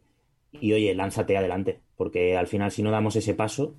y 0.51 0.73
oye, 0.73 0.93
lánzate 0.95 1.37
adelante, 1.37 1.81
porque 1.95 2.37
al 2.37 2.47
final 2.47 2.71
si 2.71 2.83
no 2.83 2.91
damos 2.91 3.15
ese 3.15 3.33
paso, 3.33 3.75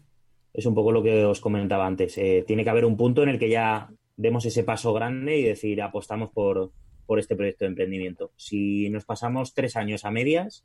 es 0.52 0.66
un 0.66 0.74
poco 0.74 0.92
lo 0.92 1.02
que 1.02 1.24
os 1.24 1.40
comentaba 1.40 1.86
antes, 1.86 2.18
eh, 2.18 2.44
tiene 2.46 2.64
que 2.64 2.70
haber 2.70 2.84
un 2.84 2.96
punto 2.96 3.22
en 3.22 3.28
el 3.28 3.38
que 3.38 3.48
ya 3.48 3.90
demos 4.16 4.44
ese 4.44 4.64
paso 4.64 4.92
grande 4.92 5.38
y 5.38 5.42
decir, 5.42 5.80
apostamos 5.82 6.30
por, 6.30 6.72
por 7.06 7.18
este 7.18 7.36
proyecto 7.36 7.64
de 7.64 7.70
emprendimiento. 7.70 8.32
Si 8.36 8.90
nos 8.90 9.04
pasamos 9.04 9.54
tres 9.54 9.76
años 9.76 10.04
a 10.04 10.10
medias, 10.10 10.64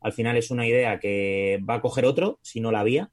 al 0.00 0.12
final 0.12 0.36
es 0.36 0.50
una 0.50 0.66
idea 0.66 0.98
que 0.98 1.62
va 1.68 1.74
a 1.74 1.80
coger 1.80 2.04
otro, 2.04 2.38
si 2.42 2.60
no 2.60 2.72
la 2.72 2.80
había, 2.80 3.10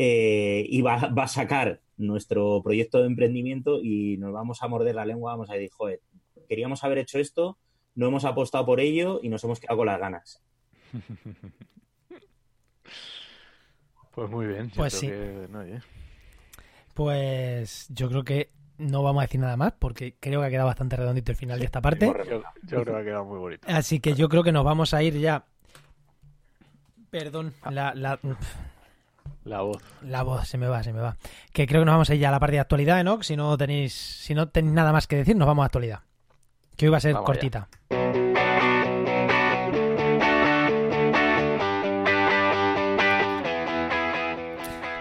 eh, 0.00 0.64
y 0.68 0.80
va, 0.80 1.08
va 1.08 1.24
a 1.24 1.28
sacar 1.28 1.80
nuestro 1.96 2.62
proyecto 2.62 3.00
de 3.00 3.06
emprendimiento 3.06 3.80
y 3.82 4.16
nos 4.18 4.32
vamos 4.32 4.62
a 4.62 4.68
morder 4.68 4.94
la 4.94 5.04
lengua, 5.04 5.32
vamos 5.32 5.50
a 5.50 5.54
decir, 5.54 5.70
joder, 5.72 6.00
queríamos 6.48 6.84
haber 6.84 6.98
hecho 6.98 7.18
esto, 7.18 7.58
no 7.96 8.06
hemos 8.06 8.24
apostado 8.24 8.64
por 8.64 8.78
ello 8.78 9.18
y 9.20 9.28
nos 9.28 9.42
hemos 9.42 9.58
quedado 9.58 9.78
con 9.78 9.86
las 9.86 9.98
ganas. 9.98 10.42
Pues 14.10 14.30
muy 14.30 14.48
bien. 14.48 14.72
Pues 14.74 14.94
sí. 14.94 15.06
que, 15.06 15.46
no, 15.48 15.60
oye. 15.60 15.80
Pues 16.92 17.86
yo 17.88 18.08
creo 18.08 18.24
que 18.24 18.50
no 18.78 19.04
vamos 19.04 19.20
a 19.20 19.26
decir 19.26 19.38
nada 19.38 19.56
más 19.56 19.74
porque 19.78 20.16
creo 20.18 20.40
que 20.40 20.46
ha 20.48 20.50
quedado 20.50 20.66
bastante 20.66 20.96
redondito 20.96 21.30
el 21.30 21.36
final 21.36 21.60
de 21.60 21.66
esta 21.66 21.80
parte. 21.80 22.06
Yo, 22.28 22.42
yo 22.64 22.82
creo 22.82 22.84
que 22.84 23.00
ha 23.00 23.04
quedado 23.04 23.24
muy 23.26 23.38
bonito. 23.38 23.68
Así 23.70 24.00
que 24.00 24.14
yo 24.14 24.28
creo 24.28 24.42
que 24.42 24.50
nos 24.50 24.64
vamos 24.64 24.92
a 24.92 25.04
ir 25.04 25.16
ya. 25.20 25.44
Perdón, 27.10 27.54
la, 27.70 27.94
la, 27.94 28.18
La 29.48 29.62
voz. 29.62 29.82
la 30.02 30.22
voz 30.22 30.46
se 30.46 30.58
me 30.58 30.68
va, 30.68 30.82
se 30.82 30.92
me 30.92 31.00
va. 31.00 31.16
Que 31.52 31.66
creo 31.66 31.80
que 31.80 31.86
nos 31.86 31.94
vamos 31.94 32.10
a 32.10 32.14
ir 32.14 32.20
ya 32.20 32.28
a 32.28 32.32
la 32.32 32.40
parte 32.40 32.56
de 32.56 32.60
actualidad, 32.60 33.00
Enoch. 33.00 33.22
Si 33.22 33.36
no 33.36 33.56
tenéis, 33.56 33.92
si 33.94 34.34
no 34.34 34.48
tenéis 34.48 34.74
nada 34.74 34.92
más 34.92 35.06
que 35.06 35.16
decir, 35.16 35.34
nos 35.36 35.46
vamos 35.48 35.62
a 35.62 35.66
actualidad. 35.66 36.00
Que 36.76 36.86
hoy 36.86 36.90
va 36.92 36.98
a 36.98 37.00
ser 37.00 37.14
Vamos 37.14 37.28
allá. 37.28 37.34
cortita. 37.40 37.68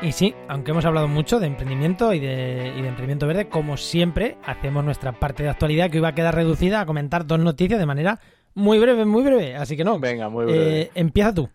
Y 0.02 0.12
sí, 0.12 0.36
aunque 0.48 0.72
hemos 0.72 0.86
hablado 0.86 1.08
mucho 1.08 1.40
de 1.40 1.48
emprendimiento 1.48 2.14
y 2.14 2.20
de, 2.20 2.72
y 2.78 2.82
de 2.82 2.88
emprendimiento 2.88 3.26
verde, 3.26 3.50
como 3.50 3.78
siempre, 3.78 4.38
hacemos 4.46 4.86
nuestra 4.86 5.12
parte 5.14 5.42
de 5.44 5.50
actualidad 5.50 5.90
que 5.90 5.98
hoy 5.98 6.02
va 6.04 6.10
a 6.10 6.16
quedar 6.16 6.36
reducida 6.36 6.82
a 6.82 6.86
comentar 6.86 7.26
dos 7.26 7.40
noticias 7.40 7.80
de 7.80 7.86
manera 7.88 8.20
muy 8.54 8.78
breve, 8.80 9.06
muy 9.06 9.24
breve. 9.24 9.56
Así 9.56 9.76
que 9.76 9.84
no, 9.84 10.00
Venga, 10.00 10.30
muy 10.30 10.46
breve. 10.46 10.82
eh, 10.82 10.92
empieza 10.94 11.34
tú. 11.34 11.50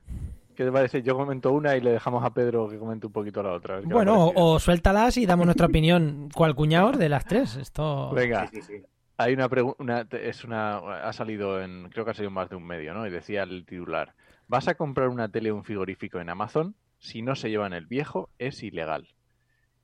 ¿Qué 0.55 0.65
te 0.65 0.73
parece? 0.73 1.03
Yo 1.03 1.17
comento 1.17 1.53
una 1.53 1.77
y 1.77 1.81
le 1.81 1.93
dejamos 1.93 2.25
a 2.25 2.33
Pedro 2.33 2.69
que 2.69 2.79
comente 2.79 3.07
un 3.07 3.13
poquito 3.13 3.43
la 3.43 3.53
otra. 3.53 3.75
a 3.75 3.77
ver 3.79 3.85
qué 3.85 3.89
le 3.89 3.95
ha 3.95 3.97
Bueno, 3.97 4.33
o, 4.35 4.59
suéltalas 4.59 5.17
y 5.17 5.27
damos 5.27 5.47
nuestra 5.47 5.67
opinión 5.67 6.29
cual 6.35 6.55
cuñados 6.55 6.99
de 6.99 7.09
las 7.09 7.25
tres. 7.25 7.57
Esto. 7.57 8.11
Venga, 8.13 8.47
Sí, 8.49 8.61
sí, 8.61 8.79
sí. 8.79 8.83
hay 9.17 9.33
una 9.33 9.49
pregunta, 9.49 10.07
es 10.13 10.45
una, 10.45 10.79
ha 10.79 11.13
salido 11.13 11.63
en, 11.63 11.89
creo 11.91 12.05
que 12.05 12.11
ha 12.11 12.15
salido 12.15 12.31
más 12.31 12.51
de 12.51 12.57
un 12.57 12.65
medio, 12.67 12.93
¿no? 12.95 13.07
Y 13.07 13.11
decía 13.11 13.43
el 13.45 13.65
titular, 13.65 14.15
¿vas 14.49 14.69
a 14.69 14.75
comprar 14.75 15.09
una 15.09 15.29
tele 15.29 15.51
o 15.51 15.57
un 15.57 15.65
frigorífico 15.65 16.21
en 16.21 16.29
Amazon? 16.29 16.75
Si 16.99 17.23
no 17.23 17.35
se 17.35 17.51
llevan 17.51 17.73
el 17.73 17.87
viejo, 17.87 18.29
es 18.39 18.63
ilegal. 18.63 19.09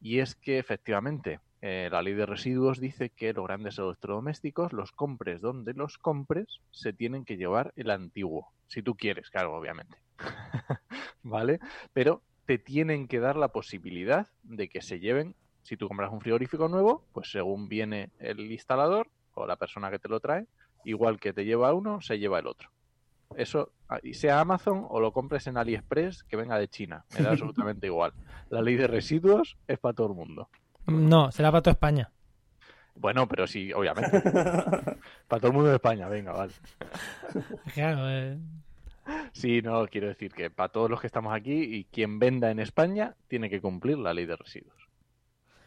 Y 0.00 0.20
es 0.20 0.34
que 0.34 0.58
efectivamente, 0.58 1.40
eh, 1.61 1.88
la 1.90 2.02
ley 2.02 2.14
de 2.14 2.26
residuos 2.26 2.78
dice 2.80 3.11
que 3.11 3.32
los 3.32 3.46
grandes 3.46 3.78
electrodomésticos, 3.78 4.72
los 4.72 4.92
compres 4.92 5.40
donde 5.40 5.74
los 5.74 5.98
compres, 5.98 6.61
se 6.70 6.92
tienen 6.92 7.24
que 7.24 7.36
llevar 7.36 7.72
el 7.76 7.90
antiguo. 7.90 8.52
Si 8.68 8.82
tú 8.82 8.94
quieres, 8.94 9.30
claro, 9.30 9.56
obviamente. 9.56 9.98
¿Vale? 11.22 11.59
Pero 11.92 12.22
te 12.46 12.59
tienen 12.59 13.09
que 13.09 13.20
dar 13.20 13.36
la 13.36 13.48
posibilidad 13.48 14.28
de 14.42 14.68
que 14.68 14.82
se 14.82 15.00
lleven, 15.00 15.34
si 15.62 15.76
tú 15.76 15.88
compras 15.88 16.12
un 16.12 16.20
frigorífico 16.20 16.68
nuevo, 16.68 17.04
pues 17.12 17.30
según 17.30 17.68
viene 17.68 18.11
el 18.18 18.40
instalador 18.52 19.11
o 19.34 19.46
la 19.46 19.56
persona 19.56 19.90
que 19.90 19.98
te 19.98 20.09
lo 20.09 20.20
trae, 20.20 20.46
igual 20.84 21.18
que 21.18 21.32
te 21.32 21.44
lleva 21.44 21.74
uno, 21.74 22.00
se 22.00 22.18
lleva 22.18 22.38
el 22.38 22.46
otro. 22.46 22.70
Eso, 23.36 23.72
ah, 23.88 23.98
sea 24.12 24.40
Amazon 24.40 24.86
o 24.88 25.00
lo 25.00 25.12
compres 25.12 25.46
en 25.46 25.59
AliExpress, 25.59 26.24
que 26.24 26.36
venga 26.36 26.59
de 26.59 26.68
China, 26.68 27.04
me 27.14 27.22
da 27.22 27.30
absolutamente 27.32 27.86
igual. 27.86 28.12
La 28.48 28.62
ley 28.62 28.76
de 28.76 28.86
residuos 28.86 29.59
es 29.66 29.78
para 29.78 29.94
todo 29.94 30.09
el 30.09 30.14
mundo. 30.14 30.48
No, 30.89 31.30
será 31.30 31.51
para 31.51 31.62
toda 31.62 31.72
España. 31.72 32.11
Bueno, 32.95 33.28
pero 33.28 33.47
sí, 33.47 33.72
obviamente. 33.72 34.20
para 35.28 35.41
todo 35.41 35.49
el 35.49 35.53
mundo 35.53 35.68
de 35.68 35.76
España, 35.76 36.09
venga, 36.09 36.32
vale. 36.32 36.53
Claro, 37.74 38.09
eh, 38.11 38.39
Sí, 39.32 39.62
no, 39.62 39.86
quiero 39.86 40.09
decir 40.09 40.32
que 40.32 40.51
para 40.51 40.70
todos 40.70 40.91
los 40.91 41.01
que 41.01 41.07
estamos 41.07 41.32
aquí 41.32 41.53
y 41.53 41.84
quien 41.84 42.18
venda 42.18 42.51
en 42.51 42.59
España 42.59 43.14
tiene 43.28 43.49
que 43.49 43.61
cumplir 43.61 43.99
la 43.99 44.12
ley 44.14 44.26
de 44.26 44.36
residuos. 44.36 44.89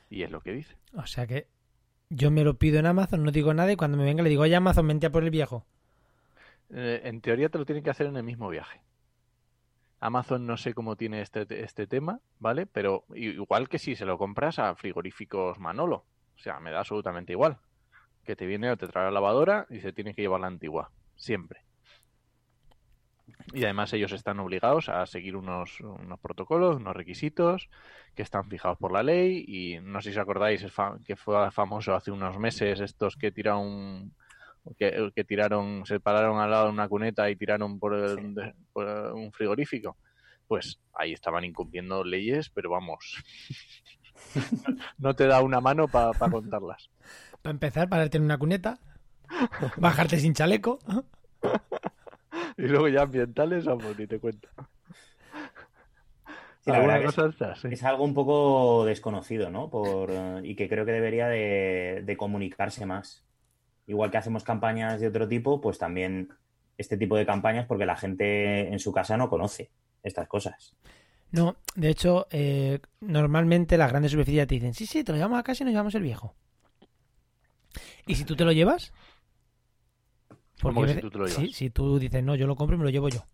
Y 0.09 0.23
es 0.23 0.31
lo 0.31 0.41
que 0.41 0.51
dice. 0.51 0.75
o 0.93 1.05
sea 1.05 1.25
que 1.25 1.47
yo 2.09 2.29
me 2.29 2.43
lo 2.43 2.55
pido 2.55 2.77
en 2.77 2.85
Amazon, 2.85 3.23
no 3.23 3.31
digo 3.31 3.53
nada 3.53 3.71
y 3.71 3.77
cuando 3.77 3.97
me 3.97 4.03
venga 4.03 4.21
le 4.21 4.29
digo, 4.29 4.43
oye 4.43 4.55
Amazon, 4.55 4.87
vente 4.87 5.07
a 5.07 5.11
por 5.11 5.23
el 5.23 5.29
viejo. 5.29 5.65
Eh, 6.69 7.01
en 7.05 7.21
teoría 7.21 7.49
te 7.49 7.57
lo 7.57 7.65
tienen 7.65 7.83
que 7.83 7.89
hacer 7.89 8.07
en 8.07 8.17
el 8.17 8.23
mismo 8.23 8.49
viaje. 8.49 8.81
Amazon 10.01 10.47
no 10.47 10.57
sé 10.57 10.73
cómo 10.73 10.95
tiene 10.95 11.21
este, 11.21 11.45
este 11.63 11.85
tema, 11.85 12.19
¿vale? 12.39 12.65
Pero 12.65 13.05
igual 13.13 13.69
que 13.69 13.77
si 13.77 13.95
se 13.95 14.05
lo 14.05 14.17
compras 14.17 14.57
a 14.57 14.75
frigoríficos 14.75 15.59
Manolo. 15.59 16.05
O 16.35 16.39
sea, 16.39 16.59
me 16.59 16.71
da 16.71 16.79
absolutamente 16.79 17.33
igual. 17.33 17.59
Que 18.25 18.35
te 18.35 18.47
viene 18.47 18.71
o 18.71 18.77
te 18.77 18.87
trae 18.87 19.05
la 19.05 19.11
lavadora 19.11 19.67
y 19.69 19.79
se 19.79 19.93
tiene 19.93 20.15
que 20.15 20.23
llevar 20.23 20.41
la 20.41 20.47
antigua. 20.47 20.91
Siempre. 21.15 21.61
Y 23.53 23.63
además 23.63 23.93
ellos 23.93 24.11
están 24.11 24.39
obligados 24.39 24.89
a 24.89 25.05
seguir 25.05 25.35
unos, 25.35 25.79
unos 25.81 26.19
protocolos, 26.19 26.77
unos 26.77 26.95
requisitos 26.95 27.69
que 28.15 28.23
están 28.23 28.49
fijados 28.49 28.79
por 28.79 28.91
la 28.91 29.03
ley. 29.03 29.45
Y 29.47 29.79
no 29.81 30.01
sé 30.01 30.11
si 30.11 30.17
os 30.17 30.23
acordáis 30.23 30.65
que 31.05 31.15
fue 31.15 31.51
famoso 31.51 31.93
hace 31.93 32.09
unos 32.09 32.39
meses 32.39 32.79
estos 32.79 33.17
que 33.17 33.31
tiraron 33.31 34.15
que, 34.77 35.11
que 35.15 35.23
tiraron, 35.23 35.85
se 35.85 35.99
pararon 35.99 36.39
al 36.39 36.51
lado 36.51 36.65
de 36.65 36.71
una 36.71 36.87
cuneta 36.87 37.29
y 37.29 37.35
tiraron 37.35 37.79
por, 37.79 37.93
el- 37.95 38.17
Sí. 38.17 38.33
de- 38.33 38.53
por 38.73 38.87
un 39.13 39.31
frigorífico. 39.31 39.97
Pues 40.47 40.79
ahí 40.93 41.13
estaban 41.13 41.43
incumpliendo 41.45 42.03
leyes, 42.03 42.49
pero 42.49 42.69
vamos, 42.69 43.23
no 44.97 45.15
te 45.15 45.25
da 45.27 45.41
una 45.41 45.61
mano 45.61 45.87
para 45.87 46.11
contarlas. 46.29 46.89
Para 47.41 47.51
empezar, 47.51 47.89
pararte 47.89 48.17
en 48.17 48.23
una 48.23 48.37
cuneta, 48.37 48.77
bajarte 49.77 50.19
sin 50.19 50.33
chaleco. 50.33 50.79
Y 52.57 52.63
luego 52.63 52.87
ya 52.89 53.03
ambientales, 53.03 53.65
vamos, 53.65 53.97
ni 53.97 54.05
te 54.07 54.19
cuento. 54.19 54.47
Sí, 56.63 56.69
la 56.69 56.75
¿Alguna 56.75 56.93
verdad 56.99 57.31
que 57.61 57.69
es-? 57.69 57.79
Sí. 57.79 57.85
Algo 57.85 58.03
un 58.03 58.13
poco 58.13 58.85
desconocido, 58.85 59.49
¿no? 59.49 59.69
Por, 59.69 60.11
y 60.43 60.55
que 60.55 60.69
creo 60.69 60.85
que 60.85 60.91
debería 60.91 61.27
de, 61.27 62.03
de 62.05 62.17
comunicarse 62.17 62.85
más. 62.85 63.25
Igual 63.87 64.11
que 64.11 64.17
hacemos 64.17 64.43
campañas 64.43 64.99
de 65.01 65.07
otro 65.07 65.27
tipo, 65.27 65.59
pues 65.61 65.77
también 65.77 66.29
este 66.77 66.97
tipo 66.97 67.15
de 67.17 67.25
campañas 67.25 67.65
porque 67.67 67.85
la 67.85 67.95
gente 67.97 68.67
en 68.67 68.79
su 68.79 68.91
casa 68.91 69.17
no 69.17 69.29
conoce 69.29 69.71
estas 70.03 70.27
cosas. 70.27 70.75
No, 71.31 71.55
de 71.75 71.89
hecho, 71.89 72.27
eh, 72.31 72.79
normalmente 72.99 73.77
las 73.77 73.89
grandes 73.89 74.11
superficies 74.11 74.47
te 74.47 74.55
dicen, 74.55 74.73
sí, 74.73 74.85
sí, 74.85 75.03
te 75.03 75.11
lo 75.11 75.17
llevamos 75.17 75.39
a 75.39 75.43
casa 75.43 75.63
y 75.63 75.65
nos 75.65 75.71
llevamos 75.71 75.95
el 75.95 76.03
viejo. 76.03 76.35
¿Y 78.05 78.15
si 78.15 78.25
tú 78.25 78.35
te 78.35 78.43
lo 78.43 78.51
llevas? 78.51 78.91
¿Cómo 80.61 80.81
que 80.83 80.93
si 80.95 81.01
tú 81.01 81.09
te 81.09 81.17
lo 81.17 81.27
llevas? 81.27 81.55
si 81.55 81.69
tú 81.69 81.99
dices, 81.99 82.23
no, 82.23 82.35
yo 82.35 82.47
lo 82.47 82.55
compro 82.55 82.75
y 82.75 82.79
me 82.79 82.83
lo 82.83 82.89
llevo 82.89 83.09
yo. 83.09 83.25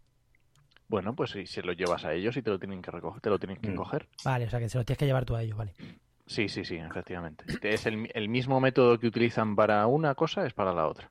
Bueno, 0.88 1.16
pues 1.16 1.32
si 1.32 1.46
se 1.48 1.62
lo 1.64 1.74
llevas 1.74 2.06
a 2.06 2.14
ellos 2.14 2.38
y 2.38 2.42
te 2.42 2.50
lo 2.50 2.60
tienen 2.60 2.82
que 2.82 2.92
recoger, 2.92 3.20
te 3.22 3.30
lo 3.30 3.40
tienen 3.40 3.58
que 3.58 3.72
Mm. 3.72 3.76
coger. 3.76 4.08
Vale, 4.24 4.46
o 4.46 4.50
sea 4.50 4.60
que 4.60 4.70
se 4.70 4.78
lo 4.78 4.86
tienes 4.86 5.00
que 5.00 5.06
llevar 5.06 5.26
tú 5.26 5.36
a 5.36 5.44
ellos, 5.44 5.58
vale. 5.58 5.74
Sí, 6.28 6.50
sí, 6.50 6.66
sí, 6.66 6.76
efectivamente. 6.76 7.46
Que 7.62 7.74
Es 7.74 7.86
el, 7.86 7.98
mi- 7.98 8.10
el 8.14 8.28
mismo 8.30 8.60
método 8.60 9.00
que 9.00 9.08
utilizan 9.08 9.56
para 9.56 9.88
una 9.88 10.14
cosa 10.14 10.46
es 10.46 10.54
para 10.54 10.74
la 10.74 10.88
otra. 10.88 11.10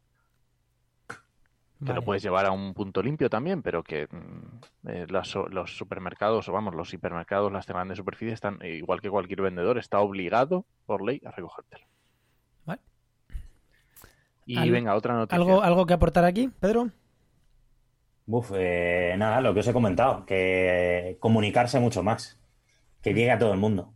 Que 1.78 1.84
Vale. 1.92 1.94
lo 1.96 2.02
puedes 2.04 2.22
llevar 2.22 2.46
a 2.46 2.52
un 2.52 2.72
punto 2.74 3.02
limpio 3.02 3.28
también, 3.28 3.62
pero 3.62 3.82
que 3.82 4.06
mm, 4.10 4.88
eh, 4.88 5.06
las- 5.10 5.34
los 5.50 5.76
supermercados, 5.76 6.48
o 6.48 6.52
vamos, 6.52 6.74
los 6.74 6.92
hipermercados, 6.94 7.52
las 7.52 7.66
grandes 7.66 7.98
superficies 7.98 8.34
están, 8.34 8.58
eh, 8.62 8.76
igual 8.76 9.00
que 9.00 9.10
cualquier 9.10 9.42
vendedor, 9.42 9.76
está 9.78 10.00
obligado 10.00 10.64
por 10.86 11.02
ley 11.02 11.20
a 11.24 11.30
recogértelo. 11.32 11.84
Vale. 12.64 12.80
Y 14.46 14.70
venga, 14.70 14.94
otra 14.94 15.14
noticia. 15.14 15.36
¿Algo, 15.36 15.62
¿Algo 15.62 15.86
que 15.86 15.94
aportar 15.94 16.24
aquí, 16.24 16.48
Pedro? 16.60 16.90
Uf, 18.26 18.52
eh, 18.54 19.14
nada, 19.18 19.40
lo 19.40 19.52
que 19.54 19.60
os 19.60 19.68
he 19.68 19.72
comentado, 19.72 20.24
que 20.26 21.16
comunicarse 21.20 21.78
mucho 21.80 22.02
más, 22.02 22.38
que 23.02 23.12
llegue 23.14 23.30
a 23.30 23.38
todo 23.38 23.52
el 23.52 23.58
mundo. 23.58 23.92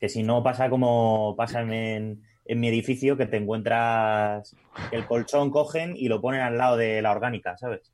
Que 0.00 0.08
si 0.08 0.22
no 0.22 0.42
pasa 0.42 0.68
como 0.70 1.34
pasa 1.36 1.62
en, 1.62 2.22
en 2.44 2.60
mi 2.60 2.68
edificio, 2.68 3.16
que 3.16 3.26
te 3.26 3.36
encuentras 3.36 4.56
el 4.90 5.06
colchón, 5.06 5.50
cogen 5.50 5.94
y 5.96 6.08
lo 6.08 6.20
ponen 6.20 6.40
al 6.40 6.58
lado 6.58 6.76
de 6.76 7.00
la 7.02 7.12
orgánica, 7.12 7.56
¿sabes? 7.56 7.92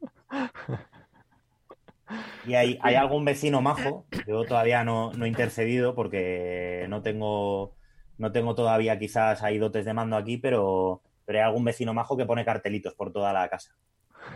Y 2.47 2.55
hay, 2.55 2.79
hay 2.83 2.97
algún 2.97 3.25
vecino 3.25 3.61
majo, 3.61 4.07
yo 4.27 4.45
todavía 4.45 4.83
no, 4.83 5.13
no 5.13 5.25
he 5.25 5.29
intercedido 5.29 5.95
porque 5.95 6.87
no 6.89 7.03
tengo, 7.03 7.75
no 8.19 8.33
tengo 8.33 8.55
todavía 8.55 8.99
quizás 8.99 9.43
ahí 9.43 9.59
dotes 9.59 9.85
de 9.85 9.95
mando 9.95 10.17
aquí, 10.17 10.37
pero, 10.37 11.03
pero 11.25 11.39
hay 11.39 11.45
algún 11.45 11.65
vecino 11.65 11.95
majo 11.95 12.17
que 12.17 12.27
pone 12.27 12.45
cartelitos 12.45 12.95
por 12.95 13.13
toda 13.13 13.33
la 13.33 13.49
casa. 13.49 13.77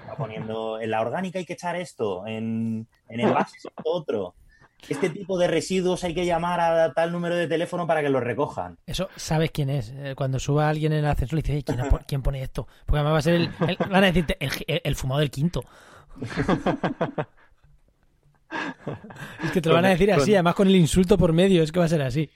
Va 0.08 0.14
poniendo 0.16 0.80
en 0.80 0.90
la 0.90 1.00
orgánica 1.00 1.38
hay 1.38 1.44
que 1.44 1.54
echar 1.54 1.76
esto, 1.76 2.26
en, 2.26 2.86
en 3.08 3.20
el 3.20 3.32
base 3.32 3.56
esto 3.56 3.72
otro. 3.84 4.34
Este 4.89 5.09
tipo 5.09 5.39
de 5.39 5.49
residuos 5.49 6.05
hay 6.05 6.12
que 6.14 6.27
llamar 6.27 6.61
a 6.61 6.93
tal 6.93 7.11
número 7.11 7.35
de 7.37 7.47
teléfono 7.47 7.87
para 7.87 8.03
que 8.03 8.11
los 8.11 8.22
recojan. 8.22 8.77
Eso 8.87 9.09
sabes 9.16 9.51
quién 9.51 9.70
es. 9.70 9.91
Eh, 9.97 10.14
Cuando 10.14 10.39
suba 10.39 10.68
alguien 10.68 10.93
en 10.93 10.99
el 10.99 11.07
ascensor 11.07 11.39
y 11.39 11.43
dice, 11.43 11.55
"Ey, 11.55 11.62
¿quién, 11.62 11.79
quién 12.07 12.22
pone 12.22 12.43
esto? 12.43 12.68
Porque 12.85 12.99
además 12.99 13.14
va 13.14 13.18
a 13.18 13.22
ser 13.22 13.35
el, 13.35 13.51
el- 13.66 13.77
van 13.79 14.05
a 14.05 14.07
decirte, 14.09 14.37
el, 14.41 14.51
el, 14.66 14.81
el 14.85 14.95
fumado 14.97 15.20
del 15.20 15.31
quinto. 15.31 15.62
Es 19.43 19.51
que 19.53 19.61
te 19.61 19.68
lo 19.68 19.75
van 19.75 19.85
a 19.87 19.89
decir 19.91 20.12
así, 20.12 20.35
además 20.35 20.55
con 20.55 20.68
el 20.68 20.77
insulto 20.77 21.18
por 21.18 21.33
medio, 21.33 21.62
es 21.62 21.72
que 21.72 21.79
va 21.79 21.87
a 21.87 21.89
ser 21.89 22.03
así. 22.03 22.31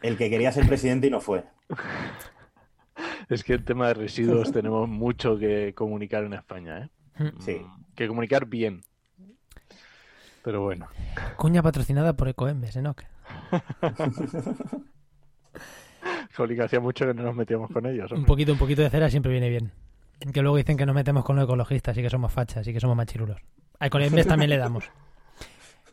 El 0.00 0.16
que 0.16 0.30
quería 0.30 0.52
ser 0.52 0.66
presidente 0.66 1.08
y 1.08 1.10
no 1.10 1.20
fue. 1.20 1.44
Es 3.28 3.44
que 3.44 3.52
el 3.54 3.64
tema 3.64 3.88
de 3.88 3.94
residuos 3.94 4.52
tenemos 4.52 4.88
mucho 4.88 5.36
que 5.38 5.74
comunicar 5.74 6.24
en 6.24 6.32
España, 6.34 6.78
¿eh? 7.18 7.30
Sí. 7.40 7.54
Mm, 7.56 7.84
Que 7.94 8.06
comunicar 8.08 8.46
bien. 8.46 8.82
Pero 10.48 10.62
bueno. 10.62 10.86
Cuña 11.36 11.62
patrocinada 11.62 12.14
por 12.14 12.26
Ecoembes, 12.26 12.74
Enoch. 12.74 13.02
Jolín, 16.34 16.62
hacía 16.62 16.80
mucho 16.80 17.04
que 17.06 17.12
no 17.12 17.22
nos 17.22 17.34
metíamos 17.36 17.70
con 17.70 17.84
ellos. 17.84 18.10
Un 18.12 18.16
hombre. 18.18 18.28
poquito, 18.28 18.52
un 18.52 18.58
poquito 18.58 18.80
de 18.80 18.88
cera 18.88 19.10
siempre 19.10 19.30
viene 19.30 19.50
bien. 19.50 19.72
Que 20.32 20.40
luego 20.40 20.56
dicen 20.56 20.78
que 20.78 20.86
nos 20.86 20.94
metemos 20.94 21.22
con 21.22 21.36
los 21.36 21.44
ecologistas 21.44 21.98
y 21.98 22.02
que 22.02 22.08
somos 22.08 22.32
fachas 22.32 22.66
y 22.66 22.72
que 22.72 22.80
somos 22.80 22.96
machirulos. 22.96 23.36
A 23.78 23.88
Ecoembes 23.88 24.26
también 24.26 24.48
le 24.48 24.56
damos. 24.56 24.90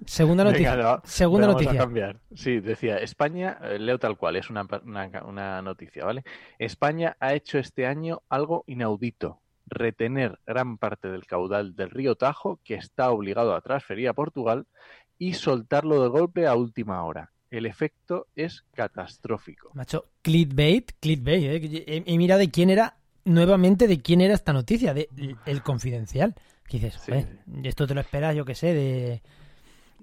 Segunda 0.05 0.45
noticia. 0.45 0.73
Venga, 0.77 0.93
no, 0.95 1.01
Segunda 1.03 1.47
vamos 1.47 1.61
a 1.61 1.63
noticia. 1.65 1.81
cambiar. 1.85 2.19
Sí, 2.33 2.61
decía, 2.61 2.95
España, 2.99 3.57
eh, 3.61 3.77
leo 3.77 3.99
tal 3.99 4.15
cual, 4.15 4.37
es 4.37 4.49
una, 4.49 4.65
una- 4.85 5.09
una 5.25 5.61
noticia, 5.63 6.05
¿vale? 6.05 6.23
España 6.59 7.17
ha 7.19 7.33
hecho 7.33 7.59
este 7.59 7.87
año 7.87 8.21
algo 8.29 8.63
inaudito, 8.67 9.41
retener 9.67 10.39
gran 10.45 10.77
parte 10.77 11.09
del 11.09 11.25
caudal 11.25 11.75
del 11.75 11.89
río 11.89 12.15
Tajo, 12.15 12.59
que 12.63 12.75
está 12.75 13.11
obligado 13.11 13.55
a 13.55 13.61
transferir 13.61 14.07
a 14.09 14.13
Portugal, 14.13 14.67
y 15.17 15.33
soltarlo 15.33 16.01
de 16.01 16.09
golpe 16.09 16.47
a 16.47 16.55
última 16.55 17.03
hora. 17.03 17.31
El 17.49 17.65
efecto 17.65 18.27
es 18.35 18.65
catastrófico. 18.73 19.71
Macho, 19.73 20.05
clickbait, 20.21 20.91
clickbait, 20.99 21.63
¿eh? 21.63 22.03
He 22.05 22.17
mirado 22.17 22.39
de 22.39 22.49
quién 22.49 22.69
era, 22.69 22.97
nuevamente 23.23 23.87
de 23.87 24.01
quién 24.01 24.21
era 24.21 24.33
esta 24.33 24.51
noticia, 24.51 24.93
de 24.93 25.09
El 25.45 25.61
Confidencial. 25.61 26.35
Que 26.67 26.79
dices, 26.79 26.99
Sí, 27.05 27.13
esto 27.63 27.85
te 27.85 27.93
lo 27.93 28.01
esperas, 28.01 28.35
yo 28.35 28.43
que 28.43 28.55
sé, 28.55 28.73
de... 28.73 29.21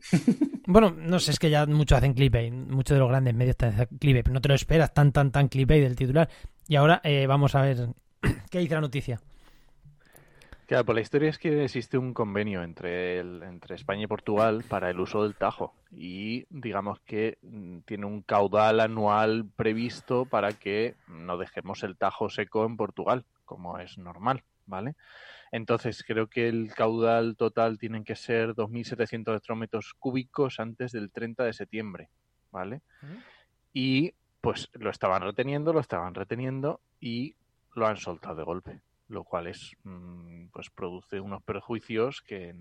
Bueno, 0.66 0.94
no 0.96 1.18
sé, 1.18 1.32
es 1.32 1.40
que 1.40 1.50
ya 1.50 1.66
muchos 1.66 1.98
hacen 1.98 2.14
clickbait, 2.14 2.52
muchos 2.52 2.94
de 2.94 3.00
los 3.00 3.08
grandes 3.08 3.34
medios 3.34 3.56
te 3.56 3.66
hacen 3.66 3.88
clickbait, 3.98 4.24
pero 4.24 4.34
no 4.34 4.40
te 4.40 4.48
lo 4.48 4.54
esperas 4.54 4.94
tan, 4.94 5.10
tan, 5.10 5.32
tan 5.32 5.48
clickbait 5.48 5.82
del 5.82 5.96
titular. 5.96 6.28
Y 6.68 6.76
ahora 6.76 7.00
eh, 7.02 7.26
vamos 7.26 7.54
a 7.56 7.62
ver 7.62 7.88
qué 8.50 8.60
dice 8.60 8.74
la 8.74 8.80
noticia. 8.80 9.20
Claro, 10.72 10.86
pues 10.86 10.94
la 10.94 11.02
historia 11.02 11.28
es 11.28 11.36
que 11.38 11.64
existe 11.64 11.98
un 11.98 12.14
convenio 12.14 12.62
entre, 12.62 13.18
el- 13.20 13.42
entre 13.42 13.74
España 13.74 14.04
y 14.04 14.06
Portugal 14.06 14.64
para 14.66 14.88
el 14.88 15.00
uso 15.00 15.22
del 15.22 15.34
Tajo 15.36 15.74
y 15.90 16.46
digamos 16.48 16.98
que 17.00 17.36
mm, 17.42 17.80
tiene 17.80 18.06
un 18.06 18.22
caudal 18.22 18.80
anual 18.80 19.44
previsto 19.54 20.24
para 20.24 20.54
que 20.54 20.94
no 21.08 21.36
dejemos 21.36 21.82
el 21.82 21.98
Tajo 21.98 22.30
seco 22.30 22.64
en 22.64 22.78
Portugal, 22.78 23.26
como 23.44 23.78
es 23.80 23.98
normal, 23.98 24.44
¿vale? 24.64 24.94
Entonces 25.50 26.02
creo 26.06 26.28
que 26.28 26.48
el 26.48 26.72
caudal 26.74 27.36
total 27.36 27.76
tienen 27.76 28.02
que 28.02 28.16
ser 28.16 28.54
2.700 28.54 29.36
hectómetros 29.36 29.92
cúbicos 29.98 30.58
antes 30.58 30.92
del 30.92 31.10
30 31.10 31.44
de 31.44 31.52
septiembre, 31.52 32.08
¿vale? 32.50 32.80
Y 33.74 34.14
pues 34.40 34.70
lo 34.72 34.88
estaban 34.88 35.20
reteniendo, 35.20 35.74
lo 35.74 35.80
estaban 35.80 36.14
reteniendo 36.14 36.80
y 36.98 37.34
lo 37.74 37.86
han 37.86 37.98
soltado 37.98 38.36
de 38.36 38.44
golpe 38.44 38.80
lo 39.12 39.24
cual 39.24 39.46
es 39.46 39.76
mm, 39.84 40.46
pues 40.52 40.70
produce 40.70 41.20
unos 41.20 41.42
perjuicios 41.42 42.22
que 42.22 42.54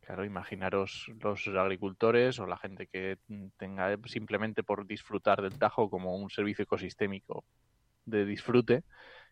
claro 0.00 0.24
imaginaros 0.24 1.10
los 1.22 1.46
agricultores 1.48 2.38
o 2.40 2.46
la 2.46 2.56
gente 2.56 2.86
que 2.86 3.18
tenga 3.56 3.96
simplemente 4.06 4.62
por 4.62 4.86
disfrutar 4.86 5.42
del 5.42 5.58
Tajo 5.58 5.90
como 5.90 6.16
un 6.16 6.30
servicio 6.30 6.62
ecosistémico 6.62 7.44
de 8.06 8.24
disfrute 8.24 8.82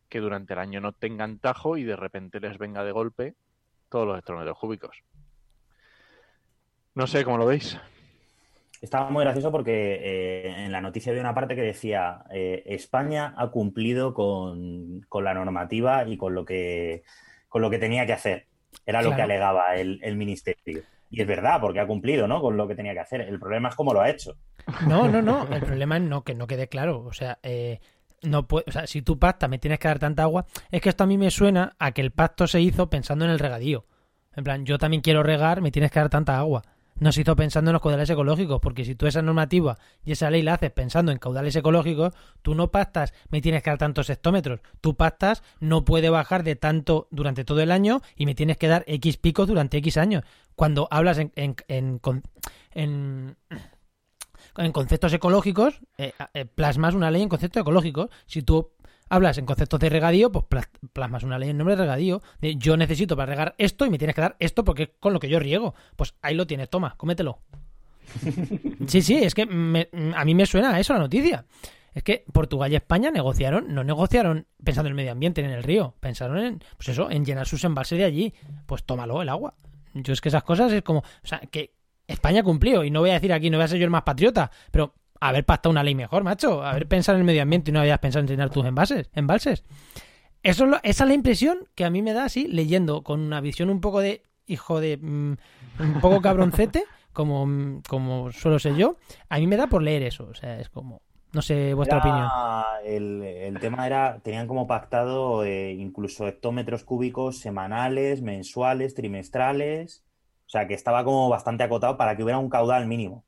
que 0.08 0.20
durante 0.20 0.52
el 0.52 0.60
año 0.60 0.80
no 0.80 0.92
tengan 0.92 1.38
Tajo 1.38 1.76
y 1.76 1.84
de 1.84 1.96
repente 1.96 2.38
les 2.38 2.58
venga 2.58 2.84
de 2.84 2.92
golpe 2.92 3.34
todos 3.88 4.06
los 4.06 4.18
hectómetros 4.18 4.58
cúbicos 4.58 5.02
no 6.94 7.06
sé 7.06 7.24
cómo 7.24 7.38
lo 7.38 7.46
veis 7.46 7.78
Estaba 8.80 9.10
muy 9.10 9.24
gracioso 9.24 9.50
porque 9.50 9.98
eh, 10.00 10.64
en 10.64 10.72
la 10.72 10.80
noticia 10.80 11.10
había 11.10 11.22
una 11.22 11.34
parte 11.34 11.56
que 11.56 11.62
decía 11.62 12.24
eh, 12.30 12.62
España 12.66 13.34
ha 13.36 13.50
cumplido 13.50 14.14
con, 14.14 15.00
con 15.08 15.24
la 15.24 15.34
normativa 15.34 16.06
y 16.06 16.16
con 16.16 16.34
lo 16.34 16.44
que 16.44 17.02
con 17.48 17.62
lo 17.62 17.70
que 17.70 17.78
tenía 17.78 18.06
que 18.06 18.12
hacer. 18.12 18.46
Era 18.86 19.02
lo 19.02 19.14
que 19.14 19.22
alegaba 19.22 19.74
el, 19.76 19.98
el 20.02 20.16
ministerio. 20.16 20.82
Y 21.10 21.22
es 21.22 21.26
verdad, 21.26 21.60
porque 21.60 21.80
ha 21.80 21.86
cumplido, 21.86 22.28
¿no? 22.28 22.40
Con 22.40 22.56
lo 22.56 22.68
que 22.68 22.74
tenía 22.74 22.92
que 22.92 23.00
hacer. 23.00 23.22
El 23.22 23.38
problema 23.38 23.70
es 23.70 23.74
cómo 23.74 23.94
lo 23.94 24.00
ha 24.00 24.10
hecho. 24.10 24.36
No, 24.86 25.08
no, 25.08 25.22
no. 25.22 25.46
El 25.52 25.62
problema 25.62 25.96
es 25.96 26.02
no 26.02 26.22
que 26.22 26.34
no 26.34 26.46
quede 26.46 26.68
claro. 26.68 27.02
O 27.04 27.12
sea, 27.12 27.38
eh, 27.42 27.80
no 28.22 28.46
puede, 28.46 28.66
o 28.68 28.72
sea, 28.72 28.86
si 28.86 29.02
tú 29.02 29.18
pactas 29.18 29.48
me 29.48 29.58
tienes 29.58 29.78
que 29.78 29.88
dar 29.88 29.98
tanta 29.98 30.24
agua, 30.24 30.46
es 30.70 30.80
que 30.80 30.90
esto 30.90 31.04
a 31.04 31.06
mí 31.06 31.16
me 31.16 31.30
suena 31.30 31.74
a 31.78 31.92
que 31.92 32.02
el 32.02 32.10
pacto 32.10 32.46
se 32.46 32.60
hizo 32.60 32.90
pensando 32.90 33.24
en 33.24 33.30
el 33.30 33.38
regadío. 33.38 33.86
En 34.34 34.44
plan, 34.44 34.64
yo 34.64 34.78
también 34.78 35.02
quiero 35.02 35.22
regar, 35.22 35.62
me 35.62 35.70
tienes 35.70 35.90
que 35.90 35.98
dar 35.98 36.10
tanta 36.10 36.38
agua. 36.38 36.62
No 37.00 37.12
se 37.12 37.20
hizo 37.20 37.36
pensando 37.36 37.70
en 37.70 37.74
los 37.74 37.82
caudales 37.82 38.10
ecológicos, 38.10 38.60
porque 38.60 38.84
si 38.84 38.94
tú 38.94 39.06
esa 39.06 39.22
normativa 39.22 39.78
y 40.04 40.12
esa 40.12 40.30
ley 40.30 40.42
la 40.42 40.54
haces 40.54 40.70
pensando 40.72 41.12
en 41.12 41.18
caudales 41.18 41.54
ecológicos, 41.56 42.14
tú 42.42 42.54
no 42.54 42.70
pactas, 42.70 43.14
me 43.30 43.40
tienes 43.40 43.62
que 43.62 43.70
dar 43.70 43.78
tantos 43.78 44.10
hectómetros. 44.10 44.60
Tú 44.80 44.96
pactas, 44.96 45.42
no 45.60 45.84
puede 45.84 46.10
bajar 46.10 46.42
de 46.42 46.56
tanto 46.56 47.08
durante 47.10 47.44
todo 47.44 47.60
el 47.60 47.70
año 47.70 48.02
y 48.16 48.26
me 48.26 48.34
tienes 48.34 48.56
que 48.56 48.68
dar 48.68 48.84
X 48.86 49.16
picos 49.16 49.46
durante 49.48 49.78
X 49.78 49.96
años. 49.96 50.24
Cuando 50.56 50.88
hablas 50.90 51.18
en, 51.18 51.32
en, 51.36 51.54
en, 51.68 52.00
en- 52.72 53.36
en 54.56 54.72
conceptos 54.72 55.12
ecológicos, 55.12 55.80
eh, 55.98 56.12
eh, 56.34 56.44
plasmas 56.44 56.94
una 56.94 57.10
ley 57.12 57.22
en 57.22 57.28
conceptos 57.28 57.60
ecológicos. 57.60 58.10
Si 58.26 58.42
tú 58.42 58.72
hablas 59.08 59.38
en 59.38 59.46
conceptos 59.46 59.80
de 59.80 59.88
regadío, 59.88 60.30
pues 60.32 60.44
plas- 60.46 60.68
plasmas 60.92 61.22
una 61.22 61.38
ley 61.38 61.50
en 61.50 61.58
nombre 61.58 61.76
de 61.76 61.82
regadío. 61.82 62.22
De 62.40 62.56
yo 62.56 62.76
necesito 62.76 63.16
para 63.16 63.26
regar 63.30 63.54
esto 63.58 63.86
y 63.86 63.90
me 63.90 63.98
tienes 63.98 64.14
que 64.14 64.20
dar 64.22 64.36
esto 64.38 64.64
porque 64.64 64.82
es 64.84 64.90
con 65.00 65.12
lo 65.12 65.20
que 65.20 65.28
yo 65.28 65.38
riego. 65.38 65.74
Pues 65.96 66.14
ahí 66.22 66.34
lo 66.34 66.46
tienes, 66.46 66.68
toma, 66.68 66.94
cómetelo. 66.96 67.40
Sí, 68.86 69.02
sí, 69.02 69.16
es 69.16 69.34
que 69.34 69.46
me- 69.46 69.88
a 70.16 70.24
mí 70.24 70.34
me 70.34 70.46
suena 70.46 70.74
a 70.74 70.80
eso 70.80 70.92
la 70.94 70.98
noticia. 71.00 71.44
Es 71.94 72.02
que 72.02 72.24
Portugal 72.32 72.70
y 72.72 72.76
España 72.76 73.10
negociaron, 73.10 73.74
no 73.74 73.82
negociaron 73.82 74.46
pensando 74.62 74.88
en 74.88 74.92
el 74.92 74.96
medio 74.96 75.12
ambiente, 75.12 75.42
en 75.44 75.50
el 75.50 75.62
río, 75.62 75.94
pensaron 76.00 76.38
en, 76.38 76.62
pues 76.76 76.88
eso, 76.90 77.10
en 77.10 77.24
llenar 77.24 77.46
sus 77.46 77.64
embalses 77.64 77.98
de 77.98 78.04
allí. 78.04 78.34
Pues 78.66 78.84
tómalo, 78.84 79.20
el 79.20 79.28
agua. 79.28 79.54
Yo 79.94 80.12
es 80.12 80.20
que 80.20 80.28
esas 80.28 80.44
cosas 80.44 80.70
es 80.72 80.82
como, 80.82 81.00
o 81.00 81.26
sea, 81.26 81.40
que 81.40 81.74
España 82.06 82.42
cumplió, 82.42 82.84
y 82.84 82.90
no 82.90 83.00
voy 83.00 83.10
a 83.10 83.14
decir 83.14 83.32
aquí, 83.32 83.50
no 83.50 83.58
voy 83.58 83.64
a 83.64 83.68
ser 83.68 83.78
yo 83.78 83.84
el 83.84 83.90
más 83.90 84.02
patriota, 84.02 84.50
pero 84.70 84.94
haber 85.20 85.44
pactado 85.44 85.70
una 85.70 85.82
ley 85.82 85.94
mejor, 85.94 86.22
macho, 86.24 86.62
haber 86.64 86.86
pensado 86.88 87.16
en 87.16 87.20
el 87.22 87.26
medio 87.26 87.42
ambiente 87.42 87.70
y 87.70 87.74
no 87.74 87.80
habías 87.80 87.98
pensado 87.98 88.20
en 88.22 88.28
llenar 88.28 88.50
tus 88.50 88.64
envases, 88.66 89.10
embalses. 89.14 89.64
Eso 90.42 90.64
es 90.64 90.70
lo- 90.70 90.80
esa 90.82 91.04
es 91.04 91.08
la 91.08 91.14
impresión 91.14 91.58
que 91.74 91.84
a 91.84 91.90
mí 91.90 92.00
me 92.02 92.12
da 92.12 92.24
así, 92.24 92.46
leyendo 92.46 93.02
con 93.02 93.20
una 93.20 93.40
visión 93.40 93.70
un 93.70 93.80
poco 93.80 94.00
de 94.00 94.22
hijo 94.46 94.80
de 94.80 94.96
mm, 94.96 95.32
un 95.80 96.00
poco 96.00 96.20
cabroncete, 96.22 96.84
como, 97.12 97.46
mm, 97.46 97.82
como 97.88 98.30
suelo 98.32 98.58
ser 98.58 98.74
yo. 98.76 98.96
A 99.28 99.38
mí 99.38 99.46
me 99.46 99.56
da 99.56 99.66
por 99.66 99.82
leer 99.82 100.02
eso, 100.04 100.28
o 100.30 100.34
sea, 100.34 100.60
es 100.60 100.68
como, 100.70 101.02
no 101.32 101.42
sé 101.42 101.74
vuestra 101.74 101.98
Era- 101.98 102.06
opinión. 102.08 102.28
El, 102.84 103.22
el 103.22 103.58
tema 103.60 103.86
era, 103.86 104.20
tenían 104.22 104.46
como 104.46 104.66
pactado 104.66 105.44
eh, 105.44 105.72
incluso 105.72 106.26
hectómetros 106.28 106.84
cúbicos 106.84 107.38
semanales, 107.38 108.22
mensuales, 108.22 108.94
trimestrales. 108.94 110.04
O 110.46 110.50
sea, 110.50 110.66
que 110.66 110.72
estaba 110.74 111.04
como 111.04 111.28
bastante 111.28 111.64
acotado 111.64 111.96
para 111.98 112.16
que 112.16 112.22
hubiera 112.22 112.38
un 112.38 112.48
caudal 112.48 112.86
mínimo. 112.86 113.24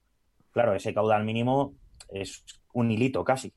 Claro, 0.53 0.75
ese 0.75 0.95
caudal 0.95 1.25
mínimo 1.25 1.75
es 2.13 2.45
un 2.73 2.91
hilito 2.91 3.25
casi. 3.25 3.53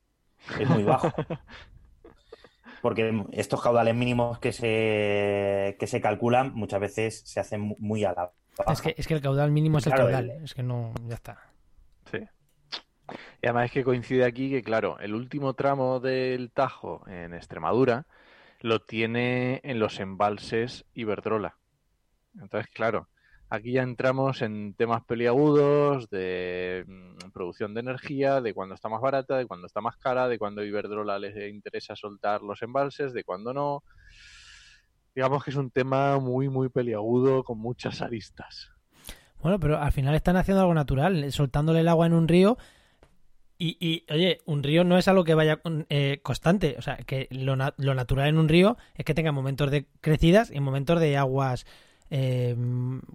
Es 0.60 0.68
muy 0.70 0.84
bajo. 0.84 1.10
Porque 2.82 3.24
estos 3.32 3.62
caudales 3.62 3.96
mínimos 3.96 4.40
que 4.40 4.52
se, 4.52 5.78
que 5.80 5.88
se 5.88 6.02
calculan 6.02 6.54
muchas 6.54 6.82
veces 6.82 7.22
se 7.26 7.40
hacen 7.40 7.62
mu- 7.62 7.78
muy 7.80 8.04
a 8.04 8.12
la 8.14 8.32
baja. 8.58 8.74
Es 8.74 8.82
que, 8.82 8.94
es 8.98 9.08
que 9.08 9.14
el 9.14 9.22
caudal 9.22 9.52
mínimo 9.52 9.78
es 9.78 9.88
el 9.88 9.94
caudal, 9.94 10.30
el- 10.32 10.44
es 10.44 10.54
que 10.54 10.64
no, 10.64 10.94
ya 11.08 11.16
está. 11.16 11.50
Sí. 12.12 12.18
Y 13.42 13.48
además 13.48 13.66
es 13.66 13.72
que 13.72 13.84
coincide 13.86 14.26
aquí 14.26 14.50
que, 14.50 14.62
claro, 14.64 15.00
el 15.00 15.14
último 15.16 15.54
tramo 15.54 16.00
del 16.02 16.52
Tajo 16.52 17.08
en 17.08 17.34
Extremadura 17.34 18.06
lo 18.60 18.82
tiene 18.82 19.62
en 19.64 19.80
los 19.80 20.00
embalses 20.02 20.86
Iberdrola. 20.94 21.58
Entonces, 22.36 22.70
claro, 22.74 23.08
aquí 23.54 23.74
ya 23.74 23.84
entramos 23.84 24.42
en 24.42 24.74
temas 24.74 25.04
peliagudos 25.04 26.10
de 26.10 26.86
mm, 26.88 27.30
producción 27.32 27.76
de 27.76 27.82
energía, 27.82 28.42
de 28.42 28.52
cuándo 28.52 28.74
está 28.74 28.90
más 28.90 29.00
barata, 29.00 29.38
de 29.38 29.46
cuándo 29.46 29.68
está 29.68 29.80
más 29.80 29.96
cara, 29.98 30.28
de 30.28 30.40
cuándo 30.40 30.64
Iberdrola 30.64 31.20
les 31.20 31.36
interesa 31.54 31.96
soltar 31.96 32.42
los 32.42 32.64
embalses, 32.64 33.14
de 33.14 33.24
cuándo 33.24 33.54
no. 33.54 33.84
Digamos 35.14 35.44
que 35.44 35.52
es 35.52 35.56
un 35.56 35.70
tema 35.70 36.18
muy, 36.18 36.50
muy 36.50 36.70
peliagudo 36.70 37.44
con 37.44 37.60
muchas 37.60 38.02
aristas. 38.02 38.72
Bueno, 39.40 39.60
pero 39.60 39.78
al 39.78 39.92
final 39.92 40.16
están 40.16 40.36
haciendo 40.36 40.62
algo 40.62 40.74
natural, 40.74 41.32
soltándole 41.32 41.82
el 41.82 41.90
agua 41.90 42.08
en 42.08 42.14
un 42.14 42.28
río. 42.28 42.58
Y, 43.60 43.78
y, 43.80 44.04
oye, 44.12 44.40
un 44.46 44.64
río 44.64 44.84
no 44.84 44.98
es 44.98 45.08
algo 45.08 45.24
que 45.24 45.36
vaya 45.36 45.62
eh, 45.90 46.22
constante. 46.24 46.76
O 46.80 46.82
sea, 46.82 46.98
que 46.98 47.28
lo, 47.30 47.56
lo 47.78 47.94
natural 47.94 48.30
en 48.30 48.40
un 48.40 48.50
río 48.50 48.78
es 48.96 49.06
que 49.06 49.14
tenga 49.14 49.32
momentos 49.32 49.70
de 49.70 49.86
crecidas 50.02 50.50
y 50.50 50.60
momentos 50.60 51.00
de 51.00 51.18
aguas 51.18 51.68
eh, 52.10 52.56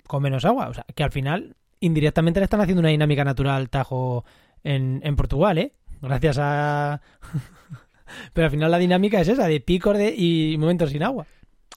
con 0.07 0.23
menos 0.23 0.45
agua. 0.45 0.69
O 0.69 0.75
sea, 0.75 0.85
que 0.95 1.03
al 1.05 1.13
final, 1.13 1.57
indirectamente 1.81 2.41
le 2.41 2.45
están 2.45 2.61
haciendo 2.61 2.81
una 2.81 2.89
dinámica 2.91 3.25
natural 3.25 3.57
al 3.57 3.71
Tajo 3.71 4.25
en, 4.65 5.01
en 5.05 5.17
Portugal, 5.17 5.59
¿eh? 5.59 5.73
Gracias 6.01 6.39
a. 6.41 7.01
pero 8.33 8.47
al 8.47 8.51
final 8.51 8.71
la 8.71 8.79
dinámica 8.79 9.21
es 9.21 9.29
esa, 9.29 9.47
de 9.49 9.61
picos 9.61 9.97
de, 9.99 10.15
y 10.17 10.57
momentos 10.59 10.91
sin 10.91 11.03
agua. 11.03 11.27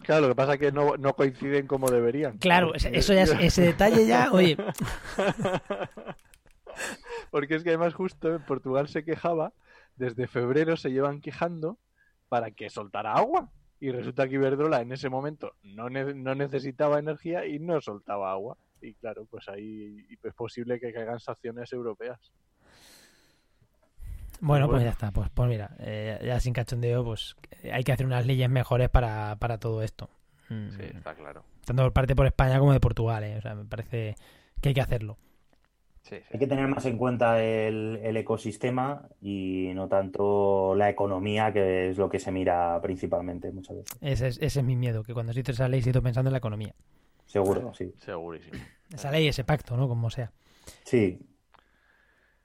Claro, 0.04 0.22
lo 0.24 0.28
que 0.30 0.36
pasa 0.36 0.54
es 0.54 0.60
que 0.60 0.72
no, 0.72 0.98
no 0.98 1.14
coinciden 1.14 1.68
como 1.68 1.90
deberían. 1.92 2.38
Claro, 2.40 2.74
ese- 2.74 2.98
eso 2.98 3.14
ya 3.14 3.24
es, 3.24 3.36
ese 3.40 3.62
detalle 3.64 4.08
ya, 4.08 4.30
oye, 4.34 4.58
Porque 7.30 7.56
es 7.56 7.64
que 7.64 7.70
además 7.70 7.94
justo 7.94 8.36
en 8.36 8.44
Portugal 8.44 8.88
se 8.88 9.04
quejaba, 9.04 9.54
desde 9.96 10.28
febrero 10.28 10.76
se 10.78 10.90
llevan 10.92 11.22
quejando 11.22 11.78
para 12.30 12.52
que 12.52 12.70
soltara 12.70 13.14
agua. 13.14 13.52
Y 13.82 13.92
resulta 13.92 14.28
que 14.30 14.36
Iberdrola 14.36 14.80
en 14.82 14.92
ese 14.94 15.10
momento 15.10 15.54
no, 15.64 15.90
ne- 15.90 16.14
no 16.14 16.34
necesitaba 16.36 17.00
energía 17.00 17.46
y 17.46 17.60
no 17.60 17.82
soltaba 17.82 18.32
agua. 18.32 18.56
Y 18.82 18.94
claro, 18.94 19.26
pues 19.30 19.50
ahí 19.50 20.06
es 20.24 20.34
posible 20.34 20.80
que 20.80 20.94
caigan 20.94 21.20
sanciones 21.20 21.74
europeas. 21.74 22.20
Bueno, 24.40 24.66
pues 24.68 24.78
Bueno. 24.78 24.86
ya 24.86 24.92
está. 24.92 25.12
Pues, 25.12 25.30
pues 25.34 25.50
mira, 25.50 25.76
eh, 25.80 26.20
ya 26.26 26.40
sin 26.40 26.54
cachondeo, 26.54 27.04
pues 27.04 27.36
hay 27.72 27.84
que 27.84 27.92
hacer 27.92 28.06
unas 28.06 28.26
leyes 28.26 28.50
mejores 28.50 28.90
para, 28.90 29.36
para 29.38 29.58
todo 29.60 29.84
esto. 29.84 30.10
Mm, 30.50 30.70
Sí, 30.72 30.84
está 30.96 31.14
claro. 31.14 31.44
Tanto 31.66 31.84
por 31.84 31.94
parte 31.94 32.16
por 32.16 32.26
España 32.26 32.60
como 32.60 32.74
de 32.74 32.80
Portugal, 32.80 33.24
eh. 33.24 33.38
O 33.38 33.42
sea, 33.42 33.54
me 33.56 33.66
parece 33.66 34.16
que 34.62 34.70
hay 34.70 34.74
que 34.76 34.82
hacerlo. 34.82 35.18
Sí, 36.02 36.16
sí. 36.18 36.24
Hay 36.34 36.40
que 36.40 36.48
tener 36.48 36.68
más 36.68 36.86
en 36.86 36.98
cuenta 36.98 37.42
el, 37.44 38.00
el 38.04 38.18
ecosistema 38.18 39.08
y 39.22 39.72
no 39.76 39.88
tanto 39.88 40.74
la 40.76 40.90
economía, 40.90 41.54
que 41.54 41.90
es 41.90 41.98
lo 41.98 42.10
que 42.10 42.20
se 42.20 42.32
mira 42.32 42.80
principalmente 42.82 43.52
muchas 43.52 43.78
veces. 43.78 43.98
Ese 44.02 44.28
es, 44.28 44.38
ese 44.42 44.60
es 44.60 44.66
mi 44.66 44.76
miedo, 44.76 45.04
que 45.04 45.14
cuando 45.14 45.32
existe 45.32 45.52
esa 45.52 45.68
ley 45.68 45.82
sigo 45.82 46.02
pensando 46.02 46.30
en 46.30 46.34
la 46.34 46.40
economía. 46.40 46.74
Seguro, 47.26 47.74
sí. 47.74 47.94
Segurísimo. 47.98 48.60
Esa 48.94 49.12
ley, 49.12 49.28
ese 49.28 49.44
pacto, 49.44 49.78
¿no? 49.78 49.88
Como 49.88 50.10
sea. 50.10 50.32
Sí, 50.84 51.20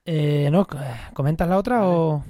Eh, 0.04 0.48
¿no? 0.52 0.66
¿Comentas 1.14 1.48
la 1.48 1.58
otra 1.58 1.88
o...? 1.88 2.24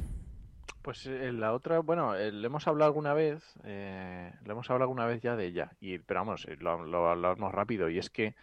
Pues 0.80 1.04
eh, 1.06 1.32
la 1.32 1.52
otra, 1.52 1.80
bueno, 1.80 2.14
eh, 2.14 2.30
le 2.32 2.46
hemos 2.46 2.66
hablado 2.68 2.86
alguna 2.88 3.12
vez, 3.12 3.42
eh, 3.64 4.32
le 4.44 4.52
hemos 4.52 4.70
hablado 4.70 4.84
alguna 4.84 5.04
vez 5.04 5.20
ya 5.20 5.34
de 5.34 5.46
ella, 5.46 5.72
y, 5.80 5.98
pero 5.98 6.20
vamos, 6.20 6.46
lo, 6.60 6.86
lo 6.86 7.08
hablamos 7.08 7.52
rápido, 7.52 7.90
y 7.90 7.98
es 7.98 8.08
que 8.08 8.36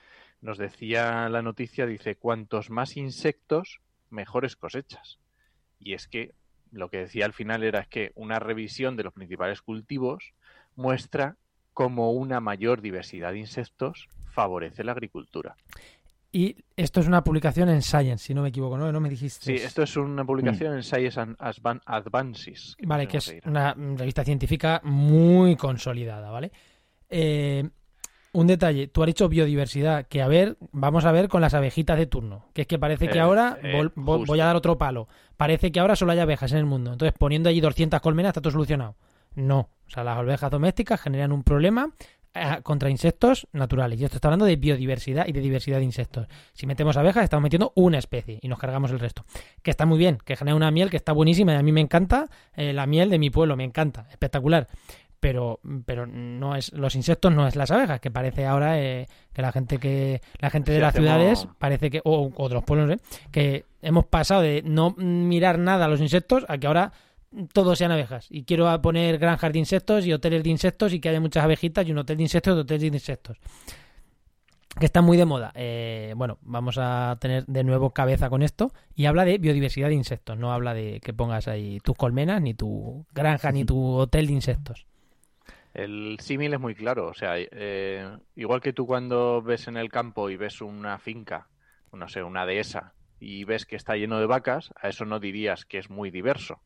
nos 0.43 0.57
decía 0.57 1.29
la 1.29 1.41
noticia, 1.41 1.85
dice, 1.85 2.17
cuantos 2.17 2.69
más 2.69 2.97
insectos, 2.97 3.79
mejores 4.09 4.57
cosechas. 4.57 5.19
Y 5.79 5.93
es 5.93 6.07
que 6.09 6.33
lo 6.69 6.89
que 6.89 6.97
decía 6.97 7.25
al 7.25 7.33
final 7.33 7.63
era 7.63 7.85
que 7.85 8.11
una 8.15 8.39
revisión 8.39 8.97
de 8.97 9.03
los 9.03 9.13
principales 9.13 9.61
cultivos 9.61 10.33
muestra 10.75 11.37
cómo 11.71 12.11
una 12.11 12.41
mayor 12.41 12.81
diversidad 12.81 13.31
de 13.31 13.39
insectos 13.39 14.09
favorece 14.31 14.83
la 14.83 14.91
agricultura. 14.91 15.55
Y 16.33 16.57
esto 16.75 16.99
es 16.99 17.07
una 17.07 17.23
publicación 17.23 17.69
en 17.69 17.81
Science, 17.81 18.25
si 18.25 18.33
no 18.33 18.41
me 18.41 18.49
equivoco, 18.49 18.77
¿no? 18.77 18.91
No 18.91 18.99
me 18.99 19.09
dijiste. 19.09 19.45
Sí, 19.45 19.63
esto 19.63 19.83
es 19.83 19.95
una 19.95 20.25
publicación 20.25 20.73
en 20.73 20.83
Science 20.83 21.21
Advances. 21.85 22.75
Vale, 22.83 23.07
que 23.07 23.17
es 23.17 23.35
una 23.45 23.73
revista 23.75 24.25
científica 24.25 24.81
muy 24.83 25.55
consolidada, 25.55 26.31
¿vale? 26.31 26.51
Eh, 27.07 27.69
un 28.33 28.47
detalle, 28.47 28.87
tú 28.87 29.01
has 29.03 29.07
dicho 29.07 29.29
biodiversidad, 29.29 30.05
que 30.07 30.21
a 30.21 30.27
ver, 30.27 30.57
vamos 30.71 31.05
a 31.05 31.11
ver 31.11 31.29
con 31.29 31.39
las 31.41 31.53
abejitas 31.53 31.97
de 31.97 32.05
turno, 32.07 32.45
que 32.53 32.61
es 32.63 32.67
que 32.67 32.77
parece 32.79 33.07
que 33.07 33.17
Eh, 33.19 33.21
ahora, 33.21 33.57
eh, 33.63 33.71
vol- 33.95 34.25
voy 34.25 34.39
a 34.39 34.45
dar 34.45 34.55
otro 34.55 34.77
palo, 34.77 35.07
parece 35.37 35.71
que 35.71 35.79
ahora 35.79 35.95
solo 35.95 36.11
hay 36.11 36.19
abejas 36.19 36.51
en 36.51 36.57
el 36.57 36.65
mundo, 36.65 36.91
entonces 36.91 37.15
poniendo 37.17 37.49
allí 37.49 37.61
200 37.61 38.01
colmenas 38.01 38.31
está 38.31 38.41
todo 38.41 38.51
solucionado. 38.51 38.95
No, 39.35 39.69
o 39.87 39.89
sea, 39.89 40.03
las 40.03 40.17
abejas 40.17 40.51
domésticas 40.51 40.99
generan 41.01 41.31
un 41.31 41.43
problema 41.43 41.89
eh, 42.35 42.61
contra 42.63 42.89
insectos 42.89 43.47
naturales, 43.53 43.99
y 44.01 44.05
esto 44.05 44.17
está 44.17 44.27
hablando 44.27 44.45
de 44.45 44.55
biodiversidad 44.55 45.27
y 45.27 45.33
de 45.33 45.39
diversidad 45.39 45.77
de 45.77 45.83
insectos. 45.83 46.25
Si 46.53 46.65
metemos 46.65 46.97
abejas, 46.97 47.23
estamos 47.23 47.43
metiendo 47.43 47.71
una 47.75 47.99
especie 47.99 48.39
y 48.41 48.47
nos 48.47 48.57
cargamos 48.57 48.89
el 48.89 48.99
resto. 48.99 49.23
Que 49.61 49.69
está 49.69 49.85
muy 49.85 49.99
bien, 49.99 50.17
que 50.25 50.35
genera 50.35 50.55
una 50.55 50.71
miel 50.71 50.89
que 50.89 50.97
está 50.97 51.11
buenísima 51.11 51.53
y 51.53 51.57
a 51.57 51.61
mí 51.61 51.71
me 51.71 51.81
encanta 51.81 52.29
eh, 52.55 52.73
la 52.73 52.87
miel 52.87 53.11
de 53.11 53.19
mi 53.19 53.29
pueblo, 53.29 53.55
me 53.55 53.63
encanta, 53.63 54.07
espectacular. 54.09 54.67
Pero, 55.23 55.61
pero 55.85 56.05
no 56.05 56.53
es 56.57 56.73
los 56.73 56.95
insectos 56.95 57.31
no 57.33 57.47
es 57.47 57.55
las 57.55 57.71
abejas, 57.71 58.01
que 58.01 58.11
parece 58.11 58.45
ahora 58.45 58.77
eh, 58.81 59.07
que 59.31 59.41
la 59.41 59.53
gente 59.53 59.77
que 59.77 60.21
la 60.39 60.49
gente 60.49 60.73
de 60.73 60.79
Si 60.79 60.81
las 60.81 60.89
hacemos- 60.89 61.07
ciudades 61.09 61.47
parece 61.57 61.89
que 61.89 62.01
o, 62.03 62.29
o 62.35 62.49
de 62.49 62.55
los 62.55 62.63
pueblos, 62.65 62.89
¿eh? 62.91 62.97
que 63.31 63.63
hemos 63.81 64.05
pasado 64.07 64.41
de 64.41 64.61
no 64.65 64.93
mirar 64.97 65.59
nada 65.59 65.85
a 65.85 65.87
los 65.87 66.01
insectos 66.01 66.43
a 66.49 66.57
que 66.57 66.67
ahora 66.67 66.91
todos 67.53 67.77
sean 67.77 67.91
abejas. 67.93 68.27
Y 68.29 68.43
quiero 68.43 68.81
poner 68.81 69.17
granjas 69.17 69.53
de 69.53 69.59
insectos 69.59 70.05
y 70.05 70.11
hoteles 70.11 70.43
de 70.43 70.49
insectos 70.49 70.91
y 70.91 70.99
que 70.99 71.07
haya 71.07 71.21
muchas 71.21 71.45
abejitas 71.45 71.87
y 71.87 71.93
un 71.93 71.99
hotel 71.99 72.17
de 72.17 72.23
insectos 72.23 72.57
y 72.57 72.59
hoteles 72.59 72.81
de 72.81 72.87
insectos. 72.97 73.37
Que 74.77 74.85
está 74.87 75.01
muy 75.01 75.15
de 75.15 75.25
moda. 75.25 75.51
Eh, 75.55 76.13
bueno, 76.17 76.37
vamos 76.41 76.77
a 76.79 77.15
tener 77.21 77.45
de 77.45 77.63
nuevo 77.63 77.91
cabeza 77.91 78.29
con 78.29 78.41
esto. 78.43 78.71
Y 78.93 79.05
habla 79.05 79.23
de 79.23 79.37
biodiversidad 79.37 79.87
de 79.87 79.93
insectos. 79.93 80.37
No 80.37 80.51
habla 80.51 80.73
de 80.73 80.99
que 80.99 81.13
pongas 81.13 81.47
ahí 81.47 81.79
tus 81.79 81.95
colmenas, 81.95 82.41
ni 82.41 82.53
tu 82.55 83.05
granja, 83.13 83.51
ni 83.53 83.63
tu 83.63 83.79
hotel 83.95 84.27
de 84.27 84.33
insectos. 84.33 84.85
El 85.73 86.17
símil 86.19 86.53
es 86.53 86.59
muy 86.59 86.75
claro, 86.75 87.07
o 87.07 87.13
sea, 87.13 87.33
eh, 87.37 88.07
igual 88.35 88.61
que 88.61 88.73
tú 88.73 88.85
cuando 88.85 89.41
ves 89.41 89.67
en 89.67 89.77
el 89.77 89.89
campo 89.89 90.29
y 90.29 90.37
ves 90.37 90.61
una 90.61 90.99
finca, 90.99 91.47
no 91.91 92.07
sé, 92.07 92.21
una 92.21 92.45
dehesa, 92.45 92.93
y 93.19 93.43
ves 93.45 93.65
que 93.65 93.75
está 93.75 93.95
lleno 93.95 94.19
de 94.19 94.27
vacas, 94.27 94.71
a 94.79 94.89
eso 94.89 95.05
no 95.05 95.19
dirías 95.19 95.65
que 95.65 95.79
es 95.79 95.89
muy 95.89 96.11
diverso. 96.11 96.61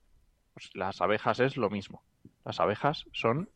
Pues 0.53 0.70
las 0.74 0.99
abejas 1.01 1.39
es 1.39 1.55
lo 1.55 1.70
mismo. 1.70 2.03
Las 2.43 2.60
abejas 2.60 3.05
son 3.14 3.49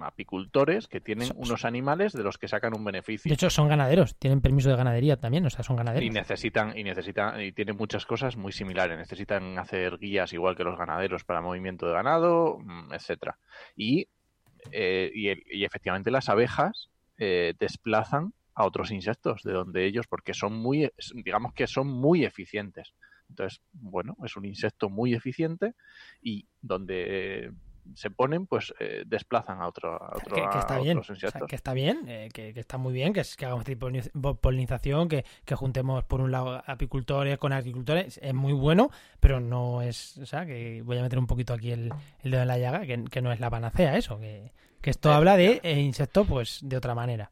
apicultores 0.00 0.88
que 0.88 1.00
tienen 1.00 1.30
unos 1.36 1.64
animales 1.64 2.12
de 2.12 2.22
los 2.22 2.38
que 2.38 2.48
sacan 2.48 2.74
un 2.74 2.84
beneficio. 2.84 3.28
De 3.28 3.34
hecho, 3.34 3.50
son 3.50 3.68
ganaderos. 3.68 4.16
Tienen 4.16 4.40
permiso 4.40 4.70
de 4.70 4.76
ganadería 4.76 5.16
también. 5.18 5.44
O 5.46 5.50
sea, 5.50 5.62
son 5.62 5.76
Y 5.76 5.78
ganaderos. 5.78 6.12
necesitan, 6.14 6.76
y 6.76 6.82
necesitan, 6.84 7.40
y 7.40 7.52
tienen 7.52 7.76
muchas 7.76 8.06
cosas 8.06 8.36
muy 8.36 8.52
similares. 8.52 8.96
Necesitan 8.98 9.58
hacer 9.58 9.98
guías 9.98 10.32
igual 10.32 10.56
que 10.56 10.64
los 10.64 10.78
ganaderos 10.78 11.24
para 11.24 11.40
movimiento 11.40 11.86
de 11.86 11.92
ganado, 11.92 12.58
mm, 12.58 12.92
etcétera. 12.94 13.38
Y, 13.76 14.08
eh, 14.72 15.10
y, 15.14 15.64
efectivamente 15.64 16.10
las 16.10 16.28
abejas 16.28 16.90
eh, 17.18 17.54
desplazan 17.58 18.32
a 18.54 18.64
otros 18.64 18.90
insectos 18.90 19.42
de 19.42 19.52
donde 19.52 19.84
ellos, 19.84 20.06
porque 20.06 20.34
son 20.34 20.54
muy, 20.54 20.90
digamos 21.14 21.52
que 21.52 21.66
son 21.66 21.88
muy 21.88 22.24
eficientes. 22.24 22.94
Entonces, 23.28 23.60
bueno, 23.72 24.16
es 24.24 24.36
un 24.36 24.44
insecto 24.44 24.88
muy 24.88 25.14
eficiente 25.14 25.74
y 26.22 26.46
donde 26.62 27.52
se 27.94 28.10
ponen, 28.10 28.46
pues 28.46 28.74
eh, 28.80 29.04
desplazan 29.06 29.60
a, 29.60 29.68
otro, 29.68 29.92
a, 30.02 30.16
otro- 30.16 30.34
que, 30.34 30.40
que 30.50 30.56
a 30.56 30.60
está 30.60 30.78
bien, 30.78 30.98
otros 30.98 31.10
o 31.10 31.14
sea, 31.14 31.26
insectos. 31.28 31.48
que 31.48 31.56
está 31.56 31.72
bien, 31.72 32.04
eh, 32.08 32.28
que, 32.32 32.52
que 32.54 32.60
está 32.60 32.78
muy 32.78 32.92
bien, 32.92 33.12
que, 33.12 33.20
es- 33.20 33.36
que 33.36 33.46
hagamos 33.46 33.64
tipo 33.64 33.90
de 33.90 34.02
poliniz- 34.02 34.36
polinización, 34.40 35.08
que, 35.08 35.24
que 35.44 35.54
juntemos 35.54 36.04
por 36.04 36.20
un 36.20 36.30
lado 36.30 36.62
apicultores 36.66 37.38
con 37.38 37.52
agricultores, 37.52 38.18
es 38.22 38.34
muy 38.34 38.52
bueno, 38.52 38.90
pero 39.20 39.40
no 39.40 39.82
es, 39.82 40.18
o 40.18 40.26
sea, 40.26 40.44
que 40.46 40.82
voy 40.82 40.98
a 40.98 41.02
meter 41.02 41.18
un 41.18 41.26
poquito 41.26 41.52
aquí 41.54 41.72
el, 41.72 41.92
el 42.22 42.30
dedo 42.30 42.42
en 42.42 42.48
la 42.48 42.58
llaga, 42.58 42.86
que, 42.86 43.04
que 43.04 43.22
no 43.22 43.32
es 43.32 43.40
la 43.40 43.50
panacea 43.50 43.96
eso, 43.96 44.18
que, 44.18 44.52
que 44.80 44.90
esto 44.90 45.12
habla 45.12 45.36
de 45.36 45.60
eh, 45.62 45.80
insectos 45.80 46.26
pues 46.26 46.60
de 46.62 46.76
otra 46.76 46.94
manera. 46.94 47.30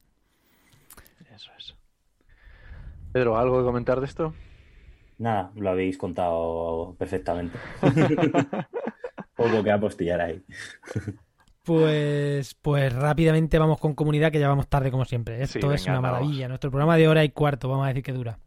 Eso 1.34 1.50
es. 1.58 1.74
Pedro, 3.12 3.36
¿algo 3.38 3.58
que 3.58 3.64
comentar 3.64 4.00
de 4.00 4.06
esto? 4.06 4.34
nada, 5.16 5.52
lo 5.54 5.70
habéis 5.70 5.96
contado 5.96 6.96
perfectamente. 6.98 7.56
Poco 9.36 9.62
que 9.62 9.70
apostillar 9.70 10.20
ahí. 10.20 10.42
Pues, 11.64 12.54
pues 12.60 12.92
rápidamente 12.92 13.58
vamos 13.58 13.78
con 13.78 13.94
comunidad, 13.94 14.30
que 14.30 14.38
ya 14.38 14.48
vamos 14.48 14.68
tarde 14.68 14.90
como 14.90 15.04
siempre. 15.04 15.42
Esto 15.42 15.68
Sí, 15.70 15.74
es 15.74 15.84
una 15.86 15.94
vamos. 16.00 16.10
maravilla. 16.12 16.48
Nuestro 16.48 16.70
programa 16.70 16.96
de 16.96 17.08
hora 17.08 17.24
y 17.24 17.30
cuarto, 17.30 17.68
vamos 17.68 17.86
a 17.86 17.88
decir 17.88 18.02
que 18.02 18.12
dura. 18.12 18.38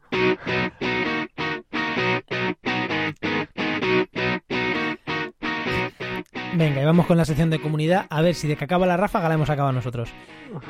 Venga, 6.56 6.82
y 6.82 6.86
vamos 6.86 7.06
con 7.06 7.18
la 7.18 7.26
sección 7.26 7.50
de 7.50 7.60
comunidad. 7.60 8.06
A 8.10 8.22
ver 8.22 8.34
si 8.34 8.48
de 8.48 8.56
que 8.56 8.64
acaba 8.64 8.88
la 8.88 8.98
ráfaga 8.98 9.28
la 9.30 9.36
hemos 9.36 9.50
acabado 9.50 9.74
nosotros. 9.74 10.10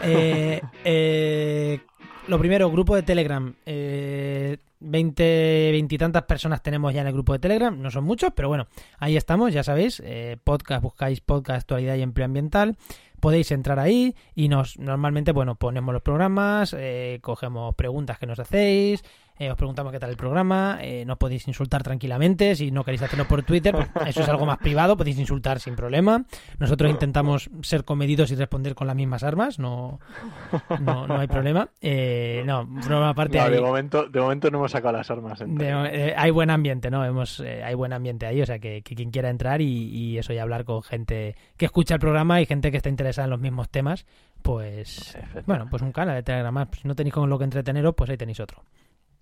Eh, 0.03 0.61
eh, 0.83 1.79
lo 2.27 2.39
primero, 2.39 2.69
grupo 2.69 2.95
de 2.95 3.03
Telegram. 3.03 3.53
Eh, 3.65 4.57
20, 4.79 5.71
20 5.71 5.95
y 5.95 5.97
tantas 5.97 6.23
personas 6.23 6.61
tenemos 6.61 6.93
ya 6.93 7.01
en 7.01 7.07
el 7.07 7.13
grupo 7.13 7.33
de 7.33 7.39
Telegram. 7.39 7.79
No 7.79 7.91
son 7.91 8.03
muchos, 8.03 8.31
pero 8.35 8.47
bueno, 8.47 8.67
ahí 8.99 9.17
estamos, 9.17 9.53
ya 9.53 9.63
sabéis. 9.63 10.01
eh, 10.05 10.37
podcast, 10.43 10.81
buscáis 10.81 11.21
podcast, 11.21 11.61
actualidad 11.61 11.95
y 11.95 12.01
empleo 12.01 12.25
ambiental. 12.25 12.77
Podéis 13.19 13.51
entrar 13.51 13.79
ahí 13.79 14.15
y 14.35 14.47
nos 14.47 14.77
normalmente, 14.77 15.31
bueno, 15.31 15.55
ponemos 15.55 15.91
los 15.91 16.03
programas, 16.03 16.75
eh, 16.77 17.19
cogemos 17.21 17.73
preguntas 17.75 18.19
que 18.19 18.27
nos 18.27 18.39
hacéis, 18.39 19.03
eh, 19.39 19.49
os 19.51 19.57
preguntamos 19.57 19.91
qué 19.91 19.99
tal 19.99 20.09
el 20.09 20.17
programa, 20.17 20.79
eh, 20.81 21.05
nos 21.05 21.17
podéis 21.17 21.47
insultar 21.47 21.83
tranquilamente, 21.83 22.55
si 22.55 22.71
no 22.71 22.83
queréis 22.83 23.01
hacerlo 23.03 23.25
por 23.27 23.43
Twitter, 23.43 23.73
pues, 23.75 23.89
eso 24.07 24.21
es 24.21 24.29
algo 24.29 24.45
más 24.45 24.57
privado, 24.57 24.97
podéis 24.97 25.19
insultar 25.19 25.59
sin 25.59 25.75
problema. 25.75 26.25
Nosotros 26.59 26.89
intentamos 26.91 27.49
ser 27.61 27.83
comedidos 27.85 28.31
y 28.31 28.35
responder 28.35 28.75
con 28.75 28.87
las 28.87 28.95
mismas 28.95 29.23
armas, 29.23 29.59
no, 29.59 29.99
no, 30.79 31.07
no 31.07 31.17
hay 31.19 31.27
problema. 31.27 31.69
Eh, 31.81 32.43
no, 32.45 32.65
broma 32.65 33.09
aparte. 33.09 33.37
No, 33.37 33.43
hay- 33.45 33.51
de, 33.51 33.61
momento, 33.61 34.07
de 34.07 34.19
momento 34.19 34.49
no 34.51 34.57
hemos 34.59 34.71
sacado 34.71 34.97
las 34.97 35.09
armas. 35.11 35.39
de- 35.39 35.67
eh, 36.09 36.13
hay 36.17 36.31
buen 36.31 36.49
ambiente, 36.49 36.89
¿no? 36.89 37.05
Hemos, 37.05 37.39
eh, 37.39 37.63
hay 37.63 37.75
buen 37.75 37.93
ambiente 37.93 38.25
ahí, 38.25 38.41
o 38.41 38.45
sea 38.45 38.59
que, 38.59 38.81
que 38.81 38.95
quien 38.95 39.11
quiera 39.11 39.29
entrar 39.29 39.61
y, 39.61 39.67
y 39.67 40.17
eso 40.17 40.33
y 40.33 40.37
hablar 40.37 40.65
con 40.65 40.81
gente 40.83 41.35
que 41.57 41.65
escucha 41.65 41.95
el 41.95 41.99
programa 41.99 42.41
y 42.41 42.45
gente 42.45 42.71
que 42.71 42.77
está 42.77 42.89
interesada 42.89 43.25
en 43.25 43.31
los 43.31 43.39
mismos 43.39 43.69
temas, 43.69 44.05
pues 44.41 45.17
bueno, 45.45 45.67
pues 45.69 45.81
un 45.81 45.91
canal 45.91 46.15
de 46.15 46.23
Telegram. 46.23 46.67
Si 46.71 46.87
no 46.87 46.95
tenéis 46.95 47.13
con 47.13 47.29
lo 47.29 47.37
que 47.37 47.43
entreteneros, 47.43 47.93
pues 47.95 48.09
ahí 48.09 48.17
tenéis 48.17 48.39
otro. 48.39 48.63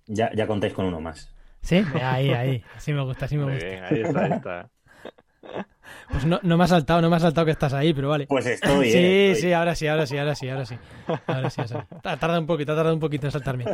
Ya, 0.06 0.30
ya 0.34 0.46
contáis 0.46 0.72
con 0.72 0.86
uno 0.86 1.00
más. 1.00 1.32
Sí, 1.62 1.84
ahí, 2.02 2.30
ahí. 2.30 2.64
Así 2.76 2.92
me 2.92 3.02
gusta, 3.02 3.24
así 3.24 3.36
me 3.36 3.44
Muy 3.44 3.54
gusta. 3.54 3.68
bien, 3.68 3.84
ahí 3.84 4.00
está, 4.02 4.24
ahí 4.24 4.32
está. 4.32 4.70
Pues 6.10 6.24
no, 6.24 6.40
no 6.42 6.56
me 6.56 6.64
ha 6.64 6.66
saltado, 6.66 7.00
no 7.00 7.08
me 7.10 7.16
ha 7.16 7.20
saltado 7.20 7.44
que 7.44 7.50
estás 7.52 7.72
ahí, 7.72 7.92
pero 7.94 8.08
vale. 8.08 8.26
Pues 8.26 8.44
estoy, 8.46 8.90
Sí, 8.90 8.98
eh, 8.98 9.30
estoy. 9.32 9.42
sí, 9.42 9.52
ahora 9.52 9.74
sí, 9.76 9.86
ahora 9.86 10.06
sí, 10.06 10.18
ahora 10.18 10.34
sí, 10.34 10.48
ahora 10.48 10.66
sí. 10.66 10.76
Ahora 11.26 11.50
sí, 11.50 11.60
ahora 11.60 11.68
sí. 11.68 11.74
Ha 12.04 12.16
tardado 12.16 12.40
un 12.40 12.46
poquito, 12.46 12.72
ha 12.72 12.76
tardado 12.76 12.94
un 12.94 13.00
poquito 13.00 13.26
en 13.26 13.32
saltarme. 13.32 13.64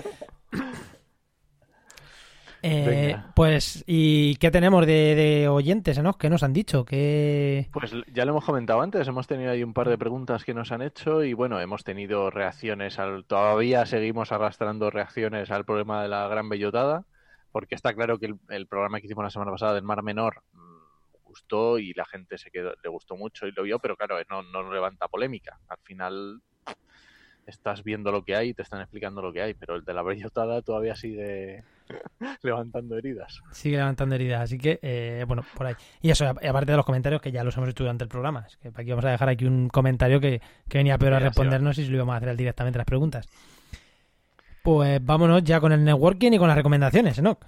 Eh, 2.63 3.17
pues, 3.35 3.83
¿y 3.89 4.37
qué 4.37 4.53
tenemos 4.53 4.87
de, 4.87 5.17
de 5.17 5.49
oyentes, 5.49 6.01
no? 6.01 6.17
¿Qué 6.17 6.31
nos 6.31 6.45
han 6.45 6.53
dicho? 6.53 6.85
¿Qué... 6.85 7.69
Pues 7.73 7.93
ya 8.13 8.25
lo 8.25 8.31
hemos 8.31 8.45
comentado 8.45 8.81
antes, 8.81 9.09
hemos 9.09 9.27
tenido 9.27 9.51
ahí 9.51 9.65
un 9.65 9.75
par 9.75 9.89
de 9.89 9.99
preguntas 9.99 10.45
que 10.45 10.55
nos 10.55 10.71
han 10.71 10.81
hecho 10.81 11.25
y 11.25 11.33
bueno, 11.33 11.61
hemos 11.61 11.83
tenido 11.83 12.31
reacciones 12.31 13.01
al... 13.01 13.25
Todavía 13.25 13.85
seguimos 13.85 14.31
arrastrando 14.31 14.91
reacciones 14.91 15.51
al 15.51 15.65
problema 15.65 16.03
de 16.03 16.09
la 16.09 16.29
gran 16.29 16.49
bellotada, 16.49 17.05
porque 17.51 17.75
está 17.75 17.95
claro 17.95 18.19
que 18.19 18.27
el, 18.27 18.37
el 18.49 18.69
programa 18.69 19.01
que 19.01 19.07
hicimos 19.07 19.25
la 19.25 19.31
semana 19.31 19.51
pasada 19.51 19.75
del 19.75 19.83
Mar 19.83 20.05
Menor 20.05 20.43
mm, 20.53 20.73
gustó 21.25 21.79
y 21.79 21.93
la 21.95 22.05
gente 22.05 22.39
se 22.39 22.53
quedó, 22.53 22.75
le 22.81 22.89
gustó 22.89 23.17
mucho 23.17 23.49
y 23.49 23.53
lo 23.53 23.65
vio, 23.65 23.81
pero 23.81 23.97
claro, 23.97 24.17
no, 24.31 24.43
no 24.43 24.73
levanta 24.73 25.09
polémica. 25.09 25.59
Al 25.69 25.79
final 25.83 26.41
estás 27.47 27.83
viendo 27.83 28.13
lo 28.13 28.25
que 28.25 28.37
hay 28.37 28.51
y 28.51 28.55
te 28.55 28.63
están 28.63 28.81
explicando 28.81 29.21
lo 29.21 29.33
que 29.33 29.43
hay, 29.43 29.55
pero 29.55 29.75
el 29.75 29.85
de 29.85 29.95
la 29.95 30.03
brillotada 30.03 30.63
todavía 30.63 30.95
sigue 30.95 31.65
levantando 32.43 32.97
heridas. 32.97 33.41
Sigue 33.53 33.77
levantando 33.77 34.15
heridas, 34.15 34.43
así 34.43 34.59
que, 34.59 34.79
eh, 34.83 35.25
bueno, 35.27 35.45
por 35.55 35.67
ahí. 35.67 35.75
Y 36.01 36.11
eso, 36.11 36.27
aparte 36.27 36.71
de 36.73 36.77
los 36.77 36.87
comentarios 36.87 37.21
que 37.21 37.33
ya 37.33 37.45
los 37.45 37.57
hemos 37.57 37.69
hecho 37.69 37.85
durante 37.85 38.05
el 38.05 38.09
programa, 38.09 38.47
es 38.47 38.57
que 38.57 38.69
aquí 38.69 38.91
vamos 38.91 39.05
a 39.05 39.11
dejar 39.11 39.29
aquí 39.29 39.45
un 39.45 39.69
comentario 39.69 40.21
que, 40.21 40.41
que 40.69 40.79
venía 40.79 40.99
peor 40.99 41.15
a 41.15 41.19
respondernos 41.19 41.79
y 41.79 41.85
se 41.85 41.91
lo 41.91 41.97
íbamos 41.97 42.15
a 42.15 42.17
hacer 42.19 42.37
directamente 42.37 42.79
las 42.79 42.87
preguntas. 42.87 43.29
Pues 44.63 45.05
vámonos 45.05 45.43
ya 45.43 45.61
con 45.61 45.73
el 45.73 45.85
networking 45.85 46.33
y 46.33 46.39
con 46.39 46.49
las 46.49 46.57
recomendaciones, 46.57 47.21
¿no? 47.21 47.39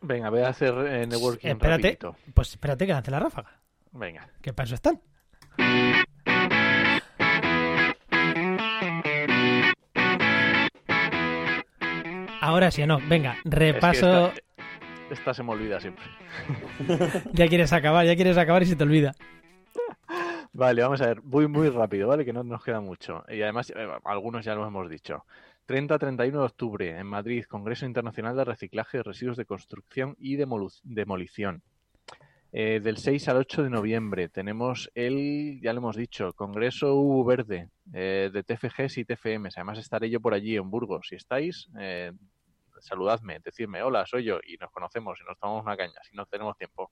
Venga, 0.00 0.30
voy 0.30 0.40
a 0.40 0.48
hacer 0.48 0.74
eh, 0.86 1.06
networking 1.06 1.48
Espérate. 1.48 1.82
rapidito. 1.82 2.16
Pues 2.34 2.50
espérate 2.50 2.86
que 2.86 2.92
lance 2.92 3.10
la 3.10 3.20
ráfaga. 3.20 3.60
Venga. 3.92 4.28
¿Qué 4.40 4.52
para 4.52 4.66
eso 4.66 4.74
están? 4.74 5.00
Ahora 12.42 12.70
sí, 12.70 12.84
no. 12.86 12.98
Venga, 13.08 13.34
Es 13.34 13.42
que 13.44 13.50
repaso. 13.50 14.26
esta, 14.28 14.40
esta 15.10 15.34
se 15.34 15.42
me 15.42 15.52
olvida 15.52 15.80
siempre. 15.80 16.04
Ya 17.32 17.46
quieres 17.48 17.72
acabar, 17.72 18.04
ya 18.04 18.16
quieres 18.16 18.36
acabar 18.36 18.62
y 18.62 18.66
se 18.66 18.76
te 18.76 18.82
olvida. 18.84 19.14
Vale, 20.52 20.82
vamos 20.82 21.00
a 21.00 21.06
ver, 21.06 21.22
muy 21.22 21.46
muy 21.48 21.68
rápido, 21.70 22.08
¿vale? 22.08 22.24
Que 22.24 22.32
no 22.32 22.44
nos 22.44 22.62
queda 22.62 22.80
mucho. 22.80 23.24
Y 23.28 23.40
además, 23.42 23.70
eh, 23.74 23.88
algunos 24.04 24.44
ya 24.44 24.54
lo 24.54 24.66
hemos 24.66 24.90
dicho. 24.90 25.24
30-31 25.66 26.30
de 26.32 26.38
octubre, 26.38 26.98
en 26.98 27.06
Madrid, 27.06 27.44
Congreso 27.44 27.86
Internacional 27.86 28.36
de 28.36 28.44
Reciclaje 28.44 28.98
de 28.98 29.02
Residuos 29.04 29.36
de 29.36 29.46
Construcción 29.46 30.14
y 30.18 30.36
Demolu- 30.36 30.80
Demolición. 30.82 31.62
Eh, 32.54 32.80
del 32.82 32.98
6 32.98 33.28
al 33.28 33.38
8 33.38 33.62
de 33.62 33.70
noviembre 33.70 34.28
tenemos 34.28 34.90
el, 34.94 35.58
ya 35.62 35.72
lo 35.72 35.78
hemos 35.78 35.96
dicho, 35.96 36.34
Congreso 36.34 36.96
U 37.00 37.24
Verde 37.24 37.70
eh, 37.94 38.28
de 38.30 38.42
TFGs 38.42 38.98
y 38.98 39.04
TFMs. 39.06 39.56
Además 39.56 39.78
estaré 39.78 40.10
yo 40.10 40.20
por 40.20 40.34
allí 40.34 40.56
en 40.56 40.68
Burgos. 40.70 41.06
Si 41.08 41.14
estáis, 41.14 41.70
eh, 41.78 42.12
saludadme, 42.82 43.38
decidme, 43.44 43.82
hola, 43.82 44.04
soy 44.06 44.24
yo, 44.24 44.38
y 44.46 44.56
nos 44.56 44.70
conocemos 44.70 45.18
y 45.20 45.24
nos 45.24 45.38
tomamos 45.38 45.64
una 45.64 45.76
caña, 45.76 46.00
si 46.02 46.16
no 46.16 46.26
tenemos 46.26 46.56
tiempo. 46.56 46.90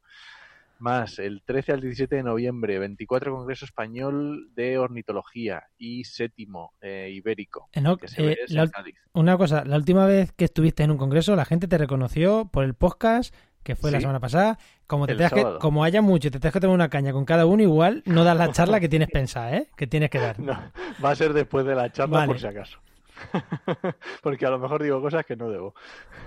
Más, 0.78 1.18
el 1.18 1.43
13 1.45 1.72
al 1.72 1.82
17 1.82 2.16
de 2.16 2.22
noviembre, 2.22 2.78
24 2.78 3.36
Congreso 3.36 3.66
Español 3.66 4.49
de 4.55 4.78
Ornitología 4.78 5.64
y 5.76 6.05
séptimo 6.05 6.72
eh, 6.80 7.11
Ibérico, 7.12 7.68
Enoch, 7.72 8.01
que 8.01 8.09
se 8.09 8.32
eh, 8.32 8.38
la, 8.49 8.62
en 8.62 8.70
Cádiz. 8.70 8.95
una 9.12 9.36
cosa, 9.36 9.62
la 9.66 9.76
última 9.76 10.07
vez 10.07 10.32
que 10.32 10.47
estuviste 10.47 10.82
en 10.82 10.91
un 10.91 10.97
congreso, 10.97 11.36
la 11.36 11.45
gente 11.45 11.68
te 11.68 11.76
reconoció 11.76 12.49
por 12.51 12.64
el 12.64 12.72
podcast 12.72 13.34
que 13.62 13.76
fue 13.76 13.91
la 13.91 14.01
semana 14.01 14.20
pasada. 14.20 14.59
Como, 14.86 15.07
te 15.07 15.14
tengas 15.14 15.32
que, 15.32 15.45
como 15.61 15.84
haya 15.84 16.03
mucho 16.03 16.28
y 16.28 16.30
te 16.30 16.41
tengas 16.41 16.55
que 16.55 16.61
tomar 16.61 16.74
una 16.74 16.88
caña 16.88 17.12
con 17.12 17.24
cada 17.24 17.47
uno, 17.47 17.62
igual 17.62 18.03
no 18.07 18.24
das 18.24 18.36
la 18.36 18.51
charla 18.51 18.80
que 18.80 18.88
tienes 18.88 19.09
pensada, 19.12 19.57
¿eh? 19.57 19.68
Que 19.76 19.86
tienes 19.86 20.11
que 20.11 20.18
dar. 20.18 20.41
No, 20.41 20.59
va 21.05 21.11
a 21.11 21.14
ser 21.14 21.32
después 21.32 21.64
de 21.66 21.74
la 21.74 21.93
charla 21.93 22.18
Vale. 22.18 22.26
por 22.28 22.41
si 22.41 22.47
acaso. 22.47 22.80
Porque 24.22 24.46
a 24.46 24.50
lo 24.50 24.58
mejor 24.58 24.82
digo 24.82 25.00
cosas 25.00 25.24
que 25.24 25.36
no 25.36 25.50
debo. 25.50 25.74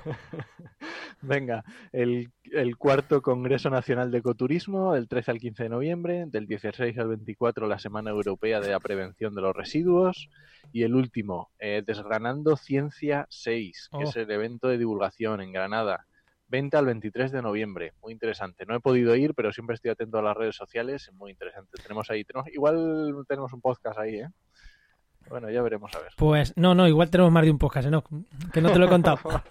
Venga, 1.22 1.64
el, 1.92 2.32
el 2.52 2.78
cuarto 2.78 3.22
Congreso 3.22 3.70
Nacional 3.70 4.12
de 4.12 4.20
Ecoturismo, 4.20 4.94
del 4.94 5.08
13 5.08 5.32
al 5.32 5.40
15 5.40 5.64
de 5.64 5.70
noviembre, 5.70 6.26
del 6.28 6.48
16 6.48 6.98
al 6.98 7.08
24 7.10 7.68
la 7.68 7.80
Semana 7.80 8.12
Europea 8.12 8.60
de 8.60 8.72
la 8.72 8.80
Prevención 8.80 9.34
de 9.36 9.42
los 9.42 9.56
Residuos 9.56 10.30
y 10.72 10.84
el 10.84 10.96
último, 10.96 11.52
eh, 11.60 11.84
Desgranando 11.86 12.56
Ciencia 12.58 13.26
6, 13.30 13.90
que 13.92 13.98
Oh. 13.98 14.04
es 14.04 14.16
el 14.16 14.30
evento 14.32 14.68
de 14.68 14.78
divulgación 14.78 15.42
en 15.42 15.52
Granada. 15.54 16.06
20 16.48 16.78
al 16.78 16.86
23 16.86 17.32
de 17.32 17.42
noviembre, 17.42 17.94
muy 18.02 18.14
interesante. 18.14 18.66
No 18.68 18.76
he 18.76 18.80
podido 18.80 19.16
ir, 19.16 19.34
pero 19.34 19.52
siempre 19.52 19.74
estoy 19.74 19.90
atento 19.92 20.20
a 20.20 20.22
las 20.22 20.38
redes 20.38 20.56
sociales, 20.56 21.10
muy 21.14 21.32
interesante. 21.32 21.82
Tenemos 21.82 22.12
ahí, 22.12 22.24
tenemos, 22.26 22.48
igual 22.50 23.26
tenemos 23.28 23.54
un 23.54 23.62
podcast 23.62 23.98
ahí, 23.98 24.18
¿eh? 24.18 24.28
Bueno, 25.30 25.50
ya 25.50 25.62
veremos 25.62 25.94
a 25.96 26.00
ver. 26.00 26.12
Pues 26.18 26.54
no, 26.56 26.76
no, 26.76 26.88
igual 26.88 27.10
tenemos 27.10 27.32
más 27.32 27.44
de 27.44 27.52
un 27.52 27.58
podcast, 27.58 27.88
Enoch, 27.88 28.08
que 28.52 28.62
no 28.62 28.72
te 28.72 28.80
lo 28.80 28.86
he 28.86 28.90
contado. 28.90 29.20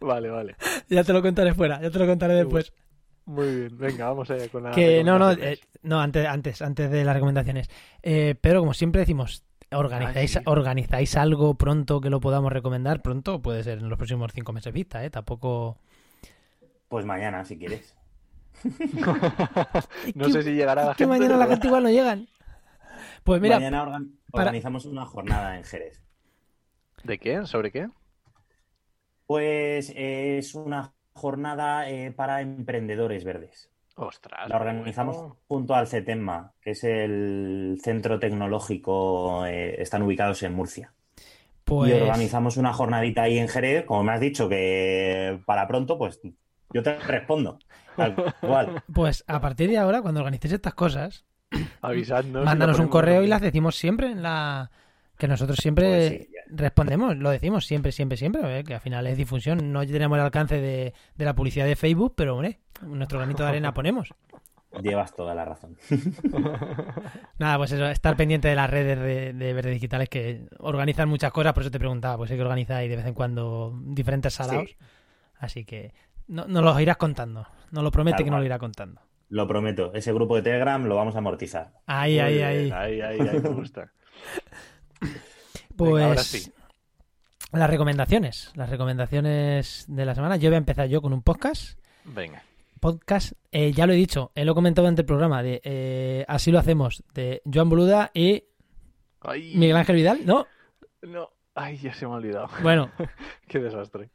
Vale, 0.00 0.30
vale. 0.30 0.56
ya 0.88 1.02
te 1.02 1.12
lo 1.12 1.22
contaré 1.22 1.54
fuera, 1.54 1.80
ya 1.80 1.90
te 1.90 1.98
lo 1.98 2.06
contaré 2.06 2.34
después. 2.34 2.72
Muy 3.26 3.46
bien, 3.46 3.78
venga, 3.78 4.08
vamos 4.08 4.30
allá 4.30 4.48
con 4.48 4.64
la. 4.64 4.70
Que 4.70 5.02
no, 5.02 5.18
no, 5.18 5.32
eh, 5.32 5.58
no, 5.82 6.00
antes, 6.00 6.26
antes, 6.26 6.62
antes 6.62 6.90
de 6.90 7.04
las 7.04 7.14
recomendaciones. 7.14 7.70
Eh, 8.02 8.34
pero 8.40 8.60
como 8.60 8.74
siempre 8.74 9.00
decimos, 9.00 9.44
¿organizáis, 9.72 10.32
sí. 10.32 10.38
¿organizáis 10.44 11.16
algo 11.16 11.54
pronto 11.54 12.00
que 12.00 12.10
lo 12.10 12.20
podamos 12.20 12.52
recomendar? 12.52 13.02
Pronto 13.02 13.40
puede 13.40 13.62
ser 13.62 13.78
en 13.78 13.88
los 13.88 13.96
próximos 13.96 14.30
cinco 14.34 14.52
meses 14.52 14.72
vista, 14.72 15.02
¿eh? 15.04 15.10
Tampoco... 15.10 15.78
Pues 16.88 17.06
mañana, 17.06 17.44
si 17.44 17.58
quieres. 17.58 17.96
no 20.14 20.28
sé 20.28 20.42
si 20.42 20.52
llegará 20.52 20.84
la 20.84 20.90
Es 20.92 20.96
que 20.98 21.04
gente. 21.04 21.18
mañana 21.18 21.36
la 21.38 21.46
gente 21.46 21.66
igual 21.66 21.82
no 21.82 21.90
llegan. 21.90 22.28
Pues 23.24 23.40
mira, 23.40 23.56
mañana 23.56 23.82
organ- 23.82 24.10
para- 24.30 24.44
organizamos 24.44 24.84
una 24.86 25.06
jornada 25.06 25.56
en 25.56 25.64
Jerez. 25.64 26.00
¿De 27.02 27.18
qué? 27.18 27.46
¿Sobre 27.46 27.70
qué? 27.72 27.88
Pues 29.26 29.90
eh, 29.90 30.38
es 30.38 30.54
una 30.54 30.92
jornada 31.14 31.88
eh, 31.88 32.12
para 32.12 32.40
emprendedores 32.40 33.24
verdes. 33.24 33.70
Ostras. 33.96 34.48
La 34.48 34.56
organizamos 34.56 35.16
bueno. 35.16 35.36
junto 35.46 35.74
al 35.74 35.86
CETEMMA, 35.86 36.52
que 36.60 36.72
es 36.72 36.82
el 36.84 37.78
centro 37.82 38.18
tecnológico, 38.18 39.46
eh, 39.46 39.80
están 39.80 40.02
ubicados 40.02 40.42
en 40.42 40.52
Murcia. 40.54 40.92
pues... 41.64 41.90
Y 41.90 41.94
organizamos 41.94 42.56
una 42.56 42.72
jornadita 42.72 43.22
ahí 43.22 43.38
en 43.38 43.48
Jerez, 43.48 43.84
como 43.84 44.02
me 44.02 44.12
has 44.12 44.20
dicho 44.20 44.48
que 44.48 45.40
para 45.46 45.68
pronto, 45.68 45.96
pues 45.96 46.20
yo 46.72 46.82
te 46.82 46.98
respondo. 46.98 47.58
Tal 47.96 48.16
cual. 48.40 48.82
Pues 48.92 49.22
a 49.28 49.40
partir 49.40 49.70
de 49.70 49.78
ahora, 49.78 50.02
cuando 50.02 50.20
organicéis 50.20 50.54
estas 50.54 50.74
cosas, 50.74 51.24
Avisadnos. 51.82 52.44
mándanos 52.44 52.78
lo 52.78 52.84
un 52.84 52.90
correo 52.90 53.22
y 53.22 53.26
las 53.26 53.40
decimos 53.40 53.76
siempre 53.76 54.10
en 54.10 54.22
la... 54.22 54.70
Que 55.16 55.28
nosotros 55.28 55.58
siempre 55.58 55.86
Pues 55.86 56.28
sí, 56.28 56.28
respondemos, 56.48 57.16
lo 57.16 57.30
decimos 57.30 57.66
siempre, 57.66 57.92
siempre, 57.92 58.16
siempre, 58.16 58.58
¿eh? 58.58 58.64
que 58.64 58.74
al 58.74 58.80
final 58.80 59.06
es 59.06 59.16
difusión. 59.16 59.72
No 59.72 59.86
tenemos 59.86 60.18
el 60.18 60.24
alcance 60.24 60.60
de, 60.60 60.92
de 61.14 61.24
la 61.24 61.34
publicidad 61.34 61.66
de 61.66 61.76
Facebook, 61.76 62.14
pero 62.16 62.34
hombre, 62.34 62.58
nuestro 62.82 63.18
granito 63.18 63.44
de 63.44 63.48
arena 63.50 63.72
ponemos. 63.72 64.12
Llevas 64.82 65.14
toda 65.14 65.34
la 65.34 65.44
razón. 65.44 65.76
Nada, 67.38 67.58
pues 67.58 67.72
eso, 67.72 67.86
estar 67.86 68.16
pendiente 68.16 68.48
de 68.48 68.56
las 68.56 68.68
redes 68.68 68.98
de, 68.98 69.32
de 69.32 69.52
Verde 69.54 69.70
Digitales 69.70 70.08
que 70.08 70.48
organizan 70.58 71.08
muchas 71.08 71.32
cosas, 71.32 71.52
por 71.52 71.62
eso 71.62 71.70
te 71.70 71.78
preguntaba, 71.78 72.16
pues 72.16 72.30
sé 72.30 72.36
que 72.36 72.42
organizáis 72.42 72.90
de 72.90 72.96
vez 72.96 73.06
en 73.06 73.14
cuando 73.14 73.78
diferentes 73.84 74.34
salados. 74.34 74.70
Sí. 74.70 74.76
Así 75.38 75.64
que 75.64 75.92
no, 76.26 76.46
nos 76.46 76.64
los 76.64 76.80
irás 76.80 76.96
contando, 76.96 77.46
nos 77.70 77.84
lo 77.84 77.90
promete 77.90 78.16
Tal 78.18 78.24
que 78.24 78.30
nos 78.30 78.40
lo 78.40 78.46
irá 78.46 78.58
contando. 78.58 79.00
Lo 79.34 79.48
prometo, 79.48 79.92
ese 79.94 80.12
grupo 80.12 80.36
de 80.36 80.42
Telegram 80.42 80.84
lo 80.84 80.94
vamos 80.94 81.16
a 81.16 81.18
amortizar. 81.18 81.72
Ahí, 81.86 82.12
Muy 82.12 82.20
ahí, 82.20 82.34
bien, 82.34 82.46
ahí. 82.46 82.70
Ahí, 82.70 83.00
ahí, 83.00 83.18
ahí, 83.28 83.40
me 83.40 83.48
gusta. 83.48 83.90
Pues 85.76 85.92
Venga, 85.92 86.06
ahora 86.06 86.22
sí. 86.22 86.52
las 87.50 87.68
recomendaciones, 87.68 88.52
las 88.54 88.70
recomendaciones 88.70 89.86
de 89.88 90.04
la 90.04 90.14
semana. 90.14 90.36
Yo 90.36 90.50
voy 90.50 90.54
a 90.54 90.58
empezar 90.58 90.86
yo 90.86 91.02
con 91.02 91.12
un 91.12 91.22
podcast. 91.22 91.80
Venga. 92.04 92.44
Podcast, 92.78 93.32
eh, 93.50 93.72
ya 93.72 93.88
lo 93.88 93.92
he 93.92 93.96
dicho, 93.96 94.30
eh, 94.36 94.44
lo 94.44 94.52
he 94.52 94.54
comentado 94.54 94.86
ante 94.86 95.02
el 95.02 95.06
programa, 95.06 95.42
de 95.42 95.60
eh, 95.64 96.24
Así 96.28 96.52
lo 96.52 96.60
hacemos, 96.60 97.02
de 97.12 97.42
Joan 97.52 97.68
Boluda 97.68 98.12
y 98.14 98.44
Ay, 99.20 99.54
Miguel 99.56 99.76
Ángel 99.78 99.96
Vidal. 99.96 100.24
No, 100.24 100.46
No. 101.02 101.30
Ay, 101.56 101.76
ya 101.78 101.92
se 101.92 102.06
me 102.06 102.12
ha 102.12 102.16
olvidado. 102.18 102.48
bueno, 102.62 102.88
Qué 103.48 103.58
desastre. 103.58 104.10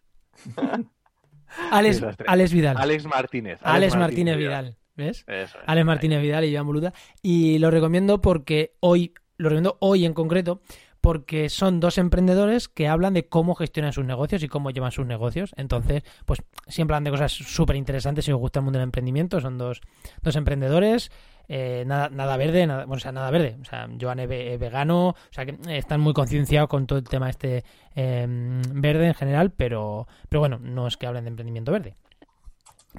Alex, 1.72 2.00
Desastre. 2.00 2.26
Alex 2.30 2.54
Vidal. 2.54 2.78
Alex 2.78 3.06
Martínez. 3.06 3.60
Alex 3.64 3.98
Martínez 3.98 4.38
Vidal. 4.38 4.78
¿Ves? 5.00 5.24
Eso 5.28 5.58
es. 5.58 5.64
Alex 5.66 5.86
Martínez 5.86 6.22
Vidal 6.22 6.46
y 6.46 6.54
Joan 6.54 6.68
Boluda. 6.68 6.94
Y 7.22 7.58
lo 7.60 7.72
recomiendo 7.72 8.22
porque 8.22 8.74
hoy, 8.82 9.14
lo 9.38 9.50
recomiendo 9.50 9.78
hoy 9.80 10.06
en 10.06 10.14
concreto, 10.14 10.62
porque 11.02 11.48
son 11.50 11.80
dos 11.80 11.98
emprendedores 11.98 12.68
que 12.68 12.90
hablan 12.90 13.14
de 13.14 13.28
cómo 13.30 13.56
gestionan 13.56 13.94
sus 13.94 14.04
negocios 14.04 14.44
y 14.44 14.50
cómo 14.50 14.70
llevan 14.72 14.92
sus 14.92 15.06
negocios. 15.06 15.54
Entonces, 15.56 16.04
pues 16.26 16.42
siempre 16.68 16.96
hablan 16.96 17.06
de 17.06 17.12
cosas 17.12 17.32
súper 17.32 17.78
interesantes 17.78 18.26
si 18.26 18.34
os 18.34 18.38
gusta 18.40 18.60
el 18.60 18.66
mundo 18.66 18.78
del 18.80 18.84
emprendimiento. 18.84 19.40
Son 19.40 19.58
dos, 19.58 19.80
dos 20.22 20.36
emprendedores. 20.36 21.10
eh, 21.48 21.84
nada, 21.88 22.10
nada 22.10 22.36
verde, 22.36 22.68
nada, 22.68 22.86
bueno, 22.86 22.98
o 22.98 23.00
sea, 23.00 23.14
nada 23.14 23.32
verde. 23.32 23.58
O 23.62 23.66
sea, 23.66 23.88
Joan 24.00 24.20
es, 24.20 24.28
ve- 24.28 24.54
es 24.54 24.60
vegano, 24.60 25.10
o 25.12 25.16
sea, 25.32 25.46
que 25.46 25.58
están 25.78 26.02
muy 26.02 26.12
concienciados 26.14 26.68
con 26.70 26.86
todo 26.86 27.00
el 27.00 27.06
tema 27.06 27.30
este 27.30 27.64
eh, 27.96 28.28
verde 28.74 29.08
en 29.08 29.14
general, 29.16 29.52
pero, 29.52 30.06
pero 30.28 30.42
bueno, 30.42 30.60
no 30.62 30.86
es 30.86 30.98
que 30.98 31.08
hablen 31.08 31.24
de 31.24 31.30
emprendimiento 31.30 31.72
verde. 31.72 31.96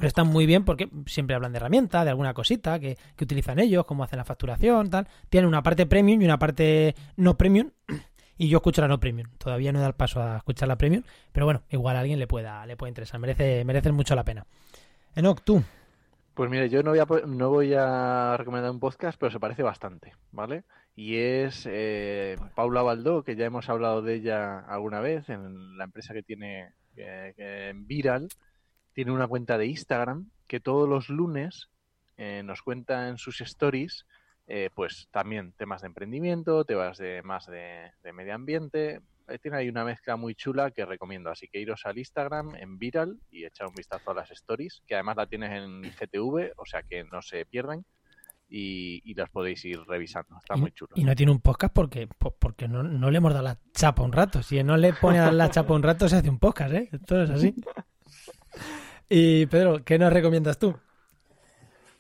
Pero 0.01 0.09
están 0.09 0.29
muy 0.29 0.47
bien 0.47 0.65
porque 0.65 0.89
siempre 1.05 1.37
hablan 1.37 1.53
de 1.53 1.59
herramientas, 1.59 2.05
de 2.05 2.11
alguna 2.11 2.33
cosita 2.33 2.81
que, 2.81 2.97
que 3.17 3.25
utilizan 3.25 3.59
ellos, 3.59 3.85
cómo 3.85 4.03
hacen 4.03 4.17
la 4.17 4.25
facturación, 4.25 4.89
tal. 4.89 5.07
Tienen 5.29 5.47
una 5.47 5.63
parte 5.63 5.85
premium 5.85 6.23
y 6.23 6.25
una 6.25 6.39
parte 6.39 6.95
no 7.17 7.37
premium. 7.37 7.71
Y 8.39 8.49
yo 8.49 8.57
escucho 8.57 8.81
la 8.81 8.89
no 8.89 8.99
premium. 8.99 9.29
Todavía 9.37 9.71
no 9.71 9.79
he 9.79 9.83
dado 9.83 9.91
el 9.91 9.97
paso 9.97 10.23
a 10.23 10.39
escuchar 10.39 10.67
la 10.67 10.79
premium. 10.79 11.03
Pero 11.31 11.45
bueno, 11.45 11.63
igual 11.69 11.97
a 11.97 12.01
alguien 12.01 12.19
le 12.19 12.27
pueda, 12.27 12.65
le 12.65 12.75
puede 12.75 12.89
interesar. 12.89 13.21
Merece, 13.21 13.63
merece 13.67 13.93
mucho 13.93 14.15
la 14.15 14.25
pena. 14.25 14.47
Enoch, 15.15 15.43
tú. 15.45 15.63
Pues 16.33 16.49
mire, 16.49 16.71
yo 16.71 16.83
no 16.83 16.93
voy, 16.93 17.01
a, 17.01 17.07
no 17.27 17.51
voy 17.51 17.75
a 17.75 18.37
recomendar 18.39 18.71
un 18.71 18.81
podcast, 18.81 19.21
pero 19.21 19.31
se 19.31 19.39
parece 19.39 19.63
bastante, 19.63 20.15
¿vale? 20.33 20.65
Y 20.97 21.17
es 21.17 21.69
eh, 21.71 22.39
Paula 22.55 22.81
Baldó, 22.81 23.23
que 23.25 23.37
ya 23.37 23.45
hemos 23.45 23.69
hablado 23.69 24.01
de 24.01 24.15
ella 24.15 24.61
alguna 24.61 25.01
vez 25.01 25.29
en 25.29 25.77
la 25.77 25.85
empresa 25.85 26.15
que 26.15 26.23
tiene 26.23 26.73
en 26.97 27.87
Viral. 27.87 28.29
Tiene 29.01 29.13
una 29.13 29.29
cuenta 29.29 29.57
de 29.57 29.65
Instagram 29.65 30.29
que 30.47 30.61
todos 30.61 30.87
los 30.87 31.09
lunes 31.09 31.71
eh, 32.19 32.43
nos 32.45 32.61
cuenta 32.61 33.09
en 33.09 33.17
sus 33.17 33.41
stories 33.41 34.05
eh, 34.47 34.69
pues 34.75 35.09
también 35.11 35.53
temas 35.53 35.81
de 35.81 35.87
emprendimiento, 35.87 36.67
temas 36.67 36.99
de 36.99 37.23
más 37.23 37.47
de, 37.47 37.93
medio 38.13 38.35
ambiente. 38.35 39.01
Eh, 39.27 39.39
tiene 39.39 39.57
ahí 39.57 39.71
una 39.71 39.87
mezcla 39.87 40.17
muy 40.17 40.35
chula 40.35 40.71
que 40.71 40.85
recomiendo. 40.85 41.31
Así 41.31 41.49
que 41.49 41.63
iros 41.63 41.87
al 41.87 41.97
Instagram 41.97 42.57
en 42.57 42.79
Viral 42.79 43.19
y 43.31 43.47
echar 43.47 43.69
un 43.69 43.75
vistazo 43.75 44.11
a 44.11 44.15
las 44.15 44.31
stories, 44.33 44.83
que 44.87 44.97
además 44.97 45.17
la 45.17 45.27
tienes 45.27 45.51
en 45.53 45.81
GTV, 45.81 46.53
o 46.59 46.67
sea 46.67 46.83
que 46.83 47.03
no 47.05 47.23
se 47.23 47.47
pierdan. 47.47 47.87
Y, 48.51 49.15
las 49.15 49.31
podéis 49.31 49.65
ir 49.65 49.81
revisando. 49.89 50.37
Está 50.37 50.57
muy 50.57 50.73
chulo. 50.73 50.91
Y 50.95 51.05
no 51.05 51.17
tiene 51.17 51.33
un 51.33 51.41
podcast 51.41 51.73
porque, 51.73 52.07
porque 52.07 52.69
no, 52.69 52.83
le 53.11 53.17
hemos 53.17 53.33
dado 53.33 53.45
la 53.45 53.59
chapa 53.73 54.03
un 54.03 54.13
rato. 54.13 54.43
Si 54.43 54.63
no 54.63 54.77
le 54.77 54.93
pone 54.93 55.21
a 55.21 55.23
dar 55.23 55.33
la 55.33 55.49
chapa 55.49 55.73
un 55.73 55.83
rato, 55.83 56.07
se 56.07 56.17
hace 56.17 56.29
un 56.29 56.39
podcast, 56.39 56.75
¿eh? 56.75 56.91
Esto 56.93 57.23
es 57.23 57.31
así. 57.31 57.55
Y 59.13 59.47
Pedro, 59.47 59.85
¿qué 59.85 59.99
nos 59.99 60.13
recomiendas 60.13 60.61
tú? 60.61 60.77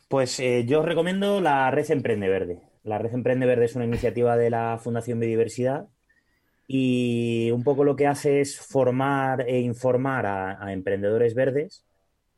Pues 0.08 0.38
eh, 0.38 0.64
yo 0.64 0.78
os 0.78 0.86
recomiendo 0.86 1.40
la 1.40 1.68
Red 1.72 1.90
Emprende 1.90 2.28
Verde. 2.28 2.62
La 2.84 2.98
Red 2.98 3.12
Emprende 3.12 3.46
Verde 3.46 3.64
es 3.64 3.74
una 3.74 3.84
iniciativa 3.84 4.36
de 4.36 4.48
la 4.48 4.78
Fundación 4.80 5.18
Biodiversidad 5.18 5.88
y 6.68 7.50
un 7.50 7.64
poco 7.64 7.82
lo 7.82 7.96
que 7.96 8.06
hace 8.06 8.40
es 8.40 8.60
formar 8.60 9.40
e 9.48 9.58
informar 9.58 10.24
a, 10.24 10.72
emprendedores 10.72 11.34
verdes 11.34 11.84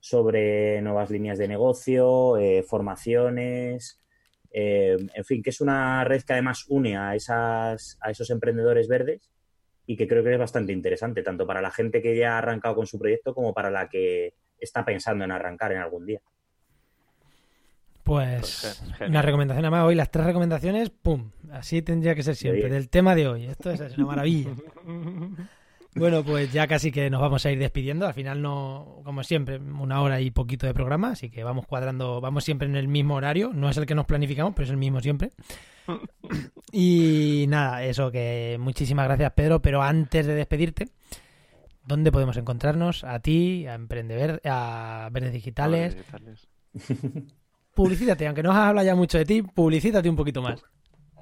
sobre 0.00 0.80
nuevas 0.80 1.10
líneas 1.10 1.36
de 1.36 1.48
negocio, 1.48 2.38
eh, 2.38 2.62
formaciones, 2.62 4.00
eh, 4.50 4.96
en 5.14 5.24
fin, 5.26 5.42
que 5.42 5.50
es 5.50 5.60
una 5.60 6.02
red 6.04 6.22
que 6.22 6.32
además 6.32 6.64
une 6.68 6.96
a, 6.96 7.14
esos 7.14 8.30
emprendedores 8.30 8.88
verdes 8.88 9.28
y 9.84 9.98
que 9.98 10.08
creo 10.08 10.24
que 10.24 10.32
es 10.32 10.38
bastante 10.38 10.72
interesante, 10.72 11.22
tanto 11.22 11.46
para 11.46 11.60
la 11.60 11.70
gente 11.70 12.00
que 12.00 12.16
ya 12.16 12.36
ha 12.36 12.38
arrancado 12.38 12.74
con 12.74 12.86
su 12.86 12.98
proyecto 12.98 13.34
como 13.34 13.52
para 13.52 13.70
la 13.70 13.90
que 13.90 14.32
está 14.64 14.84
pensando 14.84 15.24
en 15.24 15.32
arrancar 15.32 15.72
en 15.72 15.78
algún 15.78 16.06
día. 16.06 16.20
Pues, 18.02 18.82
pues 18.88 19.08
una 19.08 19.22
recomendación 19.22 19.70
más 19.70 19.84
hoy, 19.84 19.94
las 19.94 20.10
tres 20.10 20.26
recomendaciones, 20.26 20.90
¡pum! 20.90 21.30
Así 21.52 21.82
tendría 21.82 22.14
que 22.14 22.22
ser 22.22 22.34
siempre, 22.34 22.68
del 22.68 22.88
tema 22.88 23.14
de 23.14 23.28
hoy. 23.28 23.46
Esto 23.46 23.70
es 23.70 23.96
una 23.96 24.06
maravilla. 24.06 24.50
Bueno, 25.94 26.24
pues 26.24 26.50
ya 26.50 26.66
casi 26.66 26.90
que 26.90 27.10
nos 27.10 27.20
vamos 27.20 27.44
a 27.44 27.50
ir 27.50 27.58
despidiendo. 27.58 28.06
Al 28.06 28.14
final 28.14 28.40
no, 28.40 29.02
como 29.04 29.22
siempre, 29.22 29.58
una 29.58 30.00
hora 30.00 30.22
y 30.22 30.30
poquito 30.30 30.66
de 30.66 30.72
programa, 30.72 31.10
así 31.10 31.28
que 31.28 31.44
vamos 31.44 31.66
cuadrando, 31.66 32.20
vamos 32.20 32.44
siempre 32.44 32.66
en 32.66 32.76
el 32.76 32.88
mismo 32.88 33.16
horario. 33.16 33.50
No 33.52 33.68
es 33.68 33.76
el 33.76 33.84
que 33.84 33.94
nos 33.94 34.06
planificamos, 34.06 34.54
pero 34.54 34.64
es 34.64 34.70
el 34.70 34.78
mismo 34.78 35.00
siempre. 35.00 35.30
Y 36.74 37.44
nada, 37.48 37.84
eso 37.84 38.10
que 38.10 38.56
muchísimas 38.58 39.06
gracias 39.06 39.32
Pedro, 39.32 39.60
pero 39.60 39.82
antes 39.82 40.26
de 40.26 40.34
despedirte, 40.34 40.86
¿dónde 41.85 42.12
podemos 42.12 42.37
encontrarnos? 42.37 43.05
A 43.05 43.20
ti, 43.20 43.66
a 43.66 43.74
Emprender, 43.74 44.41
a 44.45 45.09
Verdes 45.12 45.33
Digitales. 45.33 45.97
publicítate, 47.74 48.26
aunque 48.26 48.43
no 48.43 48.53
has 48.53 48.59
hablado 48.59 48.87
ya 48.87 48.95
mucho 48.95 49.18
de 49.18 49.24
ti, 49.24 49.43
publicítate 49.43 50.09
un 50.09 50.16
poquito 50.16 50.43
más. 50.43 50.62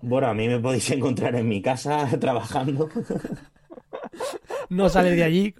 Bueno, 0.02 0.28
a 0.28 0.34
mí 0.34 0.48
me 0.48 0.58
podéis 0.58 0.90
encontrar 0.90 1.34
en 1.36 1.48
mi 1.48 1.60
casa 1.60 2.08
trabajando. 2.20 2.88
no 4.70 4.88
sales 4.88 5.16
de 5.16 5.24
allí. 5.24 5.54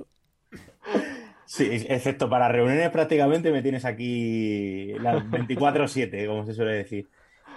Sí, 1.45 1.69
excepto 1.89 2.31
para 2.31 2.49
reuniones 2.49 2.91
prácticamente 2.91 3.51
me 3.51 3.61
tienes 3.61 3.85
aquí 3.85 4.95
las 5.01 5.25
24-7, 5.25 6.27
como 6.27 6.47
se 6.47 6.55
suele 6.55 6.75
decir. 6.75 7.09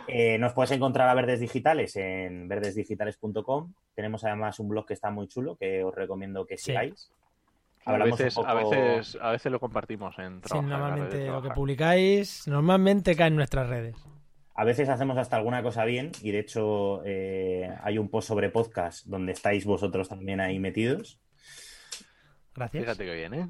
Eh, 0.08 0.38
nos 0.38 0.54
puedes 0.54 0.72
encontrar 0.72 1.08
a 1.08 1.14
Verdes 1.14 1.39
Digitales 1.39 1.96
en 1.96 2.48
verdesdigitales.com. 2.48 3.74
Tenemos 3.94 4.24
además 4.24 4.60
un 4.60 4.70
blog 4.70 4.86
que 4.86 4.94
está 4.94 5.12
muy 5.12 5.28
chulo 5.28 5.56
que 5.56 5.84
os 5.84 5.94
recomiendo 5.94 6.46
que 6.46 6.58
sigáis. 6.58 7.12
A 7.86 7.97
veces, 7.97 8.38
a 8.38 8.53
veces, 8.53 9.17
a 9.21 9.31
veces 9.31 9.51
lo 9.51 9.59
compartimos 9.59 10.17
en 10.19 10.41
Sí, 10.45 10.59
normalmente 10.61 11.27
lo 11.27 11.41
que 11.41 11.49
publicáis, 11.49 12.47
normalmente 12.47 13.15
cae 13.15 13.27
en 13.27 13.36
nuestras 13.36 13.67
redes. 13.67 13.95
A 14.55 14.63
veces 14.63 14.88
hacemos 14.88 15.17
hasta 15.17 15.36
alguna 15.36 15.63
cosa 15.63 15.84
bien 15.84 16.11
y 16.21 16.31
de 16.31 16.39
hecho 16.39 17.01
eh, 17.05 17.75
hay 17.81 17.97
un 17.97 18.09
post 18.09 18.27
sobre 18.27 18.49
podcast 18.49 19.05
donde 19.07 19.31
estáis 19.31 19.65
vosotros 19.65 20.07
también 20.07 20.39
ahí 20.39 20.59
metidos. 20.59 21.19
Gracias. 22.53 22.84
Fíjate 22.84 23.05
que 23.05 23.15
bien, 23.15 23.34
¿eh? 23.34 23.47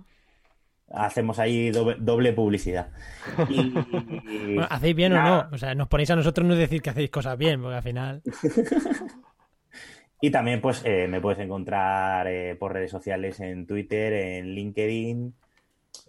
Hacemos 0.91 1.39
ahí 1.39 1.71
doble, 1.71 2.34
publicidad. 2.34 2.91
¿Hacéis 4.69 4.95
bien 4.95 5.13
o 5.13 5.23
no? 5.23 5.49
O 5.51 5.57
sea, 5.57 5.75
nos 5.75 5.88
ponéis 5.88 6.11
a 6.11 6.15
nosotros 6.15 6.47
no 6.47 6.55
decir 6.55 6.81
que 6.81 6.91
hacéis 6.91 7.09
cosas 7.09 7.38
bien, 7.38 7.61
porque 7.61 7.77
al 7.77 7.84
final... 7.84 8.21
Y 10.26 10.32
también 10.32 10.61
pues 10.61 10.82
eh, 10.86 11.05
me 11.09 11.19
puedes 11.19 11.38
encontrar 11.39 12.26
eh, 12.30 12.55
por 12.55 12.71
redes 12.71 12.89
sociales 12.89 13.41
en 13.41 13.67
Twitter, 13.67 14.13
en 14.13 14.55
LinkedIn, 14.55 15.34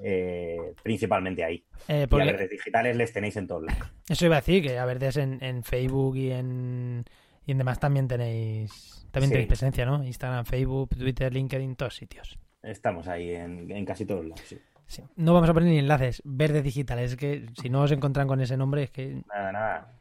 eh, 0.05 0.57
principalmente 0.85 1.43
ahí. 1.43 1.65
por... 2.09 2.21
Y 2.21 2.23
a 2.23 2.27
Verdes 2.27 2.49
Digitales 2.49 2.97
les 2.97 3.13
tenéis 3.13 3.37
en 3.39 3.49
todos 3.49 3.65
lados. 3.65 3.93
Eso 4.09 4.25
iba 4.25 4.37
a 4.37 4.39
decir, 4.39 4.63
que 4.63 4.79
a 4.79 4.85
Verdes 4.85 5.17
en, 5.17 5.43
en 5.43 5.65
Facebook 5.65 6.17
y 6.17 6.31
en, 6.31 7.05
y 7.45 7.51
en 7.51 7.59
demás 7.59 7.81
también 7.81 8.07
tenéis 8.07 9.05
también 9.11 9.33
tenéis 9.33 9.49
presencia, 9.49 9.85
¿no? 9.85 10.05
Instagram, 10.05 10.45
Facebook, 10.45 10.91
Twitter, 10.91 11.35
LinkedIn, 11.35 11.75
todos 11.75 11.97
sitios. 11.97 12.39
Estamos 12.63 13.09
ahí 13.09 13.33
en, 13.33 13.69
en 13.69 13.85
casi 13.85 14.07
todos 14.07 14.25
lados, 14.27 14.45
sí. 14.87 15.03
No 15.17 15.35
vamos 15.35 15.51
a 15.51 15.55
poner 15.55 15.71
ni 15.71 15.79
enlaces, 15.81 16.23
Verdes 16.25 16.63
Digitales, 16.63 17.11
es 17.11 17.17
que 17.17 17.47
si 17.61 17.69
no 17.69 17.83
os 17.83 17.91
encuentran 17.91 18.29
con 18.29 18.41
ese 18.41 18.57
nombre 18.57 18.85
es 18.85 18.93
que... 18.93 19.25
Nada, 19.27 19.51
nada. 19.51 19.93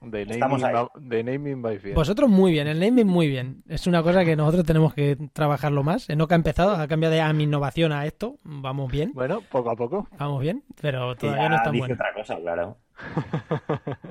De 0.00 1.24
naming, 1.24 1.60
by, 1.60 1.92
Vosotros 1.92 2.30
muy 2.30 2.52
bien, 2.52 2.68
el 2.68 2.78
naming 2.78 3.06
muy 3.06 3.26
bien. 3.26 3.64
Es 3.68 3.86
una 3.88 4.02
cosa 4.02 4.24
que 4.24 4.36
nosotros 4.36 4.64
tenemos 4.64 4.94
que 4.94 5.16
trabajarlo 5.32 5.82
más. 5.82 6.08
Enoch 6.08 6.30
ha 6.30 6.36
empezado, 6.36 6.76
ha 6.76 6.86
cambiado 6.86 7.14
de 7.14 7.20
a 7.20 7.32
mi 7.32 7.44
innovación 7.44 7.90
a 7.92 8.06
esto. 8.06 8.36
Vamos 8.44 8.92
bien. 8.92 9.12
Bueno, 9.12 9.42
poco 9.50 9.70
a 9.70 9.76
poco. 9.76 10.06
Vamos 10.16 10.40
bien, 10.40 10.62
pero 10.80 11.16
todavía 11.16 11.48
no 11.48 11.56
está 11.56 11.70
bueno. 11.70 11.94
otra 11.94 12.14
cosa, 12.14 12.36
claro. 12.36 12.76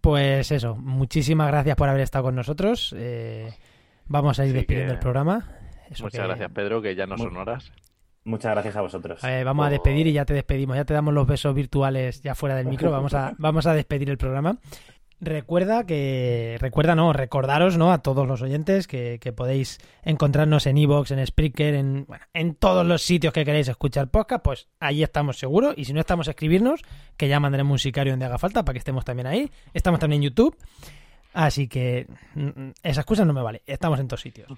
pues 0.00 0.50
eso, 0.50 0.74
muchísimas 0.74 1.46
gracias 1.48 1.76
por 1.76 1.88
haber 1.88 2.02
estado 2.02 2.24
con 2.24 2.34
nosotros. 2.34 2.92
Eh, 2.98 3.54
vamos 4.06 4.40
a 4.40 4.46
ir 4.46 4.52
despidiendo 4.52 4.94
el 4.94 4.98
programa. 4.98 5.46
Muchas 6.00 6.26
gracias, 6.26 6.50
Pedro, 6.52 6.82
que 6.82 6.96
ya 6.96 7.06
no 7.06 7.16
son 7.16 7.36
horas. 7.36 7.72
Muchas 8.24 8.52
gracias 8.52 8.76
a 8.76 8.82
vosotros. 8.82 9.20
vamos 9.22 9.66
a 9.66 9.70
despedir 9.70 10.06
y 10.06 10.12
ya 10.12 10.24
te 10.24 10.34
despedimos. 10.34 10.76
Ya 10.76 10.84
te 10.84 10.94
damos 10.94 11.14
los 11.14 11.26
besos 11.26 11.54
virtuales 11.54 12.20
ya 12.22 12.34
fuera 12.34 12.54
del 12.54 12.66
micro. 12.66 12.90
Vamos 12.90 13.14
a, 13.14 13.34
vamos 13.38 13.66
a 13.66 13.74
despedir 13.74 14.10
el 14.10 14.18
programa. 14.18 14.58
Recuerda 15.22 15.84
que, 15.84 16.56
recuerda, 16.60 16.94
no, 16.94 17.12
recordaros, 17.12 17.76
¿no? 17.76 17.92
A 17.92 17.98
todos 17.98 18.26
los 18.26 18.40
oyentes 18.40 18.86
que, 18.86 19.18
podéis 19.36 19.78
encontrarnos 20.02 20.66
en 20.66 20.78
Evox, 20.78 21.10
en 21.10 21.26
Spreaker, 21.26 21.74
en, 21.74 22.06
en 22.32 22.54
todos 22.54 22.86
los 22.86 23.02
sitios 23.02 23.34
que 23.34 23.44
queréis 23.44 23.68
escuchar 23.68 24.08
podcast, 24.08 24.42
pues 24.42 24.68
ahí 24.80 25.02
estamos 25.02 25.38
seguros. 25.38 25.74
Y 25.76 25.84
si 25.84 25.92
no 25.92 26.00
estamos, 26.00 26.26
escribirnos, 26.26 26.80
que 27.18 27.28
ya 27.28 27.38
mandaremos 27.38 27.72
un 27.72 27.78
sicario 27.78 28.14
donde 28.14 28.24
haga 28.24 28.38
falta 28.38 28.64
para 28.64 28.72
que 28.72 28.78
estemos 28.78 29.04
también 29.04 29.26
ahí. 29.26 29.50
Estamos 29.74 30.00
también 30.00 30.22
en 30.22 30.30
YouTube. 30.30 30.56
Así 31.32 31.68
que 31.68 32.06
mm, 32.34 32.46
mm, 32.46 32.72
esa 32.82 33.00
excusa 33.02 33.24
no 33.24 33.32
me 33.32 33.42
vale. 33.42 33.62
Estamos 33.66 34.00
en 34.00 34.08
todos 34.08 34.20
sitios. 34.20 34.48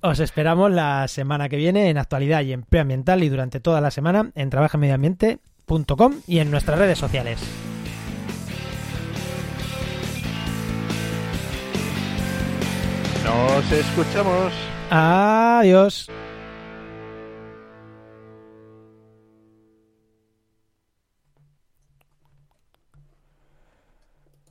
Os 0.00 0.20
esperamos 0.20 0.70
la 0.70 1.06
semana 1.08 1.48
que 1.48 1.56
viene 1.56 1.90
en 1.90 1.98
actualidad 1.98 2.42
y 2.42 2.52
empleo 2.52 2.82
ambiental 2.82 3.22
y 3.22 3.28
durante 3.28 3.60
toda 3.60 3.80
la 3.80 3.90
semana 3.90 4.30
en 4.34 4.50
trabajamedioambiente.com 4.50 6.14
y 6.26 6.38
en 6.38 6.50
nuestras 6.50 6.78
redes 6.78 6.98
sociales. 6.98 7.40
Nos 13.24 13.72
escuchamos. 13.72 14.52
Adiós. 14.90 16.08